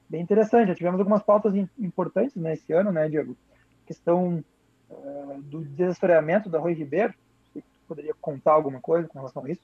Bem 0.10 0.22
interessante. 0.22 0.70
Já 0.70 0.76
tivemos 0.76 1.00
algumas 1.00 1.24
pautas 1.24 1.54
importantes 1.80 2.36
né, 2.36 2.54
esse 2.54 2.74
ano, 2.74 2.92
né, 2.92 3.08
Diego? 3.08 3.38
questão 3.86 4.44
uh, 4.90 5.42
do 5.44 5.62
desassoreamento 5.62 6.50
da 6.50 6.60
Rui 6.60 6.74
Ribeiro. 6.74 7.14
Você 7.54 7.64
poderia 7.88 8.14
contar 8.22 8.54
alguma 8.54 8.80
coisa 8.80 9.08
com 9.08 9.20
relação 9.20 9.46
a 9.46 9.50
isso? 9.50 9.62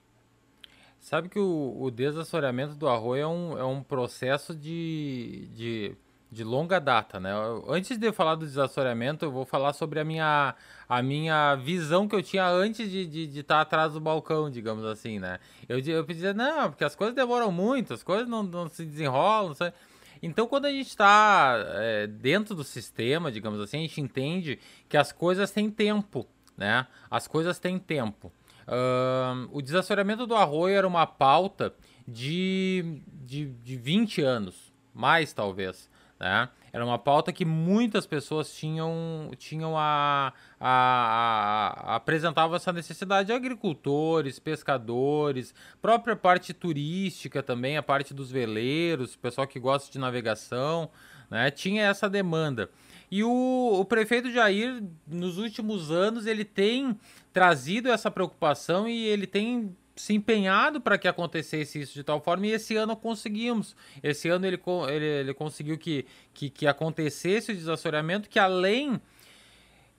Sabe 0.99 1.29
que 1.29 1.39
o, 1.39 1.77
o 1.79 1.89
desassoreamento 1.89 2.75
do 2.75 2.87
arroz 2.87 3.21
é 3.21 3.27
um, 3.27 3.57
é 3.57 3.63
um 3.63 3.81
processo 3.81 4.53
de, 4.55 5.47
de 5.53 5.97
de 6.29 6.43
longa 6.43 6.79
data, 6.79 7.19
né? 7.19 7.31
Antes 7.67 7.97
de 7.97 8.05
eu 8.05 8.13
falar 8.13 8.35
do 8.35 8.45
desassoreamento, 8.45 9.23
eu 9.23 9.31
vou 9.31 9.45
falar 9.45 9.73
sobre 9.73 9.99
a 9.99 10.03
minha, 10.03 10.55
a 10.87 11.01
minha 11.01 11.55
visão 11.55 12.07
que 12.07 12.15
eu 12.15 12.21
tinha 12.21 12.47
antes 12.49 12.89
de 12.89 13.01
estar 13.01 13.11
de, 13.11 13.27
de 13.27 13.39
estar 13.39 13.61
atrás 13.61 13.93
do 13.93 14.01
balcão, 14.01 14.49
digamos 14.49 14.83
assim, 14.85 15.19
né? 15.19 15.39
Eu, 15.69 15.79
eu 15.79 16.03
pedia, 16.03 16.33
não, 16.33 16.69
porque 16.69 16.83
as 16.83 16.95
coisas 16.95 17.15
demoram 17.15 17.51
muito, 17.51 17.93
as 17.93 18.03
coisas 18.03 18.27
não, 18.27 18.43
não 18.43 18.67
se 18.67 18.85
desenrolam, 18.85 19.55
não 19.57 19.73
Então, 20.21 20.47
quando 20.47 20.65
a 20.65 20.71
gente 20.71 20.89
está 20.89 21.55
é, 21.75 22.07
dentro 22.07 22.53
do 22.53 22.63
sistema, 22.63 23.31
digamos 23.31 23.61
assim, 23.61 23.77
a 23.77 23.81
gente 23.81 24.01
entende 24.01 24.59
que 24.89 24.97
as 24.97 25.13
coisas 25.13 25.49
têm 25.49 25.69
tempo, 25.69 26.27
né? 26.57 26.87
As 27.09 27.25
coisas 27.25 27.57
têm 27.57 27.79
tempo. 27.79 28.33
Uh, 28.68 29.47
o 29.51 29.61
desassoreamento 29.61 30.28
do 30.28 30.36
arroio 30.36 30.76
era 30.76 30.88
uma 30.88 31.07
pauta 31.07 31.74
de, 32.07 33.01
de, 33.26 33.45
de 33.45 33.78
20 33.78 34.22
anos, 34.22 34.74
mais 34.93 35.32
talvez. 35.32 35.89
Né? 36.20 36.49
Era 36.74 36.84
uma 36.84 36.97
pauta 36.97 37.32
que 37.32 37.45
muitas 37.45 38.05
pessoas 38.05 38.53
tinham, 38.53 39.32
tinham 39.38 39.78
a, 39.78 40.34
a, 40.59 41.95
a, 41.95 41.95
a 41.95 42.55
essa 42.55 42.74
necessidade, 42.74 43.32
agricultores, 43.32 44.39
pescadores, 44.39 45.53
própria 45.82 46.15
parte 46.15 46.53
turística 46.53 47.41
também, 47.41 47.78
a 47.78 47.84
parte 47.84 48.13
dos 48.13 48.32
veleiros, 48.32 49.15
pessoal 49.15 49.47
que 49.47 49.59
gosta 49.59 49.91
de 49.91 49.99
navegação, 49.99 50.89
né? 51.30 51.51
tinha 51.51 51.84
essa 51.84 52.09
demanda. 52.09 52.70
E 53.10 53.24
o, 53.24 53.80
o 53.80 53.86
prefeito 53.86 54.32
Jair, 54.32 54.84
nos 55.08 55.38
últimos 55.38 55.91
anos, 55.91 56.26
ele 56.26 56.43
tem 56.43 56.97
trazido 57.32 57.89
essa 57.89 58.12
preocupação 58.12 58.88
e 58.88 59.05
ele 59.05 59.26
tem 59.26 59.76
se 59.95 60.14
empenhado 60.14 60.80
para 60.80 60.97
que 60.97 61.08
acontecesse 61.08 61.82
isso 61.82 61.93
de 61.93 62.03
tal 62.03 62.22
forma 62.22 62.45
e 62.47 62.51
esse 62.51 62.76
ano 62.76 62.95
conseguimos. 62.95 63.76
Esse 64.03 64.30
ano 64.30 64.45
ele, 64.45 64.60
ele, 64.89 65.05
ele 65.05 65.34
conseguiu 65.34 65.78
que, 65.78 66.05
que, 66.34 66.49
que 66.49 66.68
acontecesse 66.68 67.51
o 67.51 67.55
desassoreamento, 67.55 68.30
que 68.30 68.39
além 68.39 69.01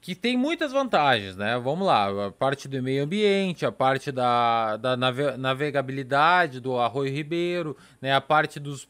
que 0.00 0.14
tem 0.14 0.36
muitas 0.36 0.72
vantagens, 0.72 1.36
né? 1.36 1.58
Vamos 1.58 1.86
lá, 1.86 2.26
a 2.26 2.30
parte 2.30 2.68
do 2.68 2.80
meio 2.82 3.02
ambiente, 3.02 3.66
a 3.66 3.72
parte 3.72 4.12
da, 4.12 4.76
da 4.76 4.96
navegabilidade 5.36 6.60
do 6.60 6.78
Arroio 6.78 7.12
Ribeiro, 7.12 7.76
né? 8.00 8.14
A 8.14 8.20
parte 8.20 8.60
dos 8.60 8.88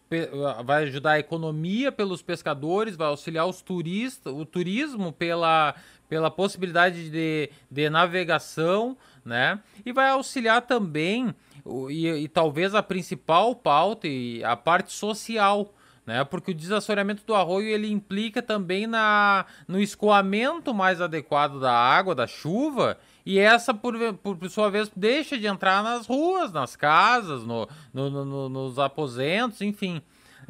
vai 0.65 0.85
ajudar 0.85 1.13
a 1.13 1.19
economia 1.19 1.91
pelos 1.91 2.21
pescadores, 2.21 2.95
vai 2.95 3.09
auxiliar 3.09 3.47
os 3.47 3.63
turistas, 3.63 4.33
o 4.33 4.45
turismo 4.45 5.11
pela, 5.11 5.75
pela 6.09 6.31
possibilidade 6.31 7.11
de, 7.11 7.51
de 7.71 7.89
navegação, 7.89 8.97
né? 9.25 9.59
E 9.87 9.93
vai 9.93 10.11
auxiliar 10.11 10.61
também, 10.63 11.35
e, 11.89 12.07
e 12.07 12.29
talvez 12.29 12.75
a 12.75 12.83
principal 12.83 13.55
pauta, 13.55 14.07
e 14.07 14.45
a 14.45 14.55
parte 14.55 14.93
social, 14.93 15.73
né? 16.09 16.25
Porque 16.25 16.53
o 16.53 16.55
desassoreamento 16.55 17.23
do 17.27 17.35
arroio 17.35 17.69
ele 17.69 17.93
implica 17.93 18.41
também 18.41 18.87
na, 18.87 19.45
no 19.69 19.79
escoamento 19.79 20.73
mais 20.73 21.03
adequado 21.03 21.61
da 21.61 21.71
água, 21.71 22.15
da 22.15 22.27
chuva, 22.27 22.99
e 23.27 23.39
essa, 23.39 23.75
por, 23.75 23.95
por, 24.15 24.49
sua 24.49 24.71
vez, 24.71 24.91
deixa 24.97 25.37
de 25.37 25.47
entrar 25.47 25.83
nas 25.83 26.07
ruas, 26.07 26.51
nas 26.51 26.75
casas, 26.75 27.45
no, 27.45 27.69
no, 27.93 28.25
no, 28.25 28.49
nos 28.49 28.79
aposentos, 28.79 29.61
enfim. 29.61 30.01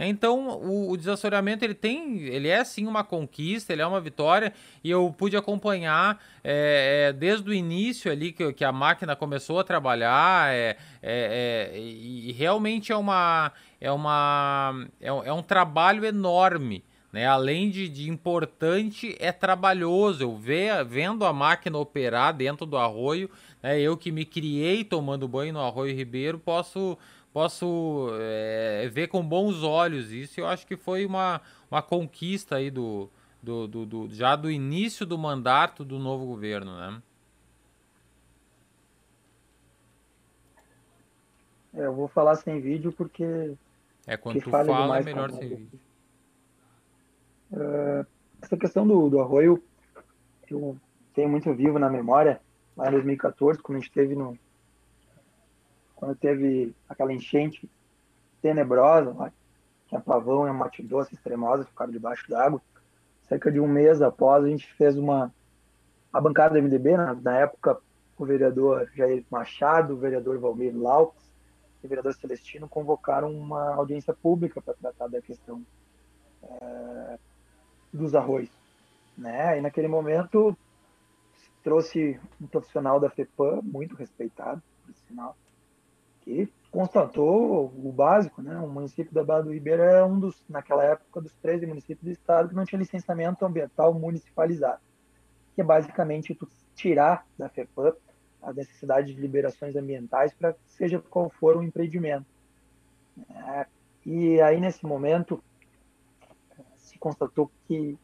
Então, 0.06 0.48
o, 0.60 0.92
o 0.92 0.96
desassoreamento 0.96 1.64
ele 1.64 1.74
tem, 1.74 2.20
ele 2.22 2.46
é 2.46 2.62
sim 2.62 2.86
uma 2.86 3.02
conquista, 3.02 3.72
ele 3.72 3.82
é 3.82 3.86
uma 3.86 4.00
vitória 4.00 4.52
e 4.84 4.90
eu 4.90 5.12
pude 5.16 5.36
acompanhar 5.36 6.22
é, 6.44 7.08
é, 7.08 7.12
desde 7.12 7.50
o 7.50 7.52
início 7.52 8.10
ali 8.10 8.30
que, 8.30 8.52
que 8.52 8.64
a 8.64 8.70
máquina 8.70 9.16
começou 9.16 9.58
a 9.58 9.64
trabalhar 9.64 10.54
é, 10.54 10.76
é, 11.02 11.72
é 11.72 11.78
e 11.78 12.32
realmente 12.32 12.92
é 12.92 12.96
uma 12.96 13.52
é 13.80 13.90
uma 13.90 14.86
é, 15.00 15.08
é 15.08 15.32
um 15.32 15.42
trabalho 15.42 16.04
enorme. 16.04 16.84
Né? 17.12 17.26
Além 17.26 17.70
de, 17.70 17.88
de, 17.88 18.10
importante, 18.10 19.16
é 19.18 19.32
trabalhoso. 19.32 20.22
Eu 20.22 20.36
vendo 20.86 21.24
a 21.24 21.32
máquina 21.32 21.78
operar 21.78 22.34
dentro 22.34 22.66
do 22.66 22.76
arroio, 22.76 23.30
né? 23.62 23.80
eu 23.80 23.96
que 23.96 24.12
me 24.12 24.24
criei 24.24 24.84
tomando 24.84 25.26
banho 25.26 25.54
no 25.54 25.60
Arroio 25.60 25.96
Ribeiro, 25.96 26.38
posso 26.38 26.98
posso 27.32 28.08
é, 28.20 28.88
ver 28.92 29.08
com 29.08 29.26
bons 29.26 29.62
olhos 29.62 30.12
isso. 30.12 30.40
Eu 30.40 30.46
acho 30.46 30.66
que 30.66 30.76
foi 30.76 31.04
uma, 31.04 31.40
uma 31.70 31.82
conquista 31.82 32.56
aí 32.56 32.70
do, 32.70 33.08
do, 33.42 33.66
do, 33.66 33.86
do, 33.86 34.08
já 34.10 34.34
do 34.36 34.50
início 34.50 35.06
do 35.06 35.16
mandato 35.16 35.84
do 35.84 35.98
novo 35.98 36.26
governo, 36.26 36.76
né? 36.76 37.02
É, 41.74 41.86
eu 41.86 41.94
vou 41.94 42.08
falar 42.08 42.34
sem 42.36 42.60
vídeo 42.60 42.92
porque 42.92 43.54
é 44.06 44.16
quando 44.16 44.40
tu 44.40 44.50
fala 44.50 44.98
é 44.98 45.02
melhor 45.02 45.30
sem 45.30 45.48
vídeo. 45.48 45.80
Uh, 47.52 48.06
essa 48.42 48.56
questão 48.56 48.86
do, 48.86 49.08
do 49.08 49.20
arroio 49.20 49.62
eu 50.50 50.76
tenho 51.14 51.28
muito 51.28 51.52
vivo 51.54 51.78
na 51.78 51.88
memória 51.88 52.40
lá 52.76 52.88
em 52.88 52.92
2014 52.92 53.60
quando 53.60 53.76
a 53.76 53.80
gente 53.80 53.92
teve 53.92 54.14
no 54.14 54.38
quando 55.98 56.14
teve 56.14 56.72
aquela 56.88 57.12
enchente 57.12 57.68
tenebrosa, 58.40 59.12
lá, 59.12 59.32
que 59.88 59.96
a 59.96 60.00
Pavão 60.00 60.46
e 60.46 60.50
a 60.50 60.52
Mate 60.52 60.80
Doce 60.80 61.14
extremosa 61.14 61.64
ficaram 61.64 61.90
debaixo 61.90 62.28
d'água. 62.30 62.62
Cerca 63.28 63.50
de 63.50 63.58
um 63.58 63.66
mês 63.66 64.00
após, 64.00 64.44
a 64.44 64.48
gente 64.48 64.72
fez 64.74 64.96
uma 64.96 65.32
a 66.12 66.20
bancada 66.20 66.54
do 66.54 66.62
MDB, 66.62 66.96
né? 66.96 67.18
na 67.20 67.38
época 67.38 67.78
o 68.16 68.24
vereador 68.24 68.88
Jair 68.94 69.24
Machado, 69.30 69.94
o 69.94 69.98
vereador 69.98 70.38
Valmir 70.38 70.74
Lautes 70.76 71.30
e 71.82 71.86
o 71.86 71.88
vereador 71.88 72.14
Celestino 72.14 72.68
convocaram 72.68 73.30
uma 73.30 73.74
audiência 73.74 74.14
pública 74.14 74.62
para 74.62 74.74
tratar 74.74 75.08
da 75.08 75.20
questão 75.20 75.62
é, 76.42 77.18
dos 77.92 78.14
arroz. 78.14 78.48
Né? 79.16 79.58
E 79.58 79.60
naquele 79.60 79.88
momento 79.88 80.56
trouxe 81.62 82.18
um 82.40 82.46
profissional 82.46 82.98
da 82.98 83.10
FEPAM, 83.10 83.60
muito 83.62 83.94
respeitado, 83.96 84.62
por 84.86 84.94
sinal, 84.94 85.36
que 86.28 86.52
constatou 86.70 87.72
o 87.74 87.90
básico, 87.90 88.42
né? 88.42 88.58
O 88.58 88.68
município 88.68 89.14
da 89.14 89.24
Barra 89.24 89.42
do 89.42 89.52
Ribeiro 89.52 89.82
é 89.82 90.04
um 90.04 90.20
dos, 90.20 90.44
naquela 90.48 90.84
época, 90.84 91.22
dos 91.22 91.32
13 91.36 91.66
municípios 91.66 92.04
do 92.04 92.10
estado 92.10 92.50
que 92.50 92.54
não 92.54 92.66
tinha 92.66 92.78
licenciamento 92.78 93.46
ambiental 93.46 93.94
municipalizado, 93.94 94.80
que 95.54 95.62
é 95.62 95.64
basicamente 95.64 96.34
tu 96.34 96.46
tirar 96.74 97.26
da 97.38 97.48
FEPAM 97.48 97.94
a 98.42 98.52
necessidade 98.52 99.14
de 99.14 99.20
liberações 99.20 99.74
ambientais 99.74 100.32
para 100.34 100.54
seja 100.66 101.02
qual 101.10 101.30
for 101.30 101.56
o 101.56 101.62
empreendimento. 101.62 102.26
É, 103.30 103.66
e 104.04 104.40
aí, 104.40 104.60
nesse 104.60 104.84
momento, 104.84 105.42
se 106.76 106.98
constatou 106.98 107.50
que 107.66 107.98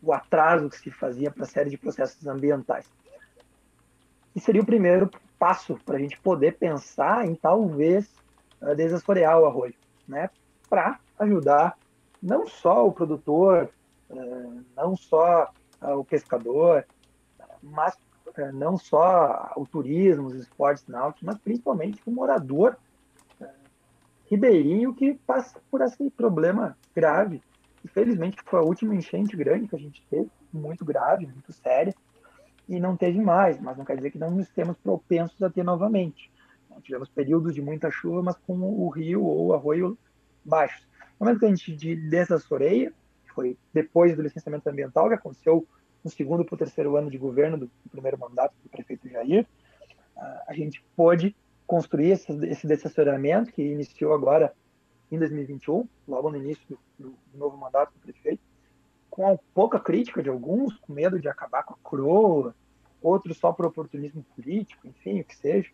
o 0.00 0.12
atraso 0.12 0.70
que 0.70 0.78
se 0.78 0.90
fazia 0.90 1.30
para 1.30 1.42
a 1.42 1.48
série 1.48 1.68
de 1.68 1.76
processos 1.76 2.26
ambientais. 2.26 2.88
E 4.34 4.40
seria 4.40 4.62
o 4.62 4.66
primeiro 4.66 5.10
passo 5.40 5.74
para 5.86 5.96
a 5.96 5.98
gente 5.98 6.20
poder 6.20 6.58
pensar 6.58 7.26
em 7.26 7.34
talvez 7.34 8.06
uh, 8.60 8.74
desassorear 8.76 9.40
o 9.40 9.46
arroio, 9.46 9.74
né? 10.06 10.28
Para 10.68 11.00
ajudar 11.18 11.78
não 12.22 12.46
só 12.46 12.86
o 12.86 12.92
produtor, 12.92 13.70
uh, 14.10 14.64
não 14.76 14.94
só 14.94 15.50
uh, 15.80 15.98
o 15.98 16.04
pescador, 16.04 16.84
mas 17.62 17.96
não 18.54 18.76
só 18.76 19.52
o 19.56 19.66
turismo, 19.66 20.28
os 20.28 20.34
esportes 20.34 20.86
náuticos, 20.86 21.24
mas 21.24 21.38
principalmente 21.38 22.00
o 22.06 22.12
morador 22.12 22.76
ribeirinho 24.30 24.94
que 24.94 25.14
passa 25.26 25.60
por 25.68 25.80
esse 25.80 26.08
problema 26.10 26.78
grave. 26.94 27.42
Infelizmente 27.84 28.36
foi 28.44 28.60
a 28.60 28.62
última 28.62 28.94
enchente 28.94 29.36
grande 29.36 29.66
que 29.66 29.74
a 29.74 29.78
gente 29.78 30.00
teve, 30.08 30.30
muito 30.52 30.84
grave, 30.84 31.26
muito 31.26 31.52
séria 31.52 31.92
e 32.70 32.78
não 32.78 32.96
teve 32.96 33.20
mais, 33.20 33.60
mas 33.60 33.76
não 33.76 33.84
quer 33.84 33.96
dizer 33.96 34.12
que 34.12 34.18
não 34.18 34.38
estamos 34.38 34.76
propensos 34.78 35.42
a 35.42 35.50
ter 35.50 35.64
novamente. 35.64 36.30
Tivemos 36.82 37.08
períodos 37.08 37.52
de 37.52 37.60
muita 37.60 37.90
chuva, 37.90 38.22
mas 38.22 38.36
com 38.46 38.54
o 38.54 38.88
rio 38.88 39.24
ou 39.24 39.48
o 39.48 39.52
arroio 39.52 39.98
baixos. 40.44 40.86
No 41.18 41.26
momento 41.26 41.40
que 41.40 41.46
a 41.46 41.54
gente 41.54 41.96
desassoreia, 41.96 42.92
que 43.24 43.32
foi 43.32 43.58
depois 43.74 44.16
do 44.16 44.22
licenciamento 44.22 44.68
ambiental, 44.70 45.08
que 45.08 45.14
aconteceu 45.14 45.66
no 46.02 46.10
segundo 46.10 46.44
para 46.44 46.54
o 46.54 46.58
terceiro 46.58 46.96
ano 46.96 47.10
de 47.10 47.18
governo 47.18 47.58
do 47.58 47.70
primeiro 47.90 48.18
mandato 48.18 48.54
do 48.62 48.70
prefeito 48.70 49.08
Jair, 49.08 49.46
a 50.46 50.54
gente 50.54 50.82
pôde 50.96 51.34
construir 51.66 52.10
esse, 52.10 52.32
esse 52.46 52.66
desassoreamento 52.66 53.52
que 53.52 53.62
iniciou 53.62 54.12
agora 54.14 54.54
em 55.10 55.18
2021, 55.18 55.88
logo 56.06 56.30
no 56.30 56.36
início 56.36 56.62
do, 56.68 56.78
do, 56.98 57.14
novo 57.34 57.56
mandato 57.56 57.92
do 57.92 58.00
prefeito, 58.00 58.42
com 59.10 59.38
pouca 59.52 59.78
crítica 59.80 60.22
de 60.22 60.28
alguns, 60.28 60.76
com 60.78 60.92
medo 60.92 61.18
de 61.18 61.28
acabar 61.28 61.64
com 61.64 61.74
a 61.74 61.78
coroa, 61.82 62.54
outros 63.02 63.38
só 63.38 63.52
por 63.52 63.66
oportunismo 63.66 64.24
político, 64.36 64.86
enfim, 64.86 65.20
o 65.20 65.24
que 65.24 65.36
seja, 65.36 65.70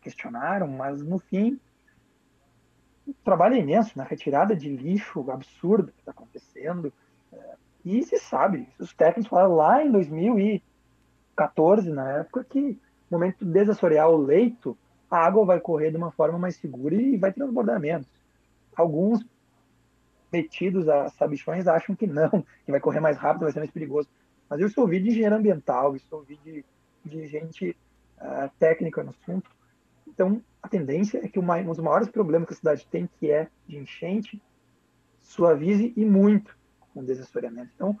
questionaram, 0.00 0.68
mas 0.68 1.02
no 1.02 1.18
fim 1.18 1.58
o 3.06 3.14
trabalho 3.24 3.56
é 3.56 3.58
imenso 3.58 3.96
na 3.96 4.04
retirada 4.04 4.54
de 4.54 4.68
lixo 4.68 5.28
absurdo 5.30 5.92
que 5.92 6.00
está 6.00 6.12
acontecendo. 6.12 6.92
É, 7.32 7.54
e 7.84 8.02
se 8.02 8.18
sabe, 8.18 8.68
os 8.78 8.94
técnicos 8.94 9.28
falaram 9.28 9.54
lá 9.54 9.84
em 9.84 9.90
2014, 9.90 11.90
na 11.90 12.18
época, 12.18 12.44
que 12.44 12.78
no 13.10 13.18
momento 13.18 13.44
de 13.44 13.50
desassorear 13.50 14.08
o 14.08 14.16
leito, 14.16 14.76
a 15.10 15.18
água 15.18 15.44
vai 15.44 15.60
correr 15.60 15.90
de 15.90 15.96
uma 15.96 16.10
forma 16.10 16.38
mais 16.38 16.56
segura 16.56 16.94
e 16.94 17.16
vai 17.16 17.32
transbordar 17.32 17.80
menos. 17.80 18.06
Alguns 18.74 19.24
metidos 20.32 20.88
a 20.88 21.08
sabichões 21.10 21.66
acham 21.66 21.94
que 21.94 22.06
não, 22.06 22.30
que 22.64 22.70
vai 22.70 22.80
correr 22.80 23.00
mais 23.00 23.18
rápido, 23.18 23.42
vai 23.42 23.52
ser 23.52 23.58
mais 23.58 23.70
perigoso. 23.70 24.08
Mas 24.52 24.60
eu 24.60 24.66
estou 24.66 24.84
ouvindo 24.84 25.04
de 25.04 25.08
engenheiro 25.08 25.34
ambiental, 25.34 25.96
estou 25.96 26.18
ouvindo 26.18 26.42
de, 26.44 26.62
de 27.06 27.26
gente 27.26 27.74
uh, 28.18 28.50
técnica 28.58 29.02
no 29.02 29.08
assunto. 29.08 29.50
Então, 30.06 30.42
a 30.62 30.68
tendência 30.68 31.24
é 31.24 31.26
que 31.26 31.38
um 31.38 31.64
dos 31.64 31.78
maiores 31.78 32.10
problemas 32.10 32.48
que 32.48 32.52
a 32.52 32.56
cidade 32.58 32.86
tem, 32.90 33.08
que 33.18 33.30
é 33.30 33.48
de 33.66 33.78
enchente, 33.78 34.42
suavize 35.22 35.94
e 35.96 36.04
muito 36.04 36.54
o 36.94 37.00
desassoreamento. 37.00 37.70
Então, 37.74 37.98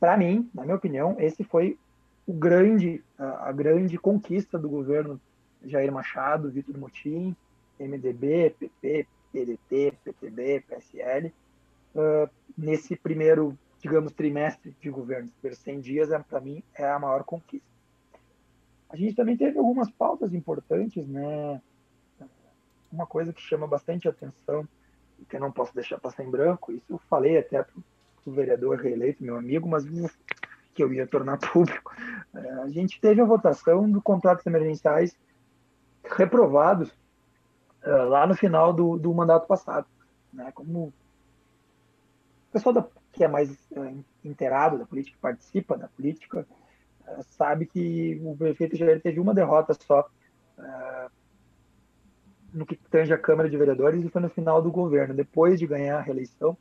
para 0.00 0.16
mim, 0.16 0.50
na 0.52 0.64
minha 0.64 0.74
opinião, 0.74 1.14
esse 1.20 1.44
foi 1.44 1.78
o 2.26 2.32
grande, 2.32 3.00
a, 3.16 3.50
a 3.50 3.52
grande 3.52 3.96
conquista 3.96 4.58
do 4.58 4.68
governo 4.68 5.20
Jair 5.64 5.92
Machado, 5.92 6.50
Vitor 6.50 6.76
Motim, 6.76 7.36
MDB, 7.78 8.56
PP, 8.58 9.06
PDT, 9.32 9.94
PTB, 10.02 10.64
PSL, 10.68 11.32
uh, 11.94 12.28
nesse 12.58 12.96
primeiro, 12.96 13.56
digamos, 13.80 14.12
trimestre 14.12 14.76
de 14.80 14.90
governo. 14.90 15.26
Os 15.26 15.34
primeiros 15.34 15.62
100 15.62 15.80
dias, 15.80 16.10
é, 16.10 16.18
para 16.18 16.40
mim, 16.40 16.62
é 16.74 16.88
a 16.88 16.98
maior 16.98 17.24
conquista. 17.24 17.68
A 18.88 18.96
gente 18.96 19.14
também 19.14 19.36
teve 19.36 19.58
algumas 19.58 19.90
pautas 19.90 20.34
importantes, 20.34 21.06
né? 21.06 21.60
Uma 22.92 23.06
coisa 23.06 23.32
que 23.32 23.40
chama 23.40 23.66
bastante 23.66 24.08
atenção 24.08 24.66
e 25.18 25.24
que 25.24 25.36
eu 25.36 25.40
não 25.40 25.52
posso 25.52 25.74
deixar 25.74 25.98
passar 25.98 26.24
em 26.24 26.30
branco, 26.30 26.72
isso 26.72 26.84
eu 26.88 26.98
falei 26.98 27.38
até 27.38 27.62
para 27.62 27.74
o 28.26 28.32
vereador 28.32 28.78
reeleito, 28.78 29.22
meu 29.22 29.36
amigo, 29.36 29.68
mas 29.68 29.84
que 30.74 30.82
eu 30.82 30.92
ia 30.92 31.06
tornar 31.06 31.38
público. 31.52 31.94
É, 32.34 32.50
a 32.62 32.68
gente 32.68 33.00
teve 33.00 33.20
a 33.20 33.24
votação 33.24 33.88
do 33.88 34.02
contratos 34.02 34.46
emergenciais 34.46 35.16
reprovados 36.04 36.90
uh, 37.84 38.08
lá 38.08 38.26
no 38.26 38.34
final 38.34 38.72
do, 38.72 38.98
do 38.98 39.14
mandato 39.14 39.46
passado. 39.46 39.86
Né? 40.32 40.50
Como 40.52 40.86
o 40.88 40.92
pessoal 42.52 42.72
da, 42.72 42.86
que 43.12 43.24
é 43.24 43.28
mais 43.28 43.50
uh, 43.72 44.04
inteirado 44.24 44.78
da 44.78 44.86
política, 44.86 45.16
que 45.16 45.22
participa 45.22 45.76
da 45.76 45.88
política, 45.88 46.46
uh, 47.06 47.22
sabe 47.22 47.66
que 47.66 48.20
o 48.22 48.36
prefeito 48.36 48.76
Jair 48.76 49.00
teve 49.00 49.20
uma 49.20 49.34
derrota 49.34 49.74
só 49.74 50.08
no 52.52 52.66
que 52.66 52.76
tange 52.90 53.12
a 53.14 53.18
Câmara 53.18 53.48
de 53.48 53.56
Vereadores 53.56 54.04
e 54.04 54.08
foi 54.10 54.20
no 54.20 54.28
final 54.28 54.60
do 54.60 54.70
governo. 54.70 55.14
Depois 55.14 55.58
de 55.58 55.66
ganhar 55.66 55.98
a 55.98 56.02
reeleição, 56.02 56.54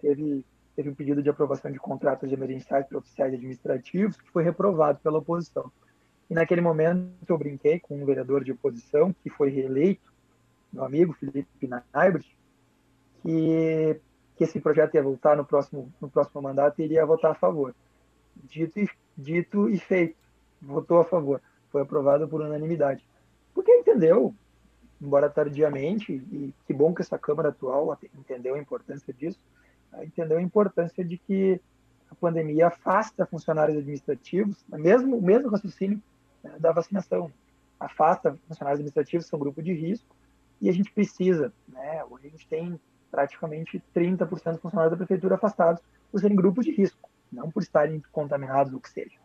teve, 0.00 0.42
teve 0.74 0.88
um 0.88 0.94
pedido 0.94 1.22
de 1.22 1.28
aprovação 1.28 1.70
de 1.70 1.78
contratos 1.78 2.32
emergenciais 2.32 2.86
para 2.86 2.96
oficiais 2.96 3.34
administrativos 3.34 4.16
que 4.16 4.30
foi 4.30 4.42
reprovado 4.42 4.98
pela 5.00 5.18
oposição. 5.18 5.70
E 6.30 6.34
naquele 6.34 6.62
momento 6.62 7.28
eu 7.28 7.36
brinquei 7.36 7.78
com 7.78 8.00
um 8.00 8.06
vereador 8.06 8.42
de 8.42 8.52
oposição 8.52 9.14
que 9.22 9.28
foi 9.28 9.50
reeleito 9.50 10.16
meu 10.72 10.84
amigo 10.84 11.12
Felipe 11.14 11.68
Naibert, 11.92 12.26
que, 13.22 13.98
que 14.36 14.44
esse 14.44 14.60
projeto 14.60 14.94
ia 14.94 15.02
voltar 15.02 15.36
no 15.36 15.44
próximo, 15.44 15.90
no 16.00 16.08
próximo 16.08 16.42
mandato 16.42 16.80
iria 16.82 17.04
votar 17.06 17.32
a 17.32 17.34
favor. 17.34 17.74
Dito 18.44 18.78
e, 18.78 18.88
dito 19.16 19.68
e 19.68 19.78
feito, 19.78 20.16
votou 20.60 20.98
a 21.00 21.04
favor. 21.04 21.40
Foi 21.70 21.82
aprovado 21.82 22.28
por 22.28 22.42
unanimidade. 22.42 23.02
Porque 23.54 23.72
entendeu, 23.72 24.34
embora 25.00 25.30
tardiamente, 25.30 26.12
e 26.12 26.54
que 26.66 26.74
bom 26.74 26.92
que 26.92 27.00
essa 27.00 27.18
Câmara 27.18 27.48
atual 27.48 27.98
entendeu 28.14 28.54
a 28.54 28.58
importância 28.58 29.12
disso, 29.12 29.40
entendeu 30.02 30.36
a 30.36 30.42
importância 30.42 31.02
de 31.02 31.16
que 31.16 31.60
a 32.10 32.14
pandemia 32.14 32.68
afasta 32.68 33.24
funcionários 33.24 33.78
administrativos, 33.78 34.62
mesmo 34.68 35.16
o 35.16 35.22
mesmo 35.22 35.48
raciocínio 35.48 36.00
né, 36.44 36.54
da 36.58 36.72
vacinação, 36.72 37.32
afasta 37.80 38.38
funcionários 38.46 38.80
administrativos, 38.80 39.26
são 39.26 39.38
grupo 39.38 39.62
de 39.62 39.72
risco, 39.72 40.14
e 40.60 40.68
a 40.68 40.72
gente 40.72 40.90
precisa, 40.92 41.52
né? 41.68 42.04
Hoje 42.04 42.28
a 42.28 42.30
gente 42.30 42.46
tem 42.48 42.80
praticamente 43.10 43.82
30% 43.94 44.28
dos 44.28 44.60
funcionários 44.60 44.90
da 44.90 44.96
prefeitura 44.96 45.36
afastados 45.36 45.82
por 46.10 46.20
serem 46.20 46.36
grupos 46.36 46.64
de 46.64 46.72
risco, 46.72 47.08
não 47.32 47.50
por 47.50 47.62
estarem 47.62 48.02
contaminados 48.12 48.72
ou 48.72 48.80
que 48.80 48.90
seja. 48.90 49.16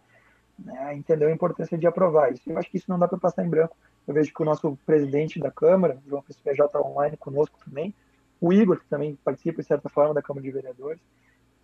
Né? 0.57 0.95
Entendeu 0.95 1.29
a 1.29 1.31
importância 1.31 1.77
de 1.77 1.87
aprovar 1.87 2.31
isso. 2.31 2.49
Eu 2.49 2.57
acho 2.57 2.69
que 2.69 2.77
isso 2.77 2.89
não 2.89 2.99
dá 2.99 3.07
para 3.07 3.17
passar 3.17 3.45
em 3.45 3.49
branco. 3.49 3.75
Eu 4.07 4.13
vejo 4.13 4.33
que 4.33 4.41
o 4.41 4.45
nosso 4.45 4.77
presidente 4.85 5.39
da 5.39 5.51
Câmara, 5.51 5.97
João 6.07 6.21
Pessoa 6.21 6.43
PJ 6.43 6.79
online 6.79 7.17
conosco 7.17 7.57
também, 7.63 7.93
o 8.39 8.51
Igor, 8.51 8.79
que 8.79 8.87
também 8.87 9.15
participa, 9.23 9.61
de 9.61 9.67
certa 9.67 9.87
forma, 9.87 10.15
da 10.15 10.21
Câmara 10.21 10.43
de 10.43 10.51
Vereadores, 10.51 11.01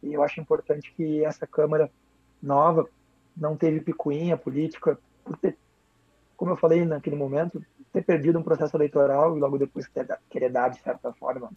e 0.04 0.14
eu 0.14 0.22
acho 0.22 0.40
importante 0.40 0.94
que 0.96 1.26
essa 1.26 1.48
Câmara 1.48 1.90
nova 2.42 2.88
não 3.36 3.58
teve 3.58 3.82
picuinha 3.82 4.38
política, 4.38 4.98
por 5.24 5.38
ter, 5.38 5.58
como 6.36 6.52
eu 6.52 6.58
falei 6.58 6.86
naquele 6.86 7.16
momento, 7.16 7.64
ter 7.92 8.04
perdido 8.04 8.38
um 8.38 8.44
processo 8.44 8.78
eleitoral 8.78 9.36
e 9.36 9.40
logo 9.40 9.58
depois 9.58 9.90
querer 10.30 10.50
dar, 10.50 10.70
de 10.70 10.80
certa 10.82 11.12
forma, 11.14 11.52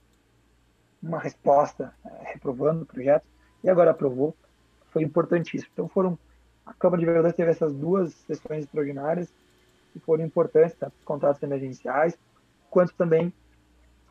uma 1.02 1.18
resposta 1.18 1.94
é, 2.04 2.32
reprovando 2.32 2.82
o 2.82 2.86
projeto, 2.86 3.24
e 3.62 3.68
agora 3.68 3.90
aprovou, 3.90 4.34
foi 4.90 5.02
importantíssimo. 5.02 5.70
Então 5.72 5.88
foram, 5.88 6.18
a 6.64 6.72
Câmara 6.74 7.00
de 7.00 7.06
Vereadores 7.06 7.36
teve 7.36 7.50
essas 7.50 7.72
duas 7.74 8.12
sessões 8.12 8.64
extraordinárias 8.64 9.32
que 9.92 10.00
foram 10.00 10.24
importantes, 10.24 10.76
os 10.80 11.04
contratos 11.04 11.42
emergenciais, 11.42 12.16
quanto 12.70 12.94
também 12.94 13.32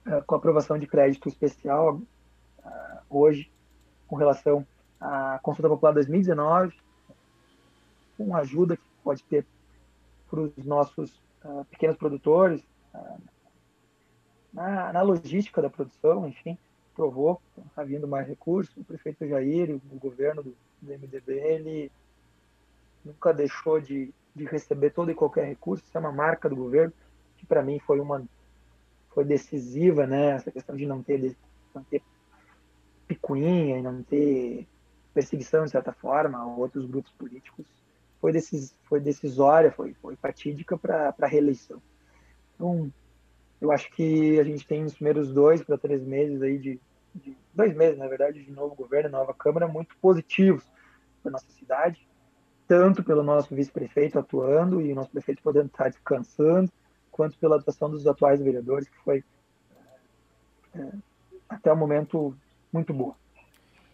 uh, 0.05 0.23
com 0.25 0.35
a 0.35 0.37
aprovação 0.37 0.77
de 0.77 0.87
crédito 0.87 1.29
especial 1.29 1.95
uh, 1.95 2.99
hoje, 3.09 3.51
com 4.07 4.15
relação 4.15 4.65
à 4.99 5.39
consulta 5.41 5.69
popular 5.69 5.93
2019, 5.93 6.75
com 8.17 8.35
ajuda 8.35 8.75
que 8.75 8.83
pode 9.03 9.23
ter 9.23 9.45
para 10.29 10.41
os 10.41 10.57
nossos 10.57 11.11
uh, 11.43 11.65
pequenos 11.65 11.97
produtores, 11.97 12.61
na, 14.51 14.91
na, 14.91 15.01
logística 15.03 15.61
da 15.61 15.69
produção, 15.69 16.27
enfim, 16.27 16.57
provou, 16.99 17.41
está 17.69 17.81
vindo 17.81 18.05
mais 18.05 18.27
recursos. 18.27 18.75
O 18.75 18.83
prefeito 18.83 19.25
Jair, 19.25 19.73
o 19.73 19.95
governo 19.97 20.43
do, 20.43 20.53
do 20.81 20.91
MDB, 20.91 21.31
ele 21.31 21.91
nunca 23.05 23.33
deixou 23.33 23.79
de, 23.79 24.13
de 24.35 24.43
receber 24.43 24.89
todo 24.89 25.09
e 25.09 25.15
qualquer 25.15 25.45
recurso, 25.45 25.85
isso 25.85 25.97
é 25.97 26.01
uma 26.01 26.11
marca 26.11 26.49
do 26.49 26.57
governo, 26.57 26.91
que 27.37 27.45
para 27.45 27.63
mim 27.63 27.79
foi 27.79 28.01
uma 28.01 28.21
foi 29.11 29.23
decisiva, 29.23 30.05
né, 30.05 30.31
essa 30.31 30.51
questão 30.51 30.75
de 30.75 30.85
não 30.85 31.01
ter, 31.01 31.37
não 31.73 31.83
ter 31.85 32.01
picuinha 33.07 33.77
e 33.77 33.81
não 33.81 34.03
ter 34.03 34.67
perseguição, 35.13 35.63
de 35.63 35.71
certa 35.71 35.93
forma, 35.93 36.37
a 36.37 36.45
outros 36.45 36.85
grupos 36.85 37.13
políticos 37.13 37.65
foi, 38.19 38.33
decis, 38.33 38.75
foi 38.83 38.99
decisória, 38.99 39.71
foi, 39.71 39.93
foi 40.01 40.17
fatídica 40.17 40.77
para 40.77 41.15
a 41.17 41.27
reeleição. 41.27 41.81
Então, 42.55 42.91
eu 43.61 43.71
acho 43.71 43.89
que 43.91 44.37
a 44.37 44.43
gente 44.43 44.67
tem 44.67 44.83
os 44.83 44.93
primeiros 44.93 45.31
dois 45.31 45.63
para 45.63 45.77
três 45.77 46.03
meses 46.03 46.41
aí 46.41 46.57
de, 46.57 46.79
de, 47.15 47.35
dois 47.53 47.75
meses, 47.75 47.97
na 47.97 48.07
verdade, 48.07 48.43
de 48.43 48.51
novo 48.51 48.75
governo, 48.75 49.09
nova 49.09 49.33
Câmara, 49.33 49.67
muito 49.67 49.95
positivos 49.97 50.63
para 51.21 51.31
nossa 51.31 51.49
cidade, 51.51 52.07
tanto 52.67 53.03
pelo 53.03 53.23
nosso 53.23 53.53
vice-prefeito 53.53 54.19
atuando 54.19 54.81
e 54.81 54.91
o 54.91 54.95
nosso 54.95 55.09
prefeito 55.09 55.41
podendo 55.41 55.67
estar 55.67 55.89
descansando, 55.89 56.71
quanto 57.11 57.37
pela 57.37 57.57
atuação 57.57 57.89
dos 57.89 58.05
atuais 58.07 58.41
vereadores, 58.41 58.87
que 58.87 58.97
foi 58.99 59.23
é, 60.73 60.89
até 61.49 61.71
o 61.71 61.75
momento 61.75 62.35
muito 62.71 62.93
boa. 62.93 63.15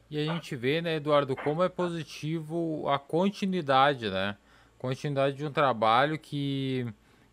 E 0.10 0.20
a 0.20 0.34
gente 0.34 0.56
vê, 0.56 0.82
né, 0.82 0.96
Eduardo, 0.98 1.36
como 1.36 1.64
é 1.64 1.70
positivo 1.70 2.88
a 2.88 3.00
continuidade, 3.00 4.10
né? 4.10 4.38
Continuidade 4.78 5.36
de 5.36 5.46
um 5.46 5.52
trabalho 5.52 6.20
que, 6.20 6.86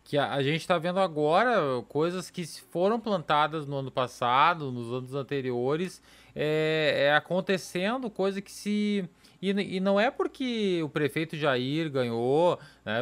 que 0.03 0.17
a, 0.17 0.33
a 0.33 0.43
gente 0.43 0.61
está 0.61 0.77
vendo 0.77 0.99
agora, 0.99 1.81
coisas 1.87 2.29
que 2.29 2.45
foram 2.45 2.99
plantadas 2.99 3.65
no 3.65 3.77
ano 3.77 3.91
passado, 3.91 4.71
nos 4.71 4.91
anos 4.91 5.15
anteriores, 5.15 6.01
é, 6.35 7.05
é 7.07 7.15
acontecendo, 7.15 8.09
coisa 8.09 8.41
que 8.41 8.51
se 8.51 9.07
E, 9.41 9.49
e 9.49 9.79
não 9.79 9.99
é 9.99 10.11
porque 10.11 10.81
o 10.83 10.89
prefeito 10.89 11.37
Jair 11.37 11.89
ganhou, 11.89 12.59
né? 12.85 12.99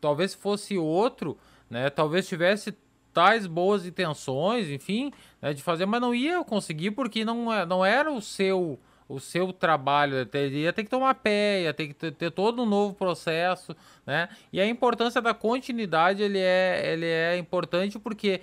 talvez 0.00 0.34
fosse 0.34 0.76
outro, 0.76 1.38
né? 1.70 1.90
Talvez 1.90 2.28
tivesse 2.28 2.74
tais 3.12 3.46
boas 3.46 3.86
intenções, 3.86 4.68
enfim, 4.68 5.12
né, 5.40 5.54
de 5.54 5.62
fazer, 5.62 5.86
mas 5.86 6.00
não 6.00 6.12
ia 6.12 6.42
conseguir 6.42 6.90
porque 6.90 7.24
não, 7.24 7.52
é, 7.52 7.64
não 7.64 7.84
era 7.84 8.10
o 8.12 8.20
seu 8.20 8.78
o 9.14 9.20
seu 9.20 9.52
trabalho, 9.52 10.28
ia 10.34 10.72
ter 10.72 10.84
que 10.84 10.90
tomar 10.90 11.14
pé, 11.14 11.62
ia 11.62 11.74
ter 11.74 11.88
que 11.88 12.10
ter, 12.10 12.30
todo 12.30 12.62
um 12.62 12.66
novo 12.66 12.94
processo, 12.94 13.76
né? 14.04 14.28
E 14.52 14.60
a 14.60 14.66
importância 14.66 15.22
da 15.22 15.32
continuidade, 15.32 16.22
ele 16.22 16.38
é, 16.38 16.92
ele 16.92 17.06
é 17.06 17.38
importante 17.38 17.98
porque 17.98 18.40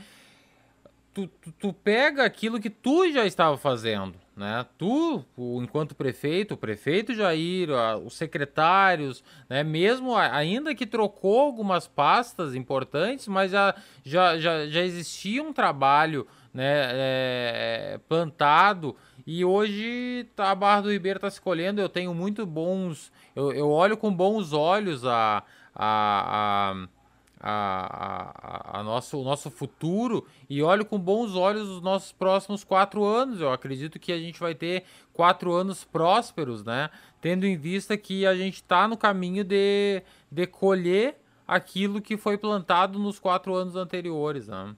tu, 1.13 1.28
tu, 1.28 1.51
tu 1.51 1.74
pega 1.74 2.24
aquilo 2.24 2.59
que 2.59 2.69
tu 2.69 3.11
já 3.11 3.26
estava 3.26 3.57
fazendo, 3.57 4.15
né? 4.36 4.65
Tu, 4.78 5.24
enquanto 5.61 5.93
prefeito, 5.93 6.53
o 6.53 6.57
prefeito 6.57 7.13
Jair, 7.13 7.69
os 8.05 8.15
secretários, 8.15 9.24
né? 9.49 9.63
Mesmo 9.63 10.15
ainda 10.15 10.74
que 10.74 10.86
trocou 10.86 11.41
algumas 11.41 11.88
pastas 11.88 12.55
importantes, 12.55 13.28
mas 13.28 13.51
já, 13.51 13.76
já, 14.05 14.39
já, 14.39 14.67
já 14.67 14.82
existia 14.82 15.43
um 15.43 15.51
trabalho, 15.51 16.26
né? 16.53 16.88
É, 16.93 17.99
plantado 18.07 18.95
e 19.39 19.45
hoje 19.45 20.27
tá, 20.36 20.51
a 20.51 20.55
Barra 20.55 20.82
do 20.82 20.91
Ribeiro 20.91 21.17
está 21.17 21.29
se 21.29 21.39
colhendo. 21.39 21.79
Eu 21.79 21.88
tenho 21.88 22.13
muito 22.13 22.45
bons, 22.45 23.11
eu, 23.34 23.53
eu 23.53 23.69
olho 23.69 23.95
com 23.95 24.13
bons 24.13 24.51
olhos 24.51 25.05
a, 25.05 25.43
a, 25.73 26.73
a 26.73 26.88
a, 27.43 28.75
a, 28.75 28.79
a, 28.79 28.84
nosso, 28.84 29.19
o 29.19 29.23
nosso 29.23 29.49
futuro 29.49 30.27
e 30.47 30.61
olho 30.61 30.86
com 30.86 30.99
bons 30.99 31.34
olhos 31.34 31.67
os 31.67 31.82
nossos 31.82 32.11
próximos 32.11 32.63
quatro 32.63 33.03
anos. 33.03 33.41
Eu 33.41 33.51
acredito 33.51 33.97
que 33.97 34.11
a 34.11 34.19
gente 34.19 34.39
vai 34.39 34.53
ter 34.53 34.84
quatro 35.11 35.51
anos 35.51 35.84
prósperos, 35.84 36.63
né? 36.63 36.91
Tendo 37.19 37.45
em 37.47 37.57
vista 37.57 37.97
que 37.97 38.27
a 38.27 38.36
gente 38.36 38.55
está 38.55 38.88
no 38.88 38.95
caminho 38.95 39.43
de, 39.43 40.03
de 40.32 40.45
colher 40.45 41.19
aquilo 41.47 41.99
que 41.99 42.15
foi 42.15 42.38
plantado 42.38 42.99
nos 42.99 43.17
quatro 43.17 43.55
anos 43.55 43.75
anteriores, 43.75 44.47
né? 44.47 44.75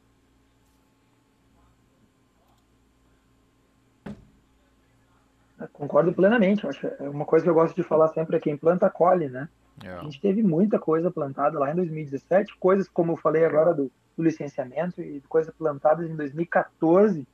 Concordo 5.71 6.13
plenamente. 6.13 6.67
Acho 6.67 6.87
é 6.87 7.09
uma 7.09 7.25
coisa 7.25 7.43
que 7.43 7.49
eu 7.49 7.53
gosto 7.53 7.75
de 7.75 7.83
falar 7.83 8.09
sempre 8.09 8.37
é 8.37 8.39
quem 8.39 8.57
planta 8.57 8.89
colhe, 8.89 9.29
né? 9.29 9.47
É. 9.83 9.89
A 9.89 10.03
gente 10.03 10.21
teve 10.21 10.43
muita 10.43 10.77
coisa 10.77 11.09
plantada 11.09 11.57
lá 11.57 11.71
em 11.71 11.75
2017, 11.75 12.57
coisas 12.57 12.87
como 12.87 13.13
eu 13.13 13.17
falei 13.17 13.45
agora 13.45 13.73
do, 13.73 13.91
do 14.15 14.23
licenciamento 14.23 15.01
e 15.01 15.21
coisas 15.21 15.53
plantadas 15.55 16.09
em 16.09 16.15
2014, 16.15 17.27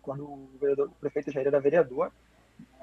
quando 0.00 0.24
o, 0.24 0.48
vereador, 0.60 0.88
o 0.88 1.00
prefeito 1.00 1.30
Jair 1.30 1.46
era 1.46 1.60
vereador. 1.60 2.10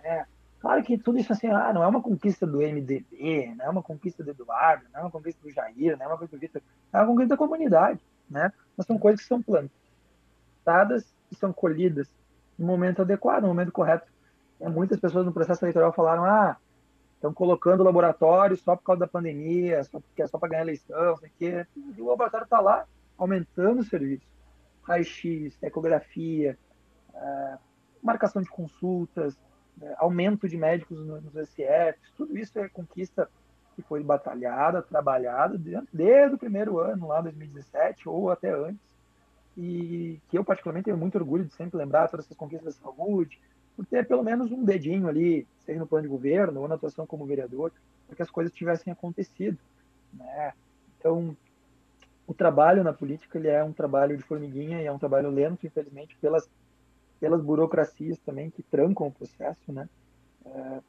Né? 0.04 0.26
Claro 0.60 0.84
que 0.84 0.98
tudo 0.98 1.18
isso 1.18 1.32
assim, 1.32 1.48
ah, 1.48 1.72
não 1.74 1.84
é 1.84 1.88
uma 1.88 2.02
conquista 2.02 2.46
do 2.46 2.60
MDB, 2.60 3.56
não 3.58 3.66
é 3.66 3.70
uma 3.70 3.82
conquista 3.82 4.24
do 4.24 4.32
Eduardo, 4.32 4.86
não 4.94 5.00
é 5.00 5.04
uma 5.04 5.12
conquista 5.12 5.42
do 5.42 5.52
Jair, 5.52 5.98
não 5.98 6.06
é 6.06 6.08
uma 6.08 6.18
conquista 6.18 6.38
do 6.38 6.40
Vitor, 6.40 6.62
é 6.92 6.98
uma 6.98 7.08
conquista 7.08 7.30
da 7.30 7.38
comunidade, 7.38 8.00
né? 8.30 8.52
Mas 8.76 8.86
são 8.86 8.98
coisas 8.98 9.22
que 9.22 9.28
são 9.28 9.42
plantadas 9.42 11.06
e 11.32 11.36
são 11.36 11.54
colhidas 11.54 12.10
no 12.58 12.68
momento 12.68 13.02
adequado, 13.02 13.44
no 13.44 13.48
momento 13.48 13.72
correto. 13.72 14.06
Muitas 14.68 15.00
pessoas 15.00 15.26
no 15.26 15.32
processo 15.32 15.64
eleitoral 15.64 15.94
falaram, 15.94 16.26
ah, 16.26 16.58
Estão 17.20 17.34
colocando 17.34 17.84
laboratório 17.84 18.56
só 18.56 18.78
por 18.78 18.84
causa 18.84 19.02
da 19.02 19.08
pandemia, 19.08 19.84
só 19.84 20.00
porque 20.00 20.22
é 20.22 20.28
só 20.28 20.40
para 20.40 20.48
ganhar 20.48 20.62
eleição, 20.62 21.18
sei 21.18 21.30
quê. 21.38 21.68
E 21.98 22.02
o 22.02 22.08
laboratório 22.08 22.46
está 22.46 22.62
lá, 22.62 22.86
aumentando 23.18 23.82
o 23.82 23.84
serviço. 23.84 24.26
Raio-X, 24.84 25.62
ecografia, 25.62 26.58
é, 27.14 27.58
marcação 28.02 28.42
de 28.42 28.50
consultas, 28.50 29.38
é, 29.82 29.96
aumento 29.98 30.48
de 30.48 30.56
médicos 30.56 30.98
nos 31.06 31.36
SCFs, 31.36 32.10
tudo 32.16 32.38
isso 32.38 32.58
é 32.58 32.70
conquista 32.70 33.30
que 33.76 33.82
foi 33.82 34.02
batalhada, 34.02 34.82
trabalhada 34.82 35.58
desde 35.92 36.36
o 36.36 36.40
primeiro 36.40 36.80
ano, 36.80 37.08
lá 37.08 37.20
2017, 37.20 38.08
ou 38.08 38.32
até 38.32 38.54
antes, 38.54 38.80
e 39.58 40.22
que 40.30 40.38
eu 40.38 40.46
particularmente 40.46 40.86
tenho 40.86 40.98
muito 40.98 41.18
orgulho 41.18 41.44
de 41.44 41.54
sempre 41.54 41.78
lembrar 41.78 42.08
todas 42.08 42.26
essas 42.26 42.38
conquistas 42.38 42.78
da 42.78 42.82
saúde, 42.82 43.42
por 43.80 43.86
ter 43.86 44.06
pelo 44.06 44.22
menos 44.22 44.52
um 44.52 44.62
dedinho 44.62 45.08
ali, 45.08 45.48
seja 45.66 45.80
no 45.80 45.88
plano 45.88 46.04
de 46.04 46.10
governo 46.10 46.60
ou 46.60 46.68
na 46.68 46.76
atuação 46.76 47.08
como 47.08 47.26
vereador, 47.26 47.72
para 48.06 48.14
que 48.18 48.22
as 48.22 48.30
coisas 48.30 48.54
tivessem 48.54 48.92
acontecido. 48.92 49.58
Né? 50.14 50.52
Então, 50.98 51.34
o 52.28 52.34
trabalho 52.34 52.84
na 52.84 52.92
política 52.92 53.38
ele 53.38 53.48
é 53.48 53.64
um 53.64 53.72
trabalho 53.72 54.18
de 54.18 54.24
formiguinha 54.24 54.82
e 54.82 54.86
é 54.86 54.92
um 54.92 55.00
trabalho 55.00 55.30
lento, 55.30 55.66
infelizmente, 55.66 56.18
pelas, 56.20 56.50
pelas 57.22 57.42
burocracias 57.42 58.20
também 58.20 58.50
que 58.50 58.62
trancam 58.64 59.08
o 59.08 59.14
processo. 59.14 59.72
Né? 59.72 59.88
É, 60.46 60.82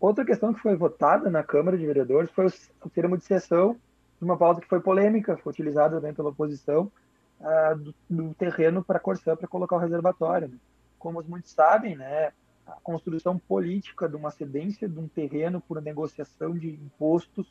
outra 0.00 0.24
questão 0.24 0.52
que 0.52 0.58
foi 0.58 0.74
votada 0.74 1.30
na 1.30 1.44
Câmara 1.44 1.78
de 1.78 1.86
Vereadores 1.86 2.28
foi 2.32 2.46
o, 2.46 2.52
o 2.86 2.90
termo 2.90 3.16
de 3.16 3.22
sessão 3.22 3.76
de 4.18 4.24
uma 4.24 4.36
pauta 4.36 4.60
que 4.60 4.66
foi 4.66 4.80
polêmica, 4.80 5.36
foi 5.36 5.52
utilizada 5.52 5.94
também 5.94 6.12
pela 6.12 6.30
oposição, 6.30 6.90
uh, 7.38 7.76
do, 7.76 7.94
do, 8.10 8.34
terreno 8.34 8.82
para 8.82 8.98
Corsã 8.98 9.36
para 9.36 9.46
colocar 9.46 9.76
o 9.76 9.78
reservatório. 9.78 10.48
Né? 10.48 10.58
Como 10.98 11.22
muitos 11.22 11.52
sabem, 11.52 11.96
né, 11.96 12.32
a 12.66 12.72
construção 12.82 13.38
política 13.38 14.08
de 14.08 14.16
uma 14.16 14.30
cedência 14.30 14.88
de 14.88 14.98
um 14.98 15.06
terreno 15.06 15.60
por 15.60 15.80
negociação 15.80 16.56
de 16.56 16.70
impostos 16.70 17.46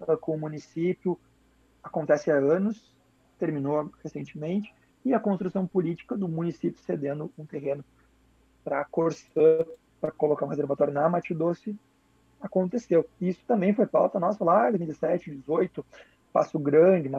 uh, 0.00 0.16
com 0.16 0.34
o 0.34 0.38
município 0.38 1.18
acontece 1.82 2.30
há 2.30 2.36
anos, 2.36 2.94
terminou 3.38 3.90
recentemente, 4.02 4.74
e 5.04 5.14
a 5.14 5.20
construção 5.20 5.66
política 5.66 6.16
do 6.16 6.28
município 6.28 6.80
cedendo 6.82 7.32
um 7.38 7.46
terreno 7.46 7.84
para 8.64 8.80
a 8.80 8.84
Corsã, 8.84 9.64
para 10.00 10.10
colocar 10.10 10.44
um 10.44 10.48
reservatório 10.48 10.92
na 10.92 11.08
Mate 11.08 11.34
Doce, 11.34 11.78
aconteceu. 12.40 13.08
Isso 13.20 13.40
também 13.46 13.74
foi 13.74 13.86
pauta 13.86 14.20
nossa 14.20 14.44
lá 14.44 14.68
em 14.68 14.72
2017, 14.72 15.30
2018, 15.30 15.86
Passo 16.32 16.58
Grande, 16.58 17.10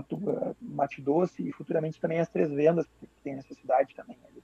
Mate 0.62 1.02
Doce 1.02 1.48
e 1.48 1.52
futuramente 1.52 2.00
também 2.00 2.20
as 2.20 2.30
três 2.30 2.50
vendas 2.50 2.86
que 3.00 3.08
tem 3.24 3.36
nessa 3.36 3.54
cidade 3.56 3.96
também. 3.96 4.18
Ali 4.28 4.44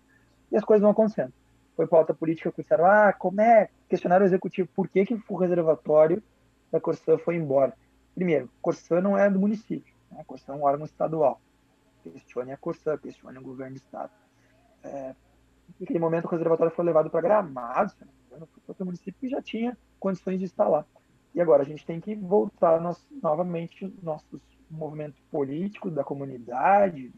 e 0.55 0.57
as 0.57 0.63
coisas 0.63 0.81
vão 0.81 0.91
acontecendo. 0.91 1.33
Foi 1.75 1.85
pauta 1.85 2.13
política 2.13 2.49
que 2.49 2.61
disseram, 2.61 2.85
ah, 2.85 3.11
como 3.11 3.41
é? 3.41 3.69
Questionaram 3.89 4.23
o 4.23 4.27
executivo 4.27 4.69
por 4.73 4.87
que, 4.87 5.05
que 5.05 5.21
o 5.27 5.35
reservatório 5.35 6.23
da 6.71 6.79
Corsã 6.79 7.17
foi 7.17 7.35
embora. 7.35 7.73
Primeiro, 8.15 8.49
Corsã 8.61 9.01
não 9.01 9.17
é 9.17 9.29
do 9.29 9.37
município, 9.37 9.93
né? 10.09 10.23
Corsã 10.25 10.53
é 10.53 10.55
um 10.55 10.63
órgão 10.63 10.85
estadual. 10.85 11.41
Questione 12.01 12.53
a 12.53 12.57
Corsã, 12.57 12.97
questione 12.97 13.37
o 13.37 13.41
governo 13.41 13.73
do 13.73 13.77
estado. 13.77 14.11
É, 14.81 15.13
naquele 15.77 15.99
momento 15.99 16.25
o 16.25 16.29
reservatório 16.29 16.73
foi 16.73 16.85
levado 16.85 17.09
para 17.09 17.19
Gramado, 17.19 17.91
se 17.91 17.97
não 17.99 18.07
me 18.07 18.13
engano, 18.27 18.49
foi 18.65 18.73
para 18.73 18.83
o 18.83 18.85
município 18.85 19.19
que 19.19 19.27
já 19.27 19.41
tinha 19.41 19.77
condições 19.99 20.39
de 20.39 20.45
estar 20.45 20.69
lá. 20.69 20.85
E 21.33 21.41
agora 21.41 21.63
a 21.63 21.65
gente 21.65 21.85
tem 21.85 21.99
que 21.99 22.15
voltar 22.15 22.79
nós, 22.79 23.05
novamente 23.21 23.93
nossos 24.01 24.39
movimentos 24.71 25.19
políticos 25.29 25.93
da 25.93 26.05
comunidade, 26.05 27.11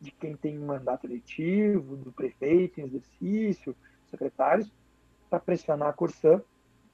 de 0.00 0.10
quem 0.12 0.34
tem 0.36 0.58
mandato 0.58 1.06
eletivo, 1.06 1.96
do 1.96 2.10
prefeito 2.10 2.80
em 2.80 2.84
exercício, 2.84 3.76
secretários, 4.10 4.72
para 5.28 5.38
pressionar 5.38 5.88
a 5.88 5.92
Corsã 5.92 6.42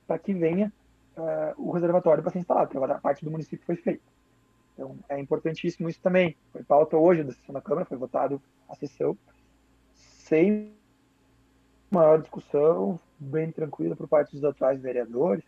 para 0.06 0.18
que 0.18 0.32
venha 0.32 0.72
uh, 1.16 1.62
o 1.62 1.72
reservatório 1.72 2.22
para 2.22 2.32
ser 2.32 2.38
instalado, 2.38 2.70
agora 2.76 2.94
a 2.94 3.00
parte 3.00 3.24
do 3.24 3.30
município 3.30 3.64
foi 3.66 3.76
feita. 3.76 4.04
Então, 4.74 4.96
é 5.08 5.18
importantíssimo 5.18 5.88
isso 5.88 6.00
também. 6.00 6.36
Foi 6.52 6.62
pauta 6.62 6.96
hoje 6.96 7.24
da 7.24 7.32
sessão 7.32 7.52
da 7.52 7.60
Câmara, 7.60 7.86
foi 7.86 7.96
votado 7.96 8.40
a 8.68 8.74
sessão, 8.74 9.16
sem 9.94 10.72
maior 11.90 12.20
discussão, 12.20 13.00
bem 13.18 13.50
tranquila 13.50 13.96
por 13.96 14.06
parte 14.06 14.32
dos 14.32 14.44
atuais 14.44 14.80
vereadores. 14.80 15.44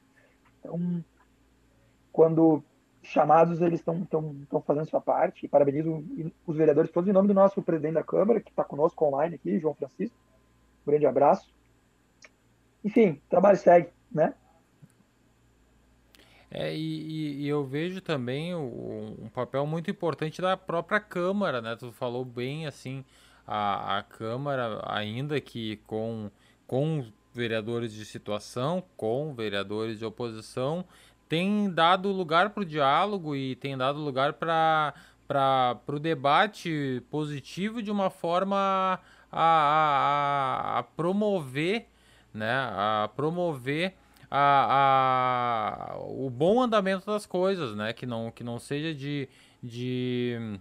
Então, 0.58 1.04
quando 2.10 2.62
chamados, 3.02 3.60
eles 3.60 3.80
estão 3.80 4.06
fazendo 4.66 4.88
sua 4.88 5.00
parte. 5.00 5.46
E 5.46 5.48
parabenizo 5.48 6.04
os 6.46 6.56
vereadores 6.56 6.90
todos 6.90 7.08
em 7.08 7.12
nome 7.12 7.28
do 7.28 7.34
nosso 7.34 7.62
presidente 7.62 7.94
da 7.94 8.02
Câmara, 8.02 8.40
que 8.40 8.50
está 8.50 8.64
conosco 8.64 9.04
online 9.04 9.36
aqui, 9.36 9.58
João 9.58 9.74
Francisco. 9.74 10.16
Um 10.86 10.90
grande 10.90 11.06
abraço. 11.06 11.48
Enfim, 12.84 13.10
o 13.10 13.30
trabalho 13.30 13.58
segue, 13.58 13.88
né? 14.10 14.34
É, 16.50 16.74
e, 16.74 17.42
e, 17.42 17.48
eu 17.48 17.62
vejo 17.62 18.00
também 18.00 18.54
o, 18.54 19.16
um 19.20 19.28
papel 19.28 19.66
muito 19.66 19.90
importante 19.90 20.40
da 20.40 20.56
própria 20.56 20.98
Câmara, 20.98 21.60
né? 21.60 21.76
Tu 21.76 21.92
falou 21.92 22.24
bem, 22.24 22.66
assim, 22.66 23.04
a, 23.46 23.98
a 23.98 24.02
Câmara, 24.02 24.80
ainda 24.86 25.38
que 25.42 25.76
com, 25.86 26.30
com 26.66 27.04
vereadores 27.34 27.92
de 27.92 28.04
situação, 28.04 28.82
com 28.96 29.34
vereadores 29.34 29.98
de 29.98 30.04
oposição, 30.06 30.84
tem 31.28 31.70
dado 31.70 32.10
lugar 32.10 32.50
para 32.50 32.62
o 32.62 32.66
diálogo 32.66 33.36
e 33.36 33.54
tem 33.56 33.76
dado 33.76 33.98
lugar 33.98 34.34
para 34.34 34.94
o 35.86 35.98
debate 35.98 37.02
positivo 37.10 37.82
de 37.82 37.90
uma 37.90 38.10
forma 38.10 38.98
a, 39.30 39.42
a, 39.42 40.78
a 40.78 40.82
promover, 40.82 41.86
né, 42.32 42.52
a 42.72 43.10
promover 43.14 43.94
a, 44.30 45.92
a, 45.92 45.98
o 45.98 46.30
bom 46.30 46.62
andamento 46.62 47.06
das 47.06 47.26
coisas, 47.26 47.74
né, 47.76 47.92
que 47.92 48.06
não, 48.06 48.30
que 48.30 48.42
não 48.42 48.58
seja 48.58 48.94
de, 48.94 49.28
de 49.62 50.58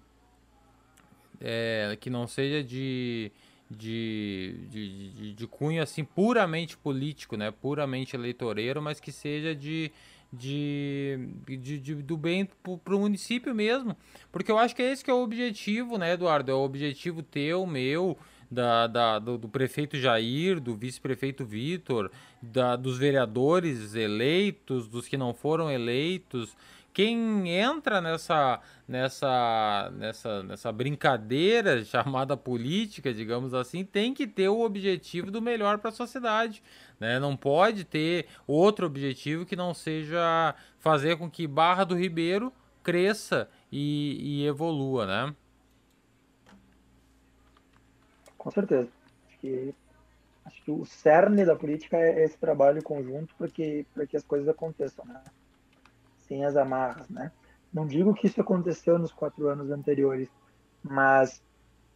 é, 1.40 1.98
que 2.00 2.10
não 2.10 2.28
seja 2.28 2.64
de, 2.64 3.32
de, 3.70 4.56
de, 4.70 5.12
de, 5.12 5.34
de, 5.34 5.48
cunho 5.48 5.82
assim 5.82 6.04
puramente 6.04 6.78
político, 6.78 7.36
né? 7.38 7.52
Puramente 7.52 8.16
eleitoreiro, 8.16 8.82
mas 8.82 9.00
que 9.00 9.12
seja 9.12 9.54
de, 9.54 9.92
de, 10.32 11.30
de, 11.46 11.80
de 11.80 11.96
do 11.96 12.18
bem 12.18 12.48
para 12.84 12.96
o 12.96 13.00
município 13.00 13.54
mesmo. 13.54 13.96
Porque 14.32 14.52
eu 14.52 14.58
acho 14.58 14.76
que 14.76 14.82
é 14.82 14.92
esse 14.92 15.04
que 15.04 15.12
é 15.12 15.14
o 15.14 15.24
objetivo, 15.24 15.98
né, 15.98 16.14
Eduardo? 16.14 16.52
É 16.52 16.54
o 16.54 16.64
objetivo 16.64 17.24
teu, 17.24 17.66
meu, 17.66 18.18
da, 18.50 18.88
da 18.88 19.20
do, 19.20 19.38
do, 19.38 19.50
prefeito 19.50 19.98
Jair, 19.98 20.60
do 20.60 20.76
vice-prefeito 20.76 21.46
Vitor, 21.46 22.12
dos 22.80 22.98
vereadores 22.98 23.96
eleitos, 23.96 24.88
dos 24.88 25.08
que 25.08 25.18
não 25.18 25.34
foram 25.34 25.72
eleitos 25.72 26.56
quem 26.98 27.52
entra 27.52 28.02
nessa, 28.02 28.60
nessa, 28.88 29.94
nessa, 29.96 30.42
nessa 30.42 30.72
brincadeira 30.72 31.86
chamada 31.86 32.36
política, 32.36 33.14
digamos 33.14 33.54
assim, 33.54 33.86
tem 33.86 34.16
que 34.16 34.26
ter 34.26 34.50
o 34.50 34.62
objetivo 34.62 35.30
do 35.30 35.40
melhor 35.40 35.78
para 35.78 35.90
a 35.90 35.94
sociedade. 35.94 36.64
Né? 37.00 37.20
Não 37.20 37.38
pode 37.38 37.84
ter 37.84 38.28
outro 38.46 38.86
objetivo 38.86 39.46
que 39.46 39.56
não 39.56 39.74
seja 39.74 40.56
fazer 40.80 41.18
com 41.18 41.30
que 41.30 41.48
Barra 41.48 41.84
do 41.84 41.96
Ribeiro 41.96 42.52
cresça 42.84 43.50
e, 43.72 44.18
e 44.20 44.48
evolua, 44.48 45.06
né? 45.06 45.36
Com 48.38 48.50
certeza. 48.50 48.90
Acho 49.28 49.40
que, 49.40 49.76
acho 50.46 50.64
que 50.64 50.72
o 50.72 50.86
cerne 50.86 51.46
da 51.46 51.56
política 51.56 51.98
é 51.98 52.24
esse 52.24 52.38
trabalho 52.38 52.82
conjunto 52.82 53.36
para 53.36 53.48
que, 53.48 53.86
que 54.10 54.18
as 54.18 54.24
coisas 54.24 54.48
aconteçam, 54.48 55.06
né? 55.06 55.22
sem 56.28 56.46
as 56.46 56.56
amarras, 56.56 57.10
né? 57.10 57.32
Não 57.74 57.88
digo 57.88 58.14
que 58.14 58.28
isso 58.28 58.40
aconteceu 58.40 59.00
nos 59.00 59.12
quatro 59.12 59.48
anos 59.48 59.72
anteriores, 59.72 60.30
mas 60.84 61.42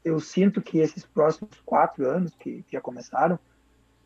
eu 0.04 0.20
sinto 0.20 0.62
que 0.62 0.80
esses 0.80 1.06
próximos 1.06 1.60
quatro 1.66 2.08
anos 2.10 2.34
que, 2.36 2.64
que 2.64 2.72
já 2.74 2.82
começaram 2.82 3.40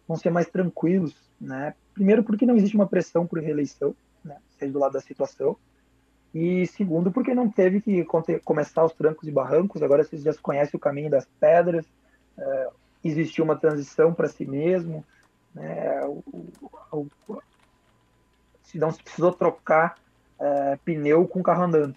vão 0.07 0.17
ser 0.17 0.29
mais 0.29 0.47
tranquilos, 0.47 1.15
né? 1.39 1.73
Primeiro 1.93 2.23
porque 2.23 2.45
não 2.45 2.55
existe 2.55 2.75
uma 2.75 2.87
pressão 2.87 3.25
por 3.25 3.39
reeleição, 3.39 3.95
né? 4.23 4.37
Seja 4.57 4.71
do 4.71 4.79
lado 4.79 4.93
da 4.93 5.01
situação, 5.01 5.57
e 6.33 6.67
segundo 6.67 7.11
porque 7.11 7.33
não 7.33 7.49
teve 7.49 7.79
que 7.79 8.05
começar 8.43 8.83
os 8.83 8.93
trancos 8.93 9.25
e 9.27 9.31
barrancos. 9.31 9.81
Agora 9.81 10.03
vocês 10.03 10.21
já 10.21 10.33
conhecem 10.33 10.77
o 10.77 10.79
caminho 10.79 11.09
das 11.09 11.25
pedras. 11.39 11.85
É, 12.37 12.69
existiu 13.03 13.45
uma 13.45 13.55
transição 13.55 14.13
para 14.13 14.27
si 14.27 14.45
mesmo, 14.45 15.05
né? 15.53 16.01
O, 16.05 16.23
o, 16.91 17.07
o, 17.27 17.41
se 18.63 18.77
não 18.77 18.91
se 18.91 19.01
precisou 19.01 19.31
trocar 19.31 19.97
é, 20.37 20.77
pneu 20.83 21.25
com 21.25 21.41
carro 21.41 21.63
andando 21.63 21.95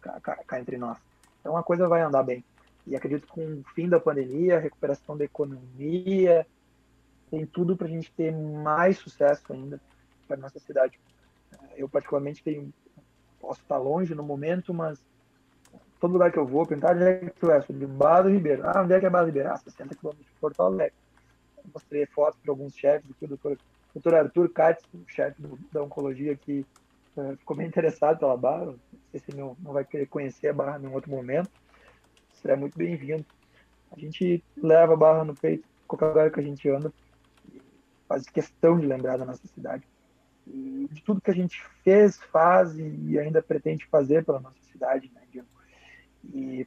cá, 0.00 0.20
cá, 0.20 0.38
cá, 0.46 0.60
entre 0.60 0.76
nós. 0.76 0.98
Então 1.40 1.56
a 1.56 1.62
coisa 1.62 1.88
vai 1.88 2.02
andar 2.02 2.22
bem. 2.22 2.44
E 2.86 2.94
acredito 2.94 3.26
que 3.26 3.32
com 3.32 3.60
o 3.60 3.64
fim 3.74 3.88
da 3.88 3.98
pandemia, 3.98 4.58
recuperação 4.58 5.16
da 5.16 5.24
economia, 5.24 6.46
tem 7.30 7.46
tudo 7.46 7.76
para 7.76 7.86
a 7.86 7.90
gente 7.90 8.12
ter 8.12 8.32
mais 8.32 8.98
sucesso 8.98 9.52
ainda 9.52 9.80
para 10.26 10.36
nossa 10.36 10.58
cidade. 10.58 10.98
Eu 11.76 11.88
particularmente 11.88 12.42
tenho, 12.42 12.72
posso 13.40 13.60
estar 13.60 13.78
longe 13.78 14.14
no 14.14 14.22
momento, 14.22 14.72
mas 14.74 15.02
todo 15.98 16.12
lugar 16.12 16.32
que 16.32 16.38
eu 16.38 16.46
vou, 16.46 16.66
perguntar 16.66 16.94
onde 16.94 17.04
é 17.04 17.14
que 17.18 17.30
tu 17.40 17.50
é, 17.50 17.60
sobre 17.62 17.86
Barra 17.86 18.22
do 18.22 18.30
Ribeiro. 18.30 18.62
Ah, 18.64 18.82
onde 18.82 18.94
é 18.94 19.00
que 19.00 19.06
é 19.06 19.10
Barra 19.10 19.24
do 19.24 19.28
Ribeiro? 19.28 19.50
Ah, 19.50 19.56
60 19.56 19.94
quilômetros 19.94 20.26
de 20.26 20.40
Porto 20.40 20.60
Alegre. 20.62 20.94
Eu 21.58 21.70
mostrei 21.74 22.06
fotos 22.06 22.40
para 22.40 22.52
alguns 22.52 22.74
chefes 22.74 23.10
aqui, 23.10 23.24
o 23.24 23.28
doutor, 23.28 23.58
doutor 23.94 24.14
Arthur 24.14 24.48
Katz, 24.50 24.84
chefe 25.08 25.42
da 25.72 25.82
oncologia 25.82 26.32
aqui 26.32 26.66
é, 27.16 27.36
ficou 27.36 27.56
bem 27.56 27.66
interessado 27.66 28.18
pela 28.18 28.36
Barra. 28.36 28.66
Não 28.66 28.78
sei 29.10 29.20
se 29.20 29.36
não, 29.36 29.56
não 29.60 29.72
vai 29.72 29.84
querer 29.84 30.06
conhecer 30.06 30.48
a 30.48 30.52
Barra 30.52 30.78
em 30.78 30.86
outro 30.86 31.10
momento. 31.10 31.50
Será 32.34 32.56
muito 32.56 32.76
bem-vindo. 32.76 33.24
A 33.90 33.98
gente 33.98 34.42
leva 34.56 34.94
a 34.94 34.96
Barra 34.96 35.24
no 35.24 35.34
peito, 35.34 35.66
qualquer 35.86 36.06
lugar 36.06 36.30
que 36.30 36.40
a 36.40 36.42
gente 36.42 36.68
anda, 36.68 36.92
faz 38.10 38.24
questão 38.24 38.76
de 38.76 38.86
lembrar 38.86 39.16
da 39.16 39.24
nossa 39.24 39.46
cidade. 39.46 39.86
De 40.44 41.00
tudo 41.04 41.20
que 41.20 41.30
a 41.30 41.34
gente 41.34 41.62
fez, 41.84 42.20
faz 42.32 42.76
e 42.76 43.16
ainda 43.16 43.40
pretende 43.40 43.86
fazer 43.86 44.24
pela 44.24 44.40
nossa 44.40 44.60
cidade, 44.72 45.08
né, 45.14 45.22
Diego? 45.30 45.46
E, 46.34 46.66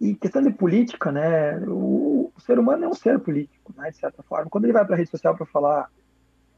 e 0.00 0.16
questão 0.16 0.42
de 0.42 0.50
política, 0.50 1.12
né? 1.12 1.60
O, 1.60 2.32
o, 2.36 2.40
ser 2.40 2.58
humano 2.58 2.86
é 2.86 2.88
um 2.88 2.94
ser 2.94 3.20
político, 3.20 3.72
né, 3.76 3.88
de 3.92 3.98
certa 3.98 4.20
forma. 4.24 4.50
Quando 4.50 4.64
ele 4.64 4.72
vai 4.72 4.84
para 4.84 4.96
a 4.96 4.98
rede 4.98 5.10
social 5.10 5.36
para 5.36 5.46
falar 5.46 5.88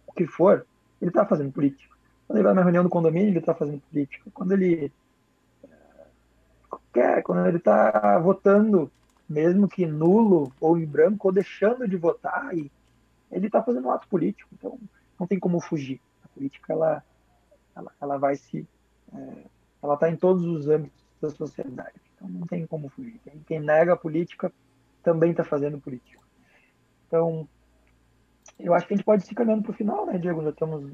o 0.07 0.13
que 0.15 0.27
for, 0.27 0.67
ele 0.99 1.11
está 1.11 1.27
fazendo 1.27 1.53
política. 1.53 1.95
Quando 2.27 2.39
ele 2.39 2.47
vai 2.47 2.55
na 2.55 2.63
reunião 2.63 2.85
do 2.85 2.89
condomínio, 2.89 3.29
ele 3.29 3.39
está 3.39 3.55
fazendo 3.55 3.83
política. 3.83 4.31
Quando 4.33 4.53
ele 4.53 4.91
quer, 6.91 7.23
quando 7.23 7.47
ele 7.47 7.59
está 7.59 8.19
votando, 8.19 8.91
mesmo 9.31 9.69
que 9.69 9.87
nulo 9.87 10.53
ou 10.61 10.77
em 10.77 10.85
branco, 10.85 11.29
ou 11.29 11.33
deixando 11.33 11.87
de 11.87 11.97
votar, 11.97 12.53
e 12.53 12.71
ele 13.31 13.47
está 13.47 13.63
fazendo 13.63 13.87
um 13.87 13.93
ato 13.93 14.09
político. 14.09 14.51
Então, 14.53 14.77
não 15.19 15.25
tem 15.25 15.39
como 15.39 15.61
fugir. 15.61 16.01
A 16.25 16.29
política, 16.29 16.73
ela, 16.73 17.05
ela, 17.77 17.93
ela 18.01 18.19
vai 18.19 18.35
se, 18.35 18.67
é, 19.15 19.45
ela 19.81 19.95
está 19.95 20.11
em 20.11 20.17
todos 20.17 20.45
os 20.45 20.69
âmbitos 20.69 21.01
da 21.23 21.31
sociedade. 21.31 21.95
Então, 22.17 22.29
não 22.29 22.45
tem 22.45 22.67
como 22.67 22.89
fugir. 22.89 23.21
Quem, 23.23 23.41
quem 23.47 23.61
nega 23.61 23.93
a 23.93 23.97
política 23.97 24.53
também 25.01 25.31
está 25.31 25.45
fazendo 25.45 25.81
política. 25.81 26.21
Então, 27.07 27.49
eu 28.59 28.75
acho 28.75 28.89
que 28.89 28.95
a 28.95 28.97
gente 28.97 29.07
pode 29.07 29.25
ir 29.25 29.35
caminhando 29.35 29.63
para 29.63 29.71
o 29.71 29.75
final, 29.75 30.07
né, 30.07 30.19
Diego? 30.19 30.43
Já 30.43 30.51
estamos 30.51 30.91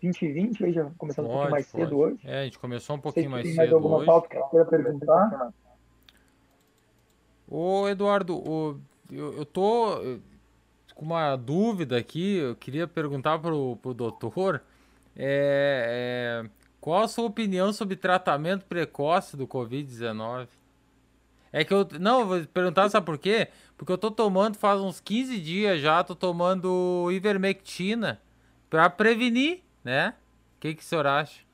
20 0.00 0.22
e 0.22 0.32
20, 0.32 0.64
aí 0.64 0.72
já 0.72 0.88
começando 0.96 1.26
pode, 1.26 1.34
um 1.34 1.40
pouquinho 1.40 1.50
mais 1.50 1.66
pode. 1.66 1.84
cedo 1.84 1.98
hoje. 1.98 2.20
É, 2.24 2.40
a 2.42 2.44
gente 2.44 2.58
começou 2.60 2.96
um 2.96 3.00
pouquinho 3.00 3.30
mais 3.30 3.48
cedo 3.48 3.56
mais 3.56 3.72
alguma 3.72 3.96
hoje. 3.96 4.06
pauta 4.06 4.28
que 4.28 4.50
queira 4.50 4.64
perguntar? 4.64 5.52
Ô, 7.48 7.88
Eduardo, 7.88 8.36
ô, 8.36 8.76
eu, 9.10 9.38
eu 9.38 9.44
tô 9.44 10.18
com 10.94 11.04
uma 11.04 11.36
dúvida 11.36 11.96
aqui, 11.96 12.36
eu 12.36 12.56
queria 12.56 12.86
perguntar 12.88 13.38
pro, 13.38 13.76
pro 13.76 13.94
doutor, 13.94 14.62
é, 15.14 16.42
é, 16.44 16.50
qual 16.80 17.02
a 17.02 17.08
sua 17.08 17.26
opinião 17.26 17.72
sobre 17.72 17.96
tratamento 17.96 18.64
precoce 18.64 19.36
do 19.36 19.46
Covid-19? 19.46 20.48
É 21.52 21.64
que 21.64 21.72
eu. 21.72 21.88
Não, 21.98 22.26
vou 22.26 22.44
perguntar, 22.46 22.88
sabe 22.90 23.06
por 23.06 23.18
quê? 23.18 23.48
Porque 23.78 23.92
eu 23.92 23.98
tô 23.98 24.10
tomando 24.10 24.56
faz 24.56 24.80
uns 24.80 25.00
15 25.00 25.40
dias 25.40 25.80
já, 25.80 26.02
tô 26.04 26.14
tomando 26.14 27.10
ivermectina 27.10 28.20
pra 28.68 28.90
prevenir, 28.90 29.62
né? 29.82 30.14
O 30.56 30.60
que, 30.60 30.74
que 30.74 30.82
o 30.82 30.84
senhor 30.84 31.06
acha? 31.06 31.45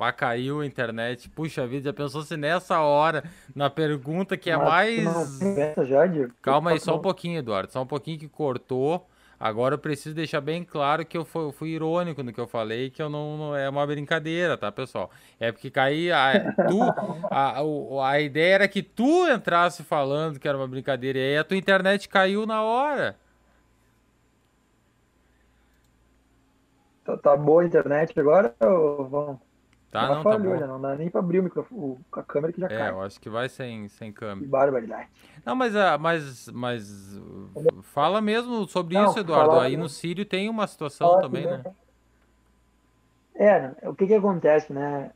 Bah, 0.00 0.14
caiu 0.14 0.62
a 0.62 0.66
internet. 0.66 1.28
Puxa 1.28 1.66
vida, 1.66 1.90
já 1.90 1.92
pensou 1.92 2.22
se 2.22 2.34
nessa 2.34 2.80
hora, 2.80 3.22
na 3.54 3.68
pergunta 3.68 4.34
que 4.34 4.48
é 4.50 4.56
Mas, 4.56 4.98
mais. 5.04 5.40
Não, 5.76 5.84
já, 5.84 6.06
Calma 6.40 6.70
aí, 6.70 6.80
só 6.80 6.96
um 6.96 7.00
pouquinho, 7.02 7.38
Eduardo. 7.38 7.70
Só 7.70 7.82
um 7.82 7.86
pouquinho 7.86 8.18
que 8.18 8.26
cortou. 8.26 9.06
Agora 9.38 9.74
eu 9.74 9.78
preciso 9.78 10.14
deixar 10.14 10.40
bem 10.40 10.64
claro 10.64 11.04
que 11.04 11.18
eu 11.18 11.22
fui, 11.22 11.42
eu 11.42 11.52
fui 11.52 11.68
irônico 11.70 12.22
no 12.22 12.32
que 12.32 12.40
eu 12.40 12.46
falei, 12.46 12.88
que 12.88 13.02
eu 13.02 13.10
não, 13.10 13.36
não, 13.36 13.56
é 13.56 13.68
uma 13.68 13.86
brincadeira, 13.86 14.56
tá, 14.56 14.72
pessoal? 14.72 15.10
É 15.38 15.52
porque 15.52 15.70
caí 15.70 16.10
a, 16.10 16.54
tu, 16.66 16.80
a, 17.30 18.10
a 18.10 18.20
ideia 18.20 18.54
era 18.54 18.68
que 18.68 18.82
tu 18.82 19.28
entrasse 19.28 19.82
falando 19.82 20.38
que 20.38 20.48
era 20.48 20.56
uma 20.56 20.68
brincadeira 20.68 21.18
e 21.18 21.22
aí 21.22 21.36
a 21.36 21.44
tua 21.44 21.58
internet 21.58 22.08
caiu 22.08 22.46
na 22.46 22.62
hora. 22.62 23.16
Tá, 27.04 27.18
tá 27.18 27.36
boa 27.36 27.62
a 27.62 27.66
internet 27.66 28.18
agora 28.18 28.54
ou 28.60 29.06
vamos? 29.06 29.49
Tá, 29.90 30.06
não, 30.06 30.22
tá 30.22 30.38
bom. 30.38 30.66
não 30.66 30.80
dá 30.80 30.94
nem 30.94 31.10
pra 31.10 31.18
abrir 31.18 31.40
o 31.40 31.42
microfone, 31.42 31.98
a 32.12 32.22
câmera 32.22 32.52
que 32.52 32.60
já 32.60 32.66
é, 32.66 32.68
cai. 32.68 32.88
É, 32.88 32.90
eu 32.90 33.02
acho 33.02 33.20
que 33.20 33.28
vai 33.28 33.48
sem, 33.48 33.88
sem 33.88 34.12
câmera. 34.12 34.40
Que 34.40 34.46
barbaridade. 34.46 35.08
Não, 35.44 35.56
mas, 35.56 35.74
ah, 35.74 35.98
mas, 35.98 36.48
mas 36.50 37.20
fala 37.82 38.20
mesmo 38.20 38.68
sobre 38.68 38.94
não, 38.94 39.06
isso, 39.06 39.18
Eduardo. 39.18 39.58
Aí 39.58 39.76
no 39.76 39.88
Sírio 39.88 40.24
tem 40.24 40.48
uma 40.48 40.66
situação 40.68 41.20
também, 41.20 41.44
né? 41.44 41.64
É, 43.34 43.60
né? 43.60 43.74
o 43.82 43.94
que 43.94 44.06
que 44.06 44.14
acontece, 44.14 44.72
né? 44.72 45.10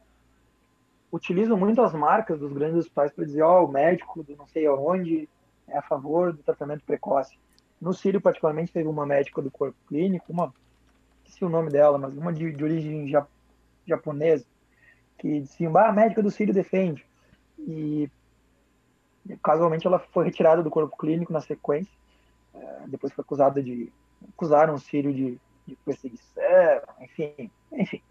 Utilizam 1.13 1.57
muito 1.57 1.81
as 1.81 1.93
marcas 1.93 2.41
dos 2.41 2.53
grandes 2.53 2.79
hospitais 2.79 3.13
para 3.13 3.25
dizer, 3.25 3.43
ó, 3.43 3.61
oh, 3.61 3.67
o 3.67 3.71
médico 3.71 4.25
do 4.25 4.35
não 4.35 4.49
sei 4.49 4.67
aonde 4.67 5.29
é 5.69 5.79
a 5.79 5.83
favor 5.83 6.33
do 6.33 6.43
tratamento 6.43 6.83
precoce. 6.85 7.39
No 7.81 7.93
Sírio, 7.93 8.21
particularmente, 8.21 8.73
teve 8.73 8.89
uma 8.89 9.07
médica 9.07 9.41
do 9.41 9.53
corpo 9.53 9.77
clínico, 9.87 10.33
uma, 10.33 10.47
não 10.47 10.53
sei 11.29 11.47
o 11.47 11.51
nome 11.51 11.71
dela, 11.71 11.97
mas 11.97 12.17
uma 12.17 12.33
de, 12.33 12.51
de 12.51 12.65
origem 12.65 13.13
japonesa, 13.87 14.45
que 15.25 15.41
diziam, 15.41 15.75
ah, 15.79 15.89
a 15.89 15.93
médica 15.93 16.23
do 16.23 16.31
Sírio 16.31 16.53
defende. 16.53 17.03
E 17.59 18.11
casualmente 19.43 19.87
ela 19.87 19.99
foi 19.99 20.27
retirada 20.27 20.63
do 20.63 20.69
corpo 20.69 20.99
clínico 20.99 21.33
na 21.33 21.41
sequência, 21.41 21.91
é, 22.55 22.87
depois 22.89 23.11
foi 23.11 23.23
acusada 23.23 23.63
de, 23.63 23.91
acusaram 24.35 24.75
o 24.75 24.79
Sírio 24.79 25.15
de, 25.15 25.41
de 25.67 25.77
perseguição, 25.77 26.83
enfim, 27.01 27.51
enfim. 27.73 28.03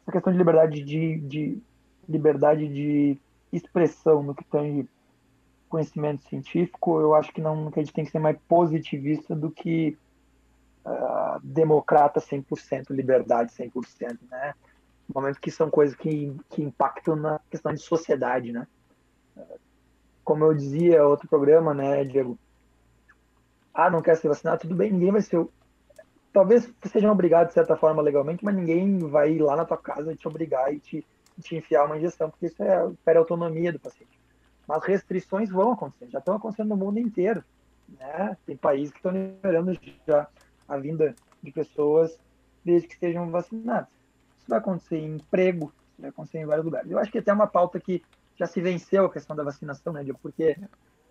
Essa 0.00 0.12
questão 0.12 0.32
de 0.32 0.38
liberdade 0.38 0.82
de, 0.82 1.18
de 1.18 1.62
liberdade 2.08 2.68
de 2.68 3.18
expressão 3.52 4.22
no 4.22 4.34
que 4.34 4.44
tem 4.44 4.88
conhecimento 5.68 6.26
científico, 6.26 7.00
eu 7.02 7.14
acho 7.14 7.30
que 7.34 7.40
não 7.42 7.70
que 7.70 7.80
a 7.80 7.82
gente 7.82 7.92
tem 7.92 8.04
que 8.06 8.10
ser 8.10 8.18
mais 8.18 8.38
positivista 8.48 9.36
do 9.36 9.50
que 9.50 9.98
uh, 10.86 11.38
democrata 11.42 12.18
100%, 12.18 12.90
liberdade 12.90 13.52
100%, 13.52 14.18
né? 14.30 14.54
Momentos 15.12 15.38
que 15.38 15.50
são 15.50 15.70
coisas 15.70 15.96
que, 15.96 16.34
que 16.50 16.62
impactam 16.62 17.16
na 17.16 17.40
questão 17.50 17.72
de 17.72 17.80
sociedade, 17.80 18.52
né? 18.52 18.66
Como 20.22 20.44
eu 20.44 20.54
dizia 20.54 21.06
outro 21.06 21.28
programa, 21.28 21.74
né, 21.74 22.04
Diego? 22.04 22.38
Ah, 23.72 23.90
não 23.90 24.00
quer 24.00 24.16
se 24.16 24.28
vacinar? 24.28 24.58
Tudo 24.58 24.74
bem, 24.74 24.92
ninguém 24.92 25.12
vai 25.12 25.20
ser. 25.20 25.46
Talvez 26.32 26.72
sejam 26.84 27.12
obrigados 27.12 27.48
de 27.48 27.54
certa 27.54 27.76
forma 27.76 28.02
legalmente, 28.02 28.44
mas 28.44 28.54
ninguém 28.54 28.98
vai 28.98 29.32
ir 29.32 29.42
lá 29.42 29.56
na 29.56 29.64
tua 29.64 29.76
casa 29.76 30.14
te 30.14 30.26
obrigar 30.26 30.72
e 30.72 30.80
te, 30.80 31.06
te 31.40 31.56
enfiar 31.56 31.84
uma 31.84 31.96
injeção, 31.96 32.30
porque 32.30 32.46
isso 32.46 32.62
é 32.62 32.90
para 33.04 33.18
a 33.18 33.22
autonomia 33.22 33.72
do 33.72 33.78
paciente. 33.78 34.18
Mas 34.66 34.82
restrições 34.84 35.50
vão 35.50 35.72
acontecer, 35.72 36.08
já 36.10 36.18
estão 36.18 36.36
acontecendo 36.36 36.70
no 36.70 36.76
mundo 36.76 36.98
inteiro. 36.98 37.44
Né? 37.88 38.36
Tem 38.46 38.56
países 38.56 38.90
que 38.90 38.98
estão 38.98 39.12
liberando 39.12 39.78
já 40.06 40.26
a 40.66 40.76
vinda 40.78 41.14
de 41.42 41.52
pessoas 41.52 42.18
desde 42.64 42.88
que 42.88 42.96
sejam 42.96 43.30
vacinadas. 43.30 43.88
Isso 44.44 44.50
vai 44.50 44.58
acontecer 44.58 44.98
em 44.98 45.14
emprego, 45.14 45.72
isso 45.92 46.02
vai 46.02 46.10
acontecer 46.10 46.38
em 46.38 46.44
vários 46.44 46.66
lugares. 46.66 46.90
Eu 46.90 46.98
acho 46.98 47.10
que 47.10 47.16
até 47.16 47.30
é 47.30 47.34
uma 47.34 47.46
pauta 47.46 47.80
que 47.80 48.02
já 48.36 48.46
se 48.46 48.60
venceu 48.60 49.06
a 49.06 49.10
questão 49.10 49.34
da 49.34 49.42
vacinação, 49.42 49.90
né, 49.90 50.04
Diego? 50.04 50.18
Porque 50.20 50.54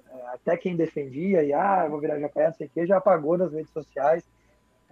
é, 0.08 0.28
até 0.28 0.56
quem 0.56 0.76
defendia 0.76 1.44
e, 1.44 1.52
ah, 1.52 1.88
vou 1.90 2.00
virar 2.00 2.20
jacaré, 2.20 2.50
não 2.50 2.54
sei 2.54 2.68
o 2.68 2.70
quê, 2.70 2.86
já 2.86 2.98
apagou 2.98 3.36
nas 3.36 3.52
redes 3.52 3.72
sociais 3.72 4.24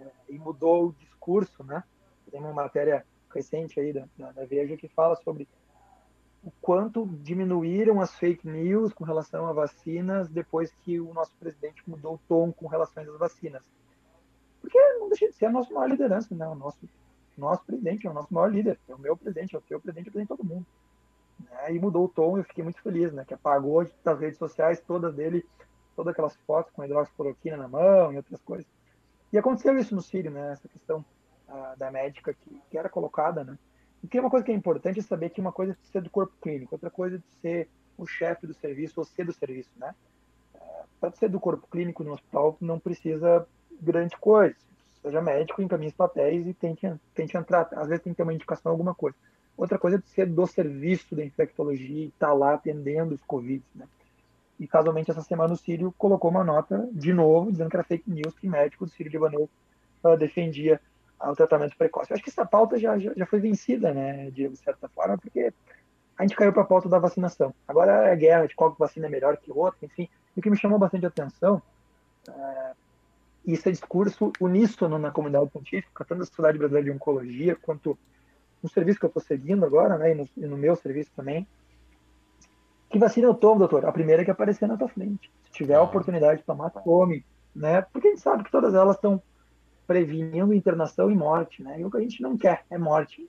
é, 0.00 0.06
e 0.28 0.36
mudou 0.40 0.88
o 0.88 0.92
discurso, 0.94 1.62
né? 1.62 1.84
Tem 2.32 2.40
uma 2.40 2.52
matéria 2.52 3.06
recente 3.32 3.78
aí 3.78 3.92
da, 3.92 4.08
da, 4.18 4.32
da 4.32 4.44
Veja 4.44 4.76
que 4.76 4.88
fala 4.88 5.14
sobre 5.14 5.46
o 6.42 6.50
quanto 6.60 7.06
diminuíram 7.06 8.00
as 8.00 8.12
fake 8.16 8.48
news 8.48 8.92
com 8.92 9.04
relação 9.04 9.46
a 9.46 9.52
vacinas 9.52 10.28
depois 10.28 10.72
que 10.82 10.98
o 10.98 11.14
nosso 11.14 11.32
presidente 11.36 11.80
mudou 11.86 12.14
o 12.14 12.20
tom 12.28 12.52
com 12.52 12.66
relação 12.66 13.04
às 13.04 13.18
vacinas. 13.18 13.62
Porque 14.60 14.78
não 14.98 15.08
deixa 15.08 15.28
de 15.28 15.34
ser 15.34 15.46
a 15.46 15.50
nossa 15.50 15.72
maior 15.72 15.88
liderança, 15.88 16.34
né? 16.34 16.46
O 16.48 16.54
nosso, 16.54 16.78
nosso 17.40 17.64
presidente 17.64 18.06
é 18.06 18.10
o 18.10 18.14
nosso 18.14 18.32
maior 18.32 18.52
líder, 18.52 18.78
é 18.88 18.94
o 18.94 18.98
meu 18.98 19.16
presidente, 19.16 19.54
é 19.54 19.58
o 19.58 19.62
teu 19.62 19.80
presidente, 19.80 20.06
é 20.06 20.10
o 20.10 20.12
presidente 20.12 20.36
de 20.36 20.42
todo 20.42 20.48
mundo. 20.48 20.66
Né? 21.50 21.74
E 21.74 21.78
mudou 21.78 22.04
o 22.04 22.08
tom 22.08 22.36
e 22.36 22.40
eu 22.40 22.44
fiquei 22.44 22.64
muito 22.64 22.80
feliz, 22.82 23.12
né? 23.12 23.24
Que 23.24 23.34
apagou 23.34 23.88
das 24.04 24.18
redes 24.18 24.38
sociais 24.38 24.80
todas 24.80 25.14
dele, 25.14 25.44
todas 25.96 26.12
aquelas 26.12 26.36
fotos 26.46 26.72
com 26.72 26.84
hidroxicloroquina 26.84 27.56
na 27.56 27.68
mão 27.68 28.12
e 28.12 28.16
outras 28.16 28.40
coisas. 28.42 28.66
E 29.32 29.38
aconteceu 29.38 29.76
isso 29.78 29.94
no 29.94 30.02
Sírio, 30.02 30.30
né? 30.30 30.52
Essa 30.52 30.68
questão 30.68 31.04
uh, 31.48 31.78
da 31.78 31.90
médica 31.90 32.34
que, 32.34 32.60
que 32.70 32.78
era 32.78 32.88
colocada, 32.88 33.44
né? 33.44 33.58
Porque 34.00 34.18
uma 34.18 34.30
coisa 34.30 34.44
que 34.44 34.52
é 34.52 34.54
importante 34.54 34.98
é 34.98 35.02
saber 35.02 35.30
que 35.30 35.40
uma 35.40 35.52
coisa 35.52 35.72
é 35.72 35.76
ser 35.90 36.02
do 36.02 36.10
corpo 36.10 36.34
clínico, 36.40 36.74
outra 36.74 36.90
coisa 36.90 37.16
é 37.16 37.20
ser 37.40 37.68
o 37.96 38.06
chefe 38.06 38.46
do 38.46 38.54
serviço 38.54 38.98
ou 38.98 39.04
ser 39.04 39.24
do 39.24 39.32
serviço, 39.32 39.70
né? 39.76 39.94
É, 40.54 40.58
Para 41.00 41.12
ser 41.12 41.28
do 41.28 41.38
corpo 41.38 41.66
clínico 41.68 42.02
no 42.02 42.12
hospital 42.12 42.56
não 42.60 42.78
precisa 42.78 43.46
grande 43.80 44.16
coisa. 44.16 44.56
Seja 45.02 45.20
médico, 45.20 45.60
encaminhe 45.60 45.90
os 45.90 45.96
papéis 45.96 46.46
e 46.46 46.54
tente, 46.54 46.92
tente 47.14 47.36
entrar. 47.36 47.68
Às 47.72 47.88
vezes 47.88 48.04
tem 48.04 48.12
que 48.12 48.16
ter 48.16 48.22
uma 48.22 48.32
indicação 48.32 48.70
alguma 48.70 48.94
coisa. 48.94 49.16
Outra 49.56 49.78
coisa 49.78 49.96
é 49.96 50.00
ser 50.06 50.26
do 50.26 50.46
serviço 50.46 51.14
da 51.14 51.24
infectologia 51.24 52.04
e 52.04 52.08
estar 52.08 52.28
tá 52.28 52.32
lá 52.32 52.54
atendendo 52.54 53.14
os 53.14 53.22
Covid, 53.22 53.62
né? 53.74 53.86
E 54.58 54.66
casualmente 54.66 55.10
essa 55.10 55.22
semana 55.22 55.52
o 55.52 55.56
Sírio 55.56 55.92
colocou 55.98 56.30
uma 56.30 56.44
nota 56.44 56.88
de 56.92 57.12
novo 57.12 57.50
dizendo 57.50 57.68
que 57.68 57.76
era 57.76 57.84
fake 57.84 58.08
news 58.08 58.38
que 58.38 58.48
médico 58.48 58.84
do 58.84 58.90
Sírio 58.92 59.10
de 59.10 59.18
uh, 59.18 60.16
defendia 60.16 60.80
ao 61.18 61.34
tratamento 61.34 61.76
precoce. 61.76 62.10
Eu 62.10 62.14
acho 62.14 62.24
que 62.24 62.30
essa 62.30 62.46
pauta 62.46 62.78
já, 62.78 62.98
já, 62.98 63.12
já 63.14 63.26
foi 63.26 63.40
vencida, 63.40 63.92
né, 63.92 64.30
de 64.30 64.54
certa 64.56 64.88
forma, 64.88 65.18
porque 65.18 65.52
a 66.18 66.22
gente 66.22 66.36
caiu 66.36 66.52
para 66.52 66.62
a 66.62 66.66
pauta 66.66 66.88
da 66.88 66.98
vacinação. 66.98 67.54
Agora 67.66 68.08
é 68.08 68.16
guerra 68.16 68.46
de 68.46 68.54
qual 68.54 68.74
vacina 68.78 69.06
é 69.06 69.10
melhor 69.10 69.36
que 69.36 69.50
outra, 69.50 69.84
enfim. 69.84 70.08
E 70.36 70.40
o 70.40 70.42
que 70.42 70.50
me 70.50 70.56
chamou 70.56 70.78
bastante 70.78 71.06
atenção, 71.06 71.62
é, 72.28 72.72
isso 73.44 73.68
é 73.68 73.72
discurso 73.72 74.32
uníssono 74.40 74.98
na 74.98 75.10
comunidade 75.10 75.50
científica, 75.50 76.04
tanto 76.04 76.20
da 76.20 76.26
Sociedade 76.26 76.58
Brasileira 76.58 76.90
de 76.90 76.94
Oncologia, 76.94 77.56
quanto 77.56 77.98
no 78.62 78.68
serviço 78.68 78.98
que 78.98 79.04
eu 79.04 79.08
estou 79.08 79.22
seguindo 79.22 79.64
agora, 79.64 79.98
né, 79.98 80.12
e 80.12 80.14
no, 80.14 80.28
e 80.36 80.46
no, 80.46 80.56
meu 80.56 80.76
serviço 80.76 81.10
também. 81.16 81.46
Que 82.88 82.98
vacina 82.98 83.26
eu 83.26 83.34
tomo, 83.34 83.58
doutor? 83.58 83.84
A 83.84 83.92
primeira 83.92 84.24
que 84.24 84.30
aparecer 84.30 84.68
na 84.68 84.76
tua 84.76 84.88
frente. 84.88 85.32
Se 85.44 85.50
tiver 85.50 85.74
a 85.74 85.82
oportunidade 85.82 86.40
de 86.40 86.46
tomar, 86.46 86.70
tome. 86.70 87.24
Né? 87.54 87.82
Porque 87.82 88.08
a 88.08 88.10
gente 88.10 88.22
sabe 88.22 88.44
que 88.44 88.50
todas 88.50 88.74
elas 88.74 88.96
estão 88.96 89.20
prevenindo 89.86 90.54
internação 90.54 91.10
e 91.10 91.14
morte, 91.14 91.62
né? 91.62 91.80
E 91.80 91.84
o 91.84 91.90
que 91.90 91.96
a 91.96 92.00
gente 92.00 92.22
não 92.22 92.36
quer 92.36 92.64
é 92.70 92.78
morte. 92.78 93.28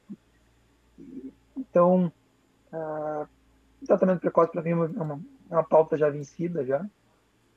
Então, 1.58 2.12
uh, 2.72 3.28
tratamento 3.86 4.20
precoce 4.20 4.52
para 4.52 4.62
mim 4.62 4.72
é 4.72 4.76
uma, 4.76 5.20
é 5.50 5.54
uma 5.56 5.64
pauta 5.64 5.98
já 5.98 6.10
vencida 6.10 6.66
já. 6.66 6.86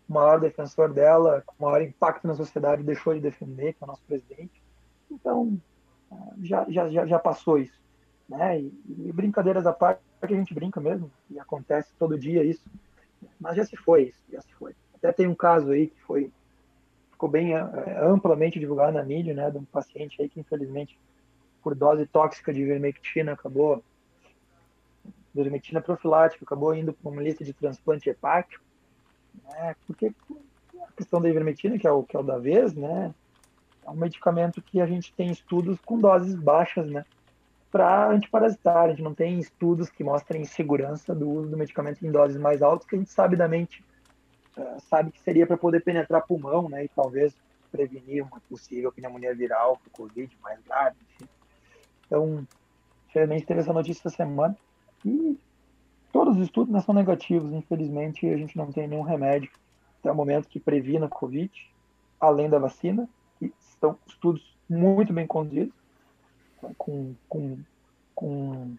O 0.08 0.12
maior 0.12 0.40
defensor 0.40 0.92
dela, 0.92 1.42
com 1.44 1.64
maior 1.64 1.82
impacto 1.82 2.26
na 2.26 2.34
sociedade, 2.34 2.82
deixou 2.82 3.14
de 3.14 3.20
defender, 3.20 3.72
que 3.72 3.82
é 3.82 3.84
o 3.84 3.88
nosso 3.88 4.02
presidente. 4.02 4.62
Então, 5.10 5.60
já, 6.42 6.64
já, 6.68 7.06
já, 7.06 7.18
passou 7.18 7.58
isso. 7.58 7.80
Né? 8.28 8.60
E, 8.60 8.72
e 9.06 9.12
brincadeiras 9.12 9.66
à 9.66 9.72
parte, 9.72 10.00
que 10.26 10.34
a 10.34 10.36
gente 10.36 10.54
brinca 10.54 10.80
mesmo, 10.80 11.10
e 11.30 11.38
acontece 11.38 11.92
todo 11.98 12.18
dia 12.18 12.44
isso. 12.44 12.64
Mas 13.40 13.56
já 13.56 13.64
se 13.64 13.76
foi 13.76 14.04
isso, 14.04 14.22
já 14.30 14.40
se 14.40 14.52
foi. 14.54 14.74
Até 14.94 15.12
tem 15.12 15.26
um 15.26 15.34
caso 15.34 15.70
aí 15.70 15.88
que 15.88 16.00
foi 16.02 16.30
ficou 17.16 17.28
bem 17.30 17.54
é, 17.54 17.60
amplamente 18.02 18.60
divulgado 18.60 18.92
na 18.92 19.02
mídia, 19.02 19.32
né, 19.32 19.50
de 19.50 19.56
um 19.56 19.64
paciente 19.64 20.20
aí 20.20 20.28
que 20.28 20.38
infelizmente 20.38 20.98
por 21.62 21.74
dose 21.74 22.06
tóxica 22.06 22.52
de 22.52 22.60
ivermectina 22.60 23.32
acabou 23.32 23.82
ivermectina 25.34 25.80
profilática 25.80 26.44
acabou 26.44 26.74
indo 26.74 26.92
para 26.92 27.10
uma 27.10 27.22
lista 27.22 27.42
de 27.42 27.54
transplante 27.54 28.08
hepático, 28.08 28.62
né, 29.44 29.76
porque 29.86 30.12
a 30.80 30.92
questão 30.92 31.20
da 31.20 31.28
ivermectina 31.28 31.78
que 31.78 31.86
é 31.86 31.90
o 31.90 32.02
que 32.02 32.16
é 32.16 32.20
o 32.20 32.22
da 32.22 32.38
vez, 32.38 32.74
né, 32.74 33.14
é 33.84 33.90
um 33.90 33.96
medicamento 33.96 34.60
que 34.60 34.80
a 34.80 34.86
gente 34.86 35.12
tem 35.14 35.30
estudos 35.30 35.78
com 35.80 35.98
doses 35.98 36.34
baixas, 36.34 36.90
né, 36.90 37.04
para 37.70 38.10
antiparasitar. 38.10 38.84
A 38.84 38.88
gente 38.88 39.02
não 39.02 39.14
tem 39.14 39.38
estudos 39.38 39.88
que 39.90 40.02
mostrem 40.02 40.44
segurança 40.44 41.14
do 41.14 41.28
uso 41.28 41.50
do 41.50 41.56
medicamento 41.56 42.04
em 42.04 42.10
doses 42.10 42.36
mais 42.36 42.62
altas, 42.62 42.86
que 42.86 42.96
a 42.96 42.98
gente 42.98 43.10
sabidamente 43.10 43.84
uh, 44.56 44.80
sabe 44.80 45.12
que 45.12 45.20
seria 45.20 45.46
para 45.46 45.56
poder 45.56 45.80
penetrar 45.80 46.26
pulmão, 46.26 46.68
né, 46.68 46.84
e 46.84 46.88
talvez 46.88 47.34
prevenir 47.70 48.24
uma 48.24 48.40
possível 48.48 48.90
pneumonia 48.90 49.34
viral 49.34 49.78
o 49.86 49.90
Covid 49.90 50.36
mais 50.42 50.60
grave, 50.62 50.96
enfim. 51.14 51.28
Então, 52.06 52.46
infelizmente 53.08 53.46
teve 53.46 53.60
essa 53.60 53.72
notícia 53.72 54.08
essa 54.08 54.16
semana. 54.16 54.56
E 55.04 55.38
todos 56.16 56.38
os 56.38 56.44
estudos 56.44 56.72
né, 56.72 56.80
são 56.80 56.94
negativos, 56.94 57.52
infelizmente 57.52 58.26
a 58.26 58.38
gente 58.38 58.56
não 58.56 58.72
tem 58.72 58.88
nenhum 58.88 59.02
remédio 59.02 59.50
até 60.00 60.10
o 60.10 60.14
momento 60.14 60.48
que 60.48 60.58
previna 60.58 61.04
o 61.04 61.10
Covid, 61.10 61.52
além 62.18 62.48
da 62.48 62.58
vacina, 62.58 63.06
e 63.38 63.52
são 63.78 63.98
estudos 64.06 64.56
muito 64.66 65.12
bem 65.12 65.26
conduzidos, 65.26 65.74
com, 66.78 67.14
com, 67.28 67.58
com 68.14 68.76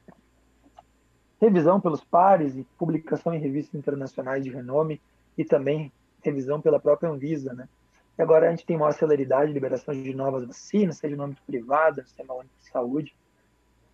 revisão 1.40 1.80
pelos 1.80 2.04
pares 2.04 2.58
e 2.58 2.64
publicação 2.76 3.36
em 3.36 3.40
revistas 3.40 3.76
internacionais 3.76 4.44
de 4.44 4.50
renome, 4.50 5.00
e 5.38 5.46
também 5.46 5.92
revisão 6.24 6.60
pela 6.60 6.80
própria 6.80 7.12
Anvisa, 7.12 7.54
né? 7.54 7.70
E 8.18 8.22
agora 8.24 8.48
a 8.48 8.50
gente 8.50 8.66
tem 8.66 8.80
maior 8.80 8.94
celeridade, 8.94 9.54
liberação 9.54 9.94
de 9.94 10.12
novas 10.12 10.44
vacinas, 10.44 10.98
seja 10.98 11.16
no 11.16 11.22
âmbito 11.22 11.44
privado, 11.46 12.02
sistema 12.02 12.34
único 12.34 12.56
de 12.58 12.68
saúde. 12.68 13.16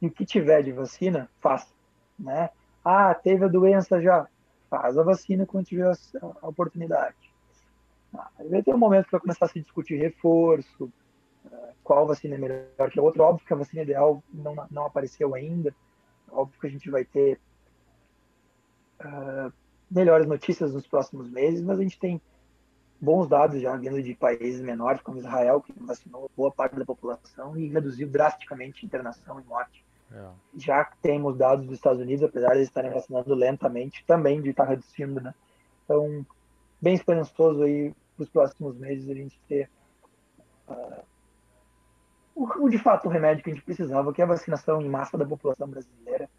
E 0.01 0.07
o 0.07 0.11
que 0.11 0.25
tiver 0.25 0.63
de 0.63 0.71
vacina, 0.71 1.29
faça, 1.41 1.67
né? 2.17 2.49
Ah, 2.84 3.13
teve 3.13 3.45
a 3.45 3.47
doença 3.47 4.01
já, 4.01 4.27
faz 4.69 4.97
a 4.97 5.03
vacina 5.03 5.45
quando 5.45 5.65
tiver 5.65 5.89
a, 6.41 6.47
oportunidade. 6.47 7.15
Ah, 8.13 8.29
vai 8.49 8.61
ter 8.61 8.73
um 8.73 8.77
momento 8.77 9.05
que 9.05 9.11
vai 9.11 9.21
começar 9.21 9.45
a 9.45 9.49
se 9.49 9.61
discutir 9.61 9.97
reforço, 9.97 10.91
ah, 11.45 11.69
qual 11.84 12.07
vacina 12.07 12.36
é 12.36 12.38
melhor 12.38 12.91
que 12.91 12.99
a 12.99 13.03
outra. 13.03 13.23
Óbvio 13.23 13.45
que 13.45 13.53
a 13.53 13.57
vacina 13.57 13.84
ideal 13.84 14.21
não, 14.34 14.55
não 14.69 14.86
apareceu 14.86 15.34
ainda. 15.34 15.73
Óbvio 16.31 16.59
que 16.59 16.67
a 16.67 16.69
gente 16.69 16.89
vai 16.89 17.05
ter 17.05 17.39
uh, 19.01 19.53
melhores 19.89 20.27
notícias 20.27 20.73
nos 20.73 20.88
próximos 20.88 21.29
meses, 21.29 21.61
mas 21.61 21.79
a 21.79 21.84
gente 21.84 21.99
tem 21.99 22.19
bons 22.99 23.27
dados 23.27 23.61
já 23.61 23.75
vindo 23.75 24.01
de 24.01 24.15
países 24.15 24.61
menores, 24.61 25.01
como 25.01 25.17
Israel, 25.17 25.61
que 25.61 25.73
vacinou 25.77 26.31
boa 26.36 26.51
parte 26.51 26.75
da 26.75 26.86
população 26.86 27.57
e 27.57 27.67
reduziu 27.67 28.07
drasticamente 28.07 28.86
internação 28.86 29.39
e 29.39 29.43
morte. 29.43 29.86
É. 30.14 30.30
Já 30.55 30.86
temos 31.01 31.38
dados 31.38 31.66
dos 31.66 31.76
Estados 31.76 31.99
Unidos, 31.99 32.24
apesar 32.24 32.53
de 32.53 32.61
estarem 32.61 32.91
vacinando 32.91 33.34
lentamente, 33.34 34.05
também 34.05 34.41
de 34.41 34.51
estar 34.51 34.66
reduzindo, 34.66 35.20
né? 35.20 35.34
Então, 35.84 36.26
bem 36.80 36.93
esperançoso 36.93 37.64
aí 37.64 37.93
para 38.16 38.24
os 38.24 38.30
próximos 38.30 38.78
meses 38.78 39.09
a 39.09 39.14
gente 39.14 39.39
ter 39.47 39.70
uh, 40.68 41.03
o, 42.36 42.70
de 42.70 42.78
fato 42.78 43.07
o 43.07 43.11
remédio 43.11 43.43
que 43.43 43.49
a 43.49 43.53
gente 43.53 43.66
precisava, 43.66 44.14
que 44.14 44.22
é 44.22 44.24
a 44.24 44.28
vacinação 44.28 44.82
em 44.82 44.89
massa 44.89 45.18
da 45.18 45.26
população 45.26 45.68
brasileira 45.68 46.30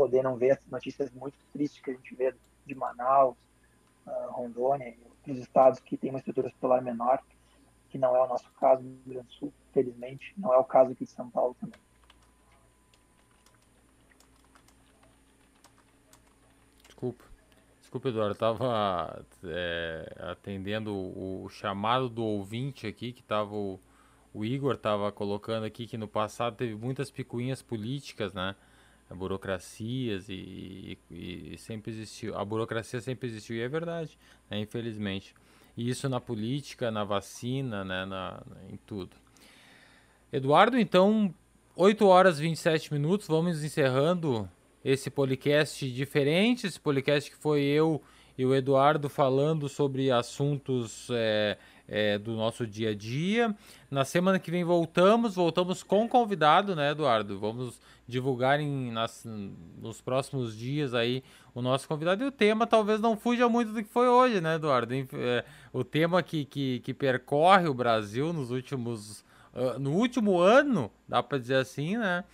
poder 0.00 0.22
não 0.22 0.34
ver 0.34 0.52
as 0.52 0.66
notícias 0.66 1.10
muito 1.10 1.36
tristes 1.52 1.82
que 1.82 1.90
a 1.90 1.92
gente 1.92 2.14
vê 2.14 2.34
de 2.64 2.74
Manaus, 2.74 3.36
uh, 4.06 4.30
Rondônia 4.30 4.88
e 4.88 4.98
outros 5.04 5.36
estados 5.36 5.78
que 5.78 5.94
têm 5.94 6.08
uma 6.08 6.18
estrutura 6.18 6.46
hospitalar 6.46 6.82
menor, 6.82 7.22
que 7.90 7.98
não 7.98 8.16
é 8.16 8.22
o 8.22 8.26
nosso 8.26 8.50
caso 8.52 8.82
no 8.82 8.88
Rio 8.88 9.14
Grande 9.14 9.26
do 9.26 9.32
Sul, 9.34 9.52
felizmente, 9.74 10.32
não 10.38 10.54
é 10.54 10.56
o 10.56 10.64
caso 10.64 10.92
aqui 10.92 11.04
de 11.04 11.10
São 11.10 11.28
Paulo 11.28 11.54
também. 11.60 11.78
Desculpa. 17.00 17.24
Desculpa, 17.80 18.08
Eduardo, 18.10 18.30
eu 18.30 18.34
estava 18.34 19.24
é, 19.44 20.16
atendendo 20.18 20.94
o, 20.94 21.44
o, 21.44 21.48
chamado 21.48 22.10
do 22.10 22.22
ouvinte 22.22 22.86
aqui, 22.86 23.10
que 23.10 23.22
estava 23.22 23.54
o, 23.54 23.80
o 24.34 24.44
Igor 24.44 24.74
estava 24.74 25.10
colocando 25.10 25.64
aqui 25.64 25.86
que 25.86 25.96
no 25.96 26.06
passado 26.06 26.56
teve 26.56 26.74
muitas 26.74 27.10
picuinhas 27.10 27.62
políticas, 27.62 28.34
né? 28.34 28.54
burocracias 29.08 30.28
e, 30.28 30.98
e, 31.10 31.54
e, 31.54 31.58
sempre 31.58 31.90
existiu. 31.90 32.36
A 32.36 32.44
burocracia 32.44 33.00
sempre 33.00 33.30
existiu 33.30 33.56
e 33.56 33.62
é 33.62 33.68
verdade, 33.68 34.18
né? 34.50 34.60
infelizmente. 34.60 35.34
E 35.74 35.88
isso 35.88 36.06
na 36.06 36.20
política, 36.20 36.90
na 36.90 37.02
vacina, 37.02 37.82
né? 37.82 38.04
Na, 38.04 38.42
em 38.68 38.76
tudo. 38.76 39.16
Eduardo, 40.30 40.78
então, 40.78 41.34
8 41.74 42.06
horas 42.06 42.38
e 42.38 42.42
27 42.42 42.92
minutos, 42.92 43.26
vamos 43.26 43.64
encerrando 43.64 44.46
esse 44.84 45.10
podcast 45.10 45.90
diferente, 45.90 46.66
esse 46.66 46.80
podcast 46.80 47.30
que 47.30 47.36
foi 47.36 47.62
eu 47.62 48.02
e 48.40 48.46
o 48.46 48.54
Eduardo 48.54 49.08
falando 49.10 49.68
sobre 49.68 50.10
assuntos 50.10 51.08
é, 51.10 51.58
é, 51.86 52.18
do 52.18 52.32
nosso 52.32 52.66
dia 52.66 52.90
a 52.90 52.94
dia. 52.94 53.54
Na 53.90 54.04
semana 54.04 54.38
que 54.38 54.50
vem 54.50 54.64
voltamos, 54.64 55.34
voltamos 55.34 55.82
com 55.82 56.08
convidado, 56.08 56.74
né, 56.74 56.92
Eduardo? 56.92 57.38
Vamos 57.38 57.78
divulgar 58.08 58.58
em, 58.58 58.90
nas, 58.90 59.26
nos 59.78 60.00
próximos 60.00 60.56
dias 60.56 60.94
aí 60.94 61.22
o 61.54 61.60
nosso 61.60 61.86
convidado. 61.86 62.24
E 62.24 62.26
o 62.26 62.32
tema 62.32 62.66
talvez 62.66 63.00
não 63.00 63.16
fuja 63.16 63.48
muito 63.48 63.72
do 63.72 63.82
que 63.82 63.90
foi 63.90 64.08
hoje, 64.08 64.40
né, 64.40 64.54
Eduardo? 64.54 64.94
É, 64.94 65.44
o 65.72 65.84
tema 65.84 66.22
que, 66.22 66.46
que, 66.46 66.80
que 66.80 66.94
percorre 66.94 67.68
o 67.68 67.74
Brasil 67.74 68.32
nos 68.32 68.50
últimos. 68.50 69.24
Uh, 69.52 69.80
no 69.80 69.90
último 69.90 70.38
ano, 70.38 70.90
dá 71.08 71.20
para 71.20 71.36
dizer 71.36 71.56
assim, 71.56 71.98
né? 71.98 72.24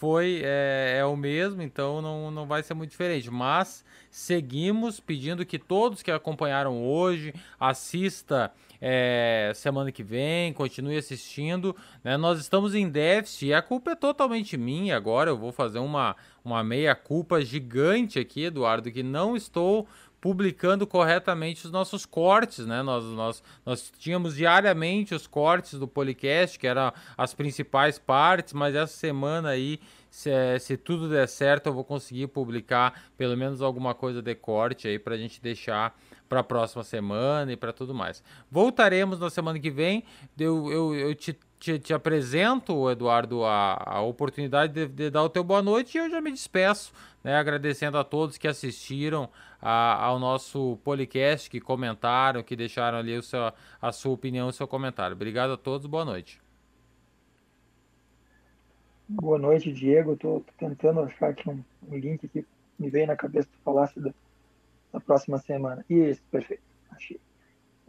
Foi 0.00 0.40
é, 0.42 0.96
é, 0.98 1.04
o 1.04 1.14
mesmo, 1.14 1.60
então 1.60 2.00
não, 2.00 2.30
não 2.30 2.46
vai 2.46 2.62
ser 2.62 2.72
muito 2.72 2.90
diferente. 2.90 3.30
Mas 3.30 3.84
seguimos 4.10 4.98
pedindo 4.98 5.44
que 5.44 5.58
todos 5.58 6.02
que 6.02 6.10
acompanharam 6.10 6.82
hoje 6.82 7.34
assista 7.60 8.50
é, 8.80 9.52
semana 9.54 9.92
que 9.92 10.02
vem, 10.02 10.54
continue 10.54 10.96
assistindo. 10.96 11.76
Né? 12.02 12.16
Nós 12.16 12.40
estamos 12.40 12.74
em 12.74 12.88
déficit 12.88 13.48
e 13.48 13.54
a 13.54 13.60
culpa 13.60 13.90
é 13.90 13.94
totalmente 13.94 14.56
minha. 14.56 14.96
Agora 14.96 15.28
eu 15.28 15.36
vou 15.36 15.52
fazer 15.52 15.80
uma, 15.80 16.16
uma 16.42 16.64
meia 16.64 16.94
culpa 16.94 17.44
gigante 17.44 18.18
aqui, 18.18 18.44
Eduardo, 18.44 18.90
que 18.90 19.02
não 19.02 19.36
estou 19.36 19.86
publicando 20.20 20.86
corretamente 20.86 21.64
os 21.64 21.72
nossos 21.72 22.04
cortes, 22.04 22.66
né? 22.66 22.82
Nós, 22.82 23.04
nós, 23.04 23.42
nós 23.64 23.92
tínhamos 23.98 24.36
diariamente 24.36 25.14
os 25.14 25.26
cortes 25.26 25.78
do 25.78 25.88
podcast, 25.88 26.58
que 26.58 26.66
eram 26.66 26.92
as 27.16 27.32
principais 27.32 27.98
partes, 27.98 28.52
mas 28.52 28.74
essa 28.74 28.92
semana 28.92 29.50
aí, 29.50 29.80
se, 30.10 30.30
se 30.58 30.76
tudo 30.76 31.08
der 31.08 31.26
certo, 31.28 31.68
eu 31.68 31.72
vou 31.72 31.84
conseguir 31.84 32.26
publicar 32.26 33.02
pelo 33.16 33.36
menos 33.36 33.62
alguma 33.62 33.94
coisa 33.94 34.20
de 34.20 34.34
corte 34.34 34.86
aí 34.86 34.98
para 34.98 35.14
a 35.14 35.18
gente 35.18 35.40
deixar 35.40 35.98
para 36.28 36.40
a 36.40 36.44
próxima 36.44 36.84
semana 36.84 37.52
e 37.52 37.56
para 37.56 37.72
tudo 37.72 37.92
mais. 37.92 38.22
Voltaremos 38.50 39.18
na 39.18 39.30
semana 39.30 39.58
que 39.58 39.70
vem. 39.70 40.04
Eu, 40.38 40.70
eu, 40.70 40.94
eu 40.94 41.14
te 41.14 41.36
te, 41.60 41.78
te, 41.78 41.92
apresento, 41.92 42.90
Eduardo, 42.90 43.44
a, 43.44 43.74
a 43.86 44.00
oportunidade 44.00 44.72
de, 44.72 44.88
de, 44.88 45.10
dar 45.10 45.22
o 45.22 45.28
teu 45.28 45.44
boa 45.44 45.62
noite 45.62 45.96
e 45.96 45.98
eu 45.98 46.10
já 46.10 46.18
me 46.18 46.32
despeço, 46.32 46.92
né, 47.22 47.36
agradecendo 47.36 47.98
a 47.98 48.02
todos 48.02 48.38
que 48.38 48.48
assistiram 48.48 49.28
a, 49.60 50.02
ao 50.02 50.18
nosso 50.18 50.78
podcast, 50.82 51.50
que 51.50 51.60
comentaram, 51.60 52.42
que 52.42 52.56
deixaram 52.56 52.98
ali 52.98 53.16
o 53.16 53.22
seu, 53.22 53.52
a 53.80 53.92
sua 53.92 54.12
opinião, 54.12 54.48
o 54.48 54.52
seu 54.52 54.66
comentário. 54.66 55.14
Obrigado 55.14 55.52
a 55.52 55.56
todos, 55.58 55.86
boa 55.86 56.04
noite. 56.04 56.40
Boa 59.06 59.38
noite, 59.38 59.70
Diego. 59.70 60.14
Estou 60.14 60.44
tentando 60.56 61.00
achar 61.00 61.30
aqui 61.30 61.50
um, 61.50 61.62
um, 61.90 61.96
link 61.96 62.26
que 62.28 62.46
me 62.78 62.88
veio 62.88 63.06
na 63.06 63.16
cabeça 63.16 63.48
para 63.52 63.72
falar 63.72 63.92
da, 63.96 64.14
da 64.92 65.00
próxima 65.00 65.36
semana. 65.38 65.84
Isso, 65.90 66.22
perfeito. 66.30 66.62
Achei. 66.90 67.20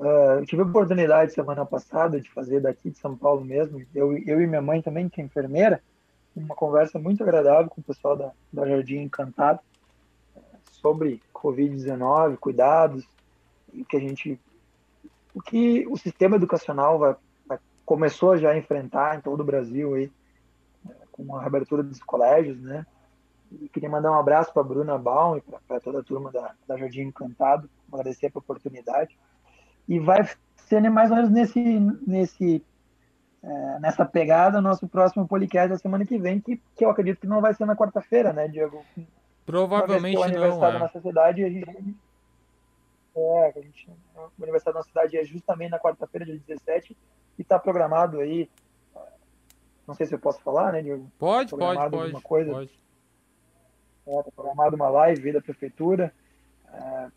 Uh, 0.01 0.43
tive 0.47 0.63
a 0.63 0.65
oportunidade 0.65 1.31
semana 1.31 1.63
passada 1.63 2.19
de 2.19 2.27
fazer 2.31 2.59
daqui 2.59 2.89
de 2.89 2.97
São 2.97 3.15
Paulo 3.15 3.45
mesmo, 3.45 3.85
eu, 3.93 4.17
eu 4.17 4.41
e 4.41 4.47
minha 4.47 4.61
mãe 4.61 4.81
também, 4.81 5.07
que 5.07 5.21
é 5.21 5.23
enfermeira, 5.23 5.79
uma 6.35 6.55
conversa 6.55 6.97
muito 6.97 7.21
agradável 7.21 7.69
com 7.69 7.81
o 7.81 7.83
pessoal 7.83 8.17
da, 8.17 8.31
da 8.51 8.67
Jardim 8.67 8.97
Encantado 8.97 9.59
sobre 10.71 11.21
Covid-19, 11.31 12.37
cuidados, 12.37 13.07
o 13.71 13.85
que 13.85 13.95
a 13.95 13.99
gente, 13.99 14.39
o 15.35 15.41
que 15.41 15.85
o 15.87 15.95
sistema 15.95 16.35
educacional 16.35 16.97
vai, 16.97 17.15
vai, 17.45 17.59
começou 17.85 18.35
já 18.37 18.49
a 18.49 18.57
enfrentar 18.57 19.19
em 19.19 19.21
todo 19.21 19.41
o 19.41 19.45
Brasil 19.45 19.93
aí, 19.93 20.11
com 21.11 21.35
a 21.35 21.45
abertura 21.45 21.83
dos 21.83 22.01
colégios, 22.01 22.59
né? 22.59 22.87
E 23.51 23.69
queria 23.69 23.89
mandar 23.89 24.11
um 24.11 24.19
abraço 24.19 24.51
para 24.51 24.63
Bruna 24.63 24.97
Baum 24.97 25.37
e 25.37 25.41
para 25.41 25.79
toda 25.79 25.99
a 25.99 26.03
turma 26.03 26.31
da, 26.31 26.55
da 26.67 26.75
Jardim 26.75 27.01
Encantado, 27.01 27.69
agradecer 27.91 28.31
a 28.33 28.39
oportunidade. 28.39 29.15
E 29.91 29.99
vai 29.99 30.25
ser 30.55 30.89
mais 30.89 31.11
ou 31.11 31.17
menos 31.17 31.29
nesse, 31.29 31.59
nesse, 32.07 32.65
é, 33.43 33.79
nessa 33.81 34.05
pegada 34.05 34.59
o 34.59 34.61
nosso 34.61 34.87
próximo 34.87 35.27
podcast 35.27 35.67
da 35.67 35.77
semana 35.77 36.05
que 36.05 36.17
vem, 36.17 36.39
que, 36.39 36.61
que 36.77 36.85
eu 36.85 36.89
acredito 36.89 37.19
que 37.19 37.27
não 37.27 37.41
vai 37.41 37.53
ser 37.53 37.65
na 37.65 37.75
quarta-feira, 37.75 38.31
né, 38.31 38.47
Diego? 38.47 38.85
Provavelmente 39.45 40.17
o 40.17 40.23
aniversário 40.23 40.59
não. 40.61 40.69
É. 40.69 40.71
Da 40.71 40.79
nossa 40.79 41.01
cidade, 41.01 41.43
a 41.43 41.49
gente, 41.49 41.97
é, 43.17 43.53
a 43.53 43.61
gente, 43.61 43.89
o 44.15 44.43
aniversário 44.43 44.75
da 44.75 44.79
nossa 44.79 44.87
cidade 44.87 45.17
é 45.17 45.25
justamente 45.25 45.71
na 45.71 45.79
quarta-feira, 45.79 46.25
dia 46.25 46.39
17, 46.47 46.95
e 47.37 47.41
está 47.41 47.59
programado 47.59 48.21
aí. 48.21 48.49
Não 49.85 49.93
sei 49.93 50.05
se 50.05 50.15
eu 50.15 50.19
posso 50.19 50.41
falar, 50.41 50.71
né, 50.71 50.81
Diego? 50.81 51.11
Pode, 51.19 51.51
pode, 51.51 51.89
pode. 51.89 52.21
Coisa, 52.21 52.49
pode. 52.49 52.79
É, 54.07 54.23
tá 54.23 54.31
programado 54.33 54.77
uma 54.77 54.87
live 54.87 55.33
da 55.33 55.41
prefeitura. 55.41 56.13
É, 56.73 57.07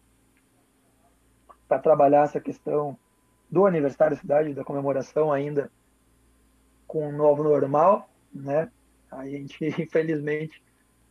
para 1.75 1.83
trabalhar 1.83 2.25
essa 2.25 2.41
questão 2.41 2.97
do 3.51 3.67
aniversário 3.67 4.17
da 4.17 4.21
cidade, 4.21 4.55
da 4.55 4.65
comemoração 4.65 5.33
ainda 5.33 5.71
com 6.87 7.09
o 7.09 7.13
novo 7.13 7.43
normal, 7.43 8.09
né? 8.33 8.71
A 9.11 9.27
gente, 9.27 9.65
infelizmente, 9.81 10.63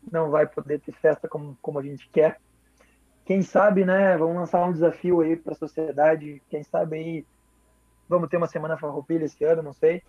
não 0.09 0.29
vai 0.29 0.47
poder 0.47 0.79
ter 0.79 0.93
festa 0.93 1.27
como, 1.27 1.57
como 1.61 1.79
a 1.79 1.83
gente 1.83 2.09
quer. 2.09 2.39
Quem 3.25 3.41
sabe, 3.41 3.85
né? 3.85 4.17
Vamos 4.17 4.35
lançar 4.35 4.65
um 4.65 4.71
desafio 4.71 5.21
aí 5.21 5.35
para 5.35 5.53
a 5.53 5.57
sociedade. 5.57 6.41
Quem 6.49 6.63
sabe 6.63 6.97
aí 6.97 7.25
vamos 8.07 8.29
ter 8.29 8.37
uma 8.37 8.47
semana 8.47 8.77
farroupilha 8.77 9.25
esse 9.25 9.43
ano, 9.43 9.63
não 9.63 9.73
sei, 9.73 10.03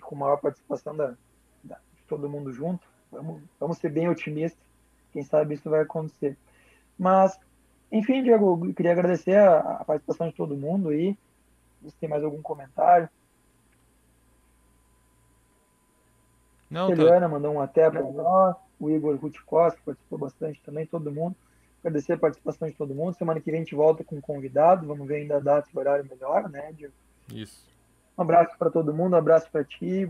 com 0.00 0.14
maior 0.14 0.36
participação 0.38 0.96
da, 0.96 1.14
da, 1.62 1.76
de 1.94 2.02
todo 2.08 2.28
mundo 2.28 2.52
junto. 2.52 2.86
Vamos, 3.10 3.42
vamos 3.58 3.78
ser 3.78 3.90
bem 3.90 4.08
otimistas. 4.08 4.64
Quem 5.12 5.22
sabe 5.22 5.54
isso 5.54 5.68
vai 5.68 5.80
acontecer. 5.80 6.36
Mas 6.98 7.38
enfim, 7.92 8.22
Diego, 8.22 8.66
eu 8.66 8.74
queria 8.74 8.92
agradecer 8.92 9.36
a, 9.36 9.58
a 9.58 9.84
participação 9.84 10.28
de 10.28 10.34
todo 10.34 10.56
mundo 10.56 10.90
aí. 10.90 11.16
Se 11.84 11.94
tem 11.96 12.08
mais 12.08 12.22
algum 12.22 12.40
comentário. 12.42 13.08
Não, 16.70 16.90
Eliana 16.90 17.26
tô... 17.26 17.32
mandou 17.32 17.52
um 17.54 17.60
até 17.60 17.90
para 17.90 18.02
nós. 18.02 18.54
O 18.78 18.88
Igor 18.88 19.16
Rutikowski 19.16 19.80
participou 19.84 20.18
bastante 20.18 20.62
também, 20.62 20.86
todo 20.86 21.10
mundo. 21.10 21.34
Agradecer 21.80 22.12
a 22.12 22.18
participação 22.18 22.68
de 22.68 22.74
todo 22.74 22.94
mundo. 22.94 23.16
Semana 23.16 23.40
que 23.40 23.50
vem 23.50 23.60
a 23.60 23.64
gente 23.64 23.74
volta 23.74 24.04
com 24.04 24.16
um 24.16 24.20
convidado. 24.20 24.86
Vamos 24.86 25.08
ver 25.08 25.16
ainda 25.16 25.38
a 25.38 25.40
data 25.40 25.68
e 25.72 25.76
o 25.76 25.80
horário 25.80 26.06
melhor, 26.08 26.48
né, 26.48 26.72
Diego? 26.72 26.94
Isso. 27.32 27.66
Um 28.16 28.22
abraço 28.22 28.56
para 28.56 28.70
todo 28.70 28.94
mundo, 28.94 29.14
um 29.14 29.18
abraço 29.18 29.50
para 29.50 29.64
ti. 29.64 30.08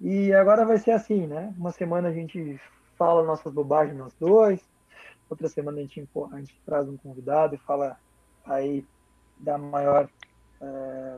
E 0.00 0.32
agora 0.32 0.64
vai 0.64 0.78
ser 0.78 0.90
assim, 0.90 1.26
né? 1.26 1.54
Uma 1.56 1.70
semana 1.70 2.08
a 2.08 2.12
gente 2.12 2.60
fala 2.96 3.22
nossas 3.22 3.52
bobagens 3.52 3.96
nós 3.96 4.14
dois 4.14 4.73
Outra 5.34 5.48
semana 5.48 5.78
a 5.78 5.80
gente, 5.80 6.08
a 6.30 6.38
gente 6.38 6.62
traz 6.64 6.88
um 6.88 6.96
convidado 6.96 7.56
e 7.56 7.58
fala 7.58 7.98
aí 8.46 8.86
da 9.36 9.58
maior 9.58 10.08
é, 10.60 11.16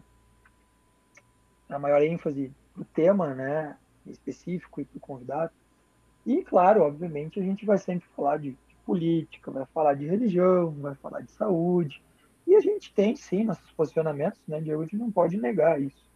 a 1.68 1.78
maior 1.78 2.00
ênfase 2.00 2.50
do 2.74 2.82
tema, 2.82 3.34
né, 3.34 3.76
específico 4.06 4.80
e 4.80 4.86
para 4.86 4.96
o 4.96 5.00
convidado. 5.00 5.52
E, 6.24 6.42
claro, 6.42 6.82
obviamente, 6.82 7.38
a 7.38 7.42
gente 7.42 7.66
vai 7.66 7.76
sempre 7.76 8.08
falar 8.16 8.38
de, 8.38 8.52
de, 8.52 8.76
política, 8.86 9.50
vai 9.50 9.66
falar 9.66 9.92
de 9.92 10.06
religião, 10.06 10.70
vai 10.70 10.94
falar 10.94 11.20
de 11.20 11.30
saúde. 11.32 12.02
E 12.46 12.56
a 12.56 12.60
gente 12.60 12.94
tem, 12.94 13.14
sim, 13.16 13.44
nossos 13.44 13.70
posicionamentos, 13.72 14.40
né, 14.48 14.62
de 14.62 14.74
hoje 14.74 14.96
não 14.96 15.12
pode 15.12 15.36
negar 15.36 15.78
isso. 15.78 16.08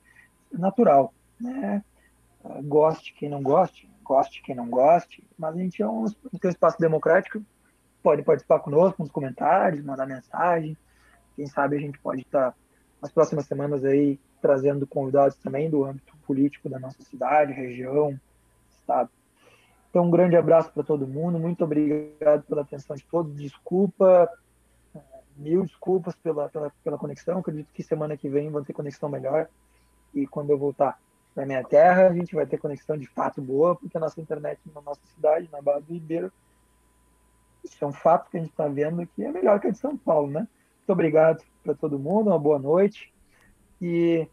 É 0.55 0.57
natural, 0.57 1.13
né? 1.39 1.85
Goste 2.65 3.13
quem 3.13 3.29
não 3.29 3.43
goste, 3.43 3.87
goste 4.03 4.43
quem 4.43 4.55
não 4.55 4.71
goste, 4.71 5.23
mas 5.37 5.55
a 5.55 5.59
gente 5.59 5.83
é 5.83 5.87
um, 5.87 6.07
tem 6.07 6.41
um 6.47 6.49
espaço 6.49 6.81
democrático 6.81 7.45
pode 8.03 8.23
participar 8.23 8.61
conosco 8.61 9.03
nos 9.03 9.11
comentários, 9.11 9.85
mandar 9.85 10.07
mensagem. 10.07 10.77
Quem 11.37 11.47
sabe 11.47 11.77
a 11.77 11.81
gente 11.81 11.99
pode 11.99 12.23
estar 12.23 12.55
nas 13.01 13.13
próximas 13.13 13.47
semanas 13.47 13.85
aí 13.85 14.19
trazendo 14.41 14.87
convidados 14.87 15.37
também 15.37 15.71
do 15.71 15.85
âmbito 15.85 16.17
político 16.27 16.69
da 16.69 16.79
nossa 16.79 17.03
cidade, 17.03 17.53
região, 17.53 18.19
estado. 18.71 19.11
Então, 19.91 20.05
um 20.05 20.11
grande 20.11 20.37
abraço 20.37 20.71
para 20.73 20.85
todo 20.85 21.07
mundo. 21.07 21.39
Muito 21.39 21.65
obrigado 21.65 22.43
pela 22.45 22.63
atenção 22.63 22.95
de 22.95 23.05
todos. 23.05 23.35
Desculpa, 23.37 24.31
mil 25.37 25.65
desculpas 25.65 26.15
pela, 26.15 26.49
pela, 26.49 26.73
pela 26.85 26.99
conexão. 26.99 27.39
Acredito 27.39 27.73
que 27.73 27.83
semana 27.83 28.17
que 28.17 28.29
vem 28.29 28.51
vão 28.51 28.63
ter 28.63 28.73
conexão 28.73 29.09
melhor. 29.09 29.49
E 30.15 30.27
quando 30.27 30.51
eu 30.51 30.59
voltar 30.59 30.99
para 31.35 31.47
minha 31.47 31.65
terra, 31.65 32.09
a 32.09 32.15
gente 32.15 32.35
vai 32.35 32.47
ter 32.47 32.59
conexão 32.59 32.97
de 32.97 33.07
fato 33.07 33.41
boa, 33.41 33.75
porque 33.75 33.97
a 33.97 34.01
nossa 34.01 34.21
internet 34.21 34.61
na 34.75 34.81
nossa 34.81 35.01
cidade, 35.15 35.49
na 35.53 35.61
Barra 35.61 35.81
do 35.81 35.93
Ribeiro, 35.93 36.33
isso 37.65 37.85
é 37.85 37.87
um 37.87 37.93
fato 37.93 38.31
que 38.31 38.37
a 38.37 38.41
gente 38.41 38.51
está 38.51 38.69
vendo 38.69 39.07
que 39.07 39.25
é 39.25 39.31
melhor 39.31 39.61
que 39.61 39.69
a 39.69 39.71
de 39.71 39.79
São 39.79 39.97
Paulo, 39.97 40.31
né? 40.31 40.41
Muito 40.79 40.93
obrigado 40.93 41.43
para 41.63 41.75
todo 41.75 41.99
mundo, 41.99 42.29
uma 42.29 42.39
boa 42.39 42.59
noite 42.59 43.13
e 43.81 44.27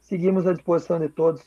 seguimos 0.00 0.46
à 0.46 0.52
disposição 0.52 0.98
de 0.98 1.08
todos, 1.08 1.42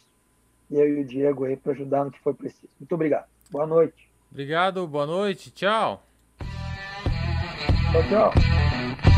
eu 0.71 0.97
e 0.97 1.01
o 1.01 1.05
Diego 1.05 1.45
aí, 1.45 1.55
para 1.55 1.73
ajudar 1.73 2.05
no 2.05 2.11
que 2.11 2.19
for 2.19 2.33
preciso. 2.33 2.73
Muito 2.79 2.93
obrigado. 2.93 3.27
Boa 3.51 3.67
noite. 3.67 4.11
Obrigado, 4.31 4.87
boa 4.87 5.05
noite. 5.05 5.51
Tchau. 5.51 6.03
Tchau, 7.91 8.03
tchau. 8.09 9.14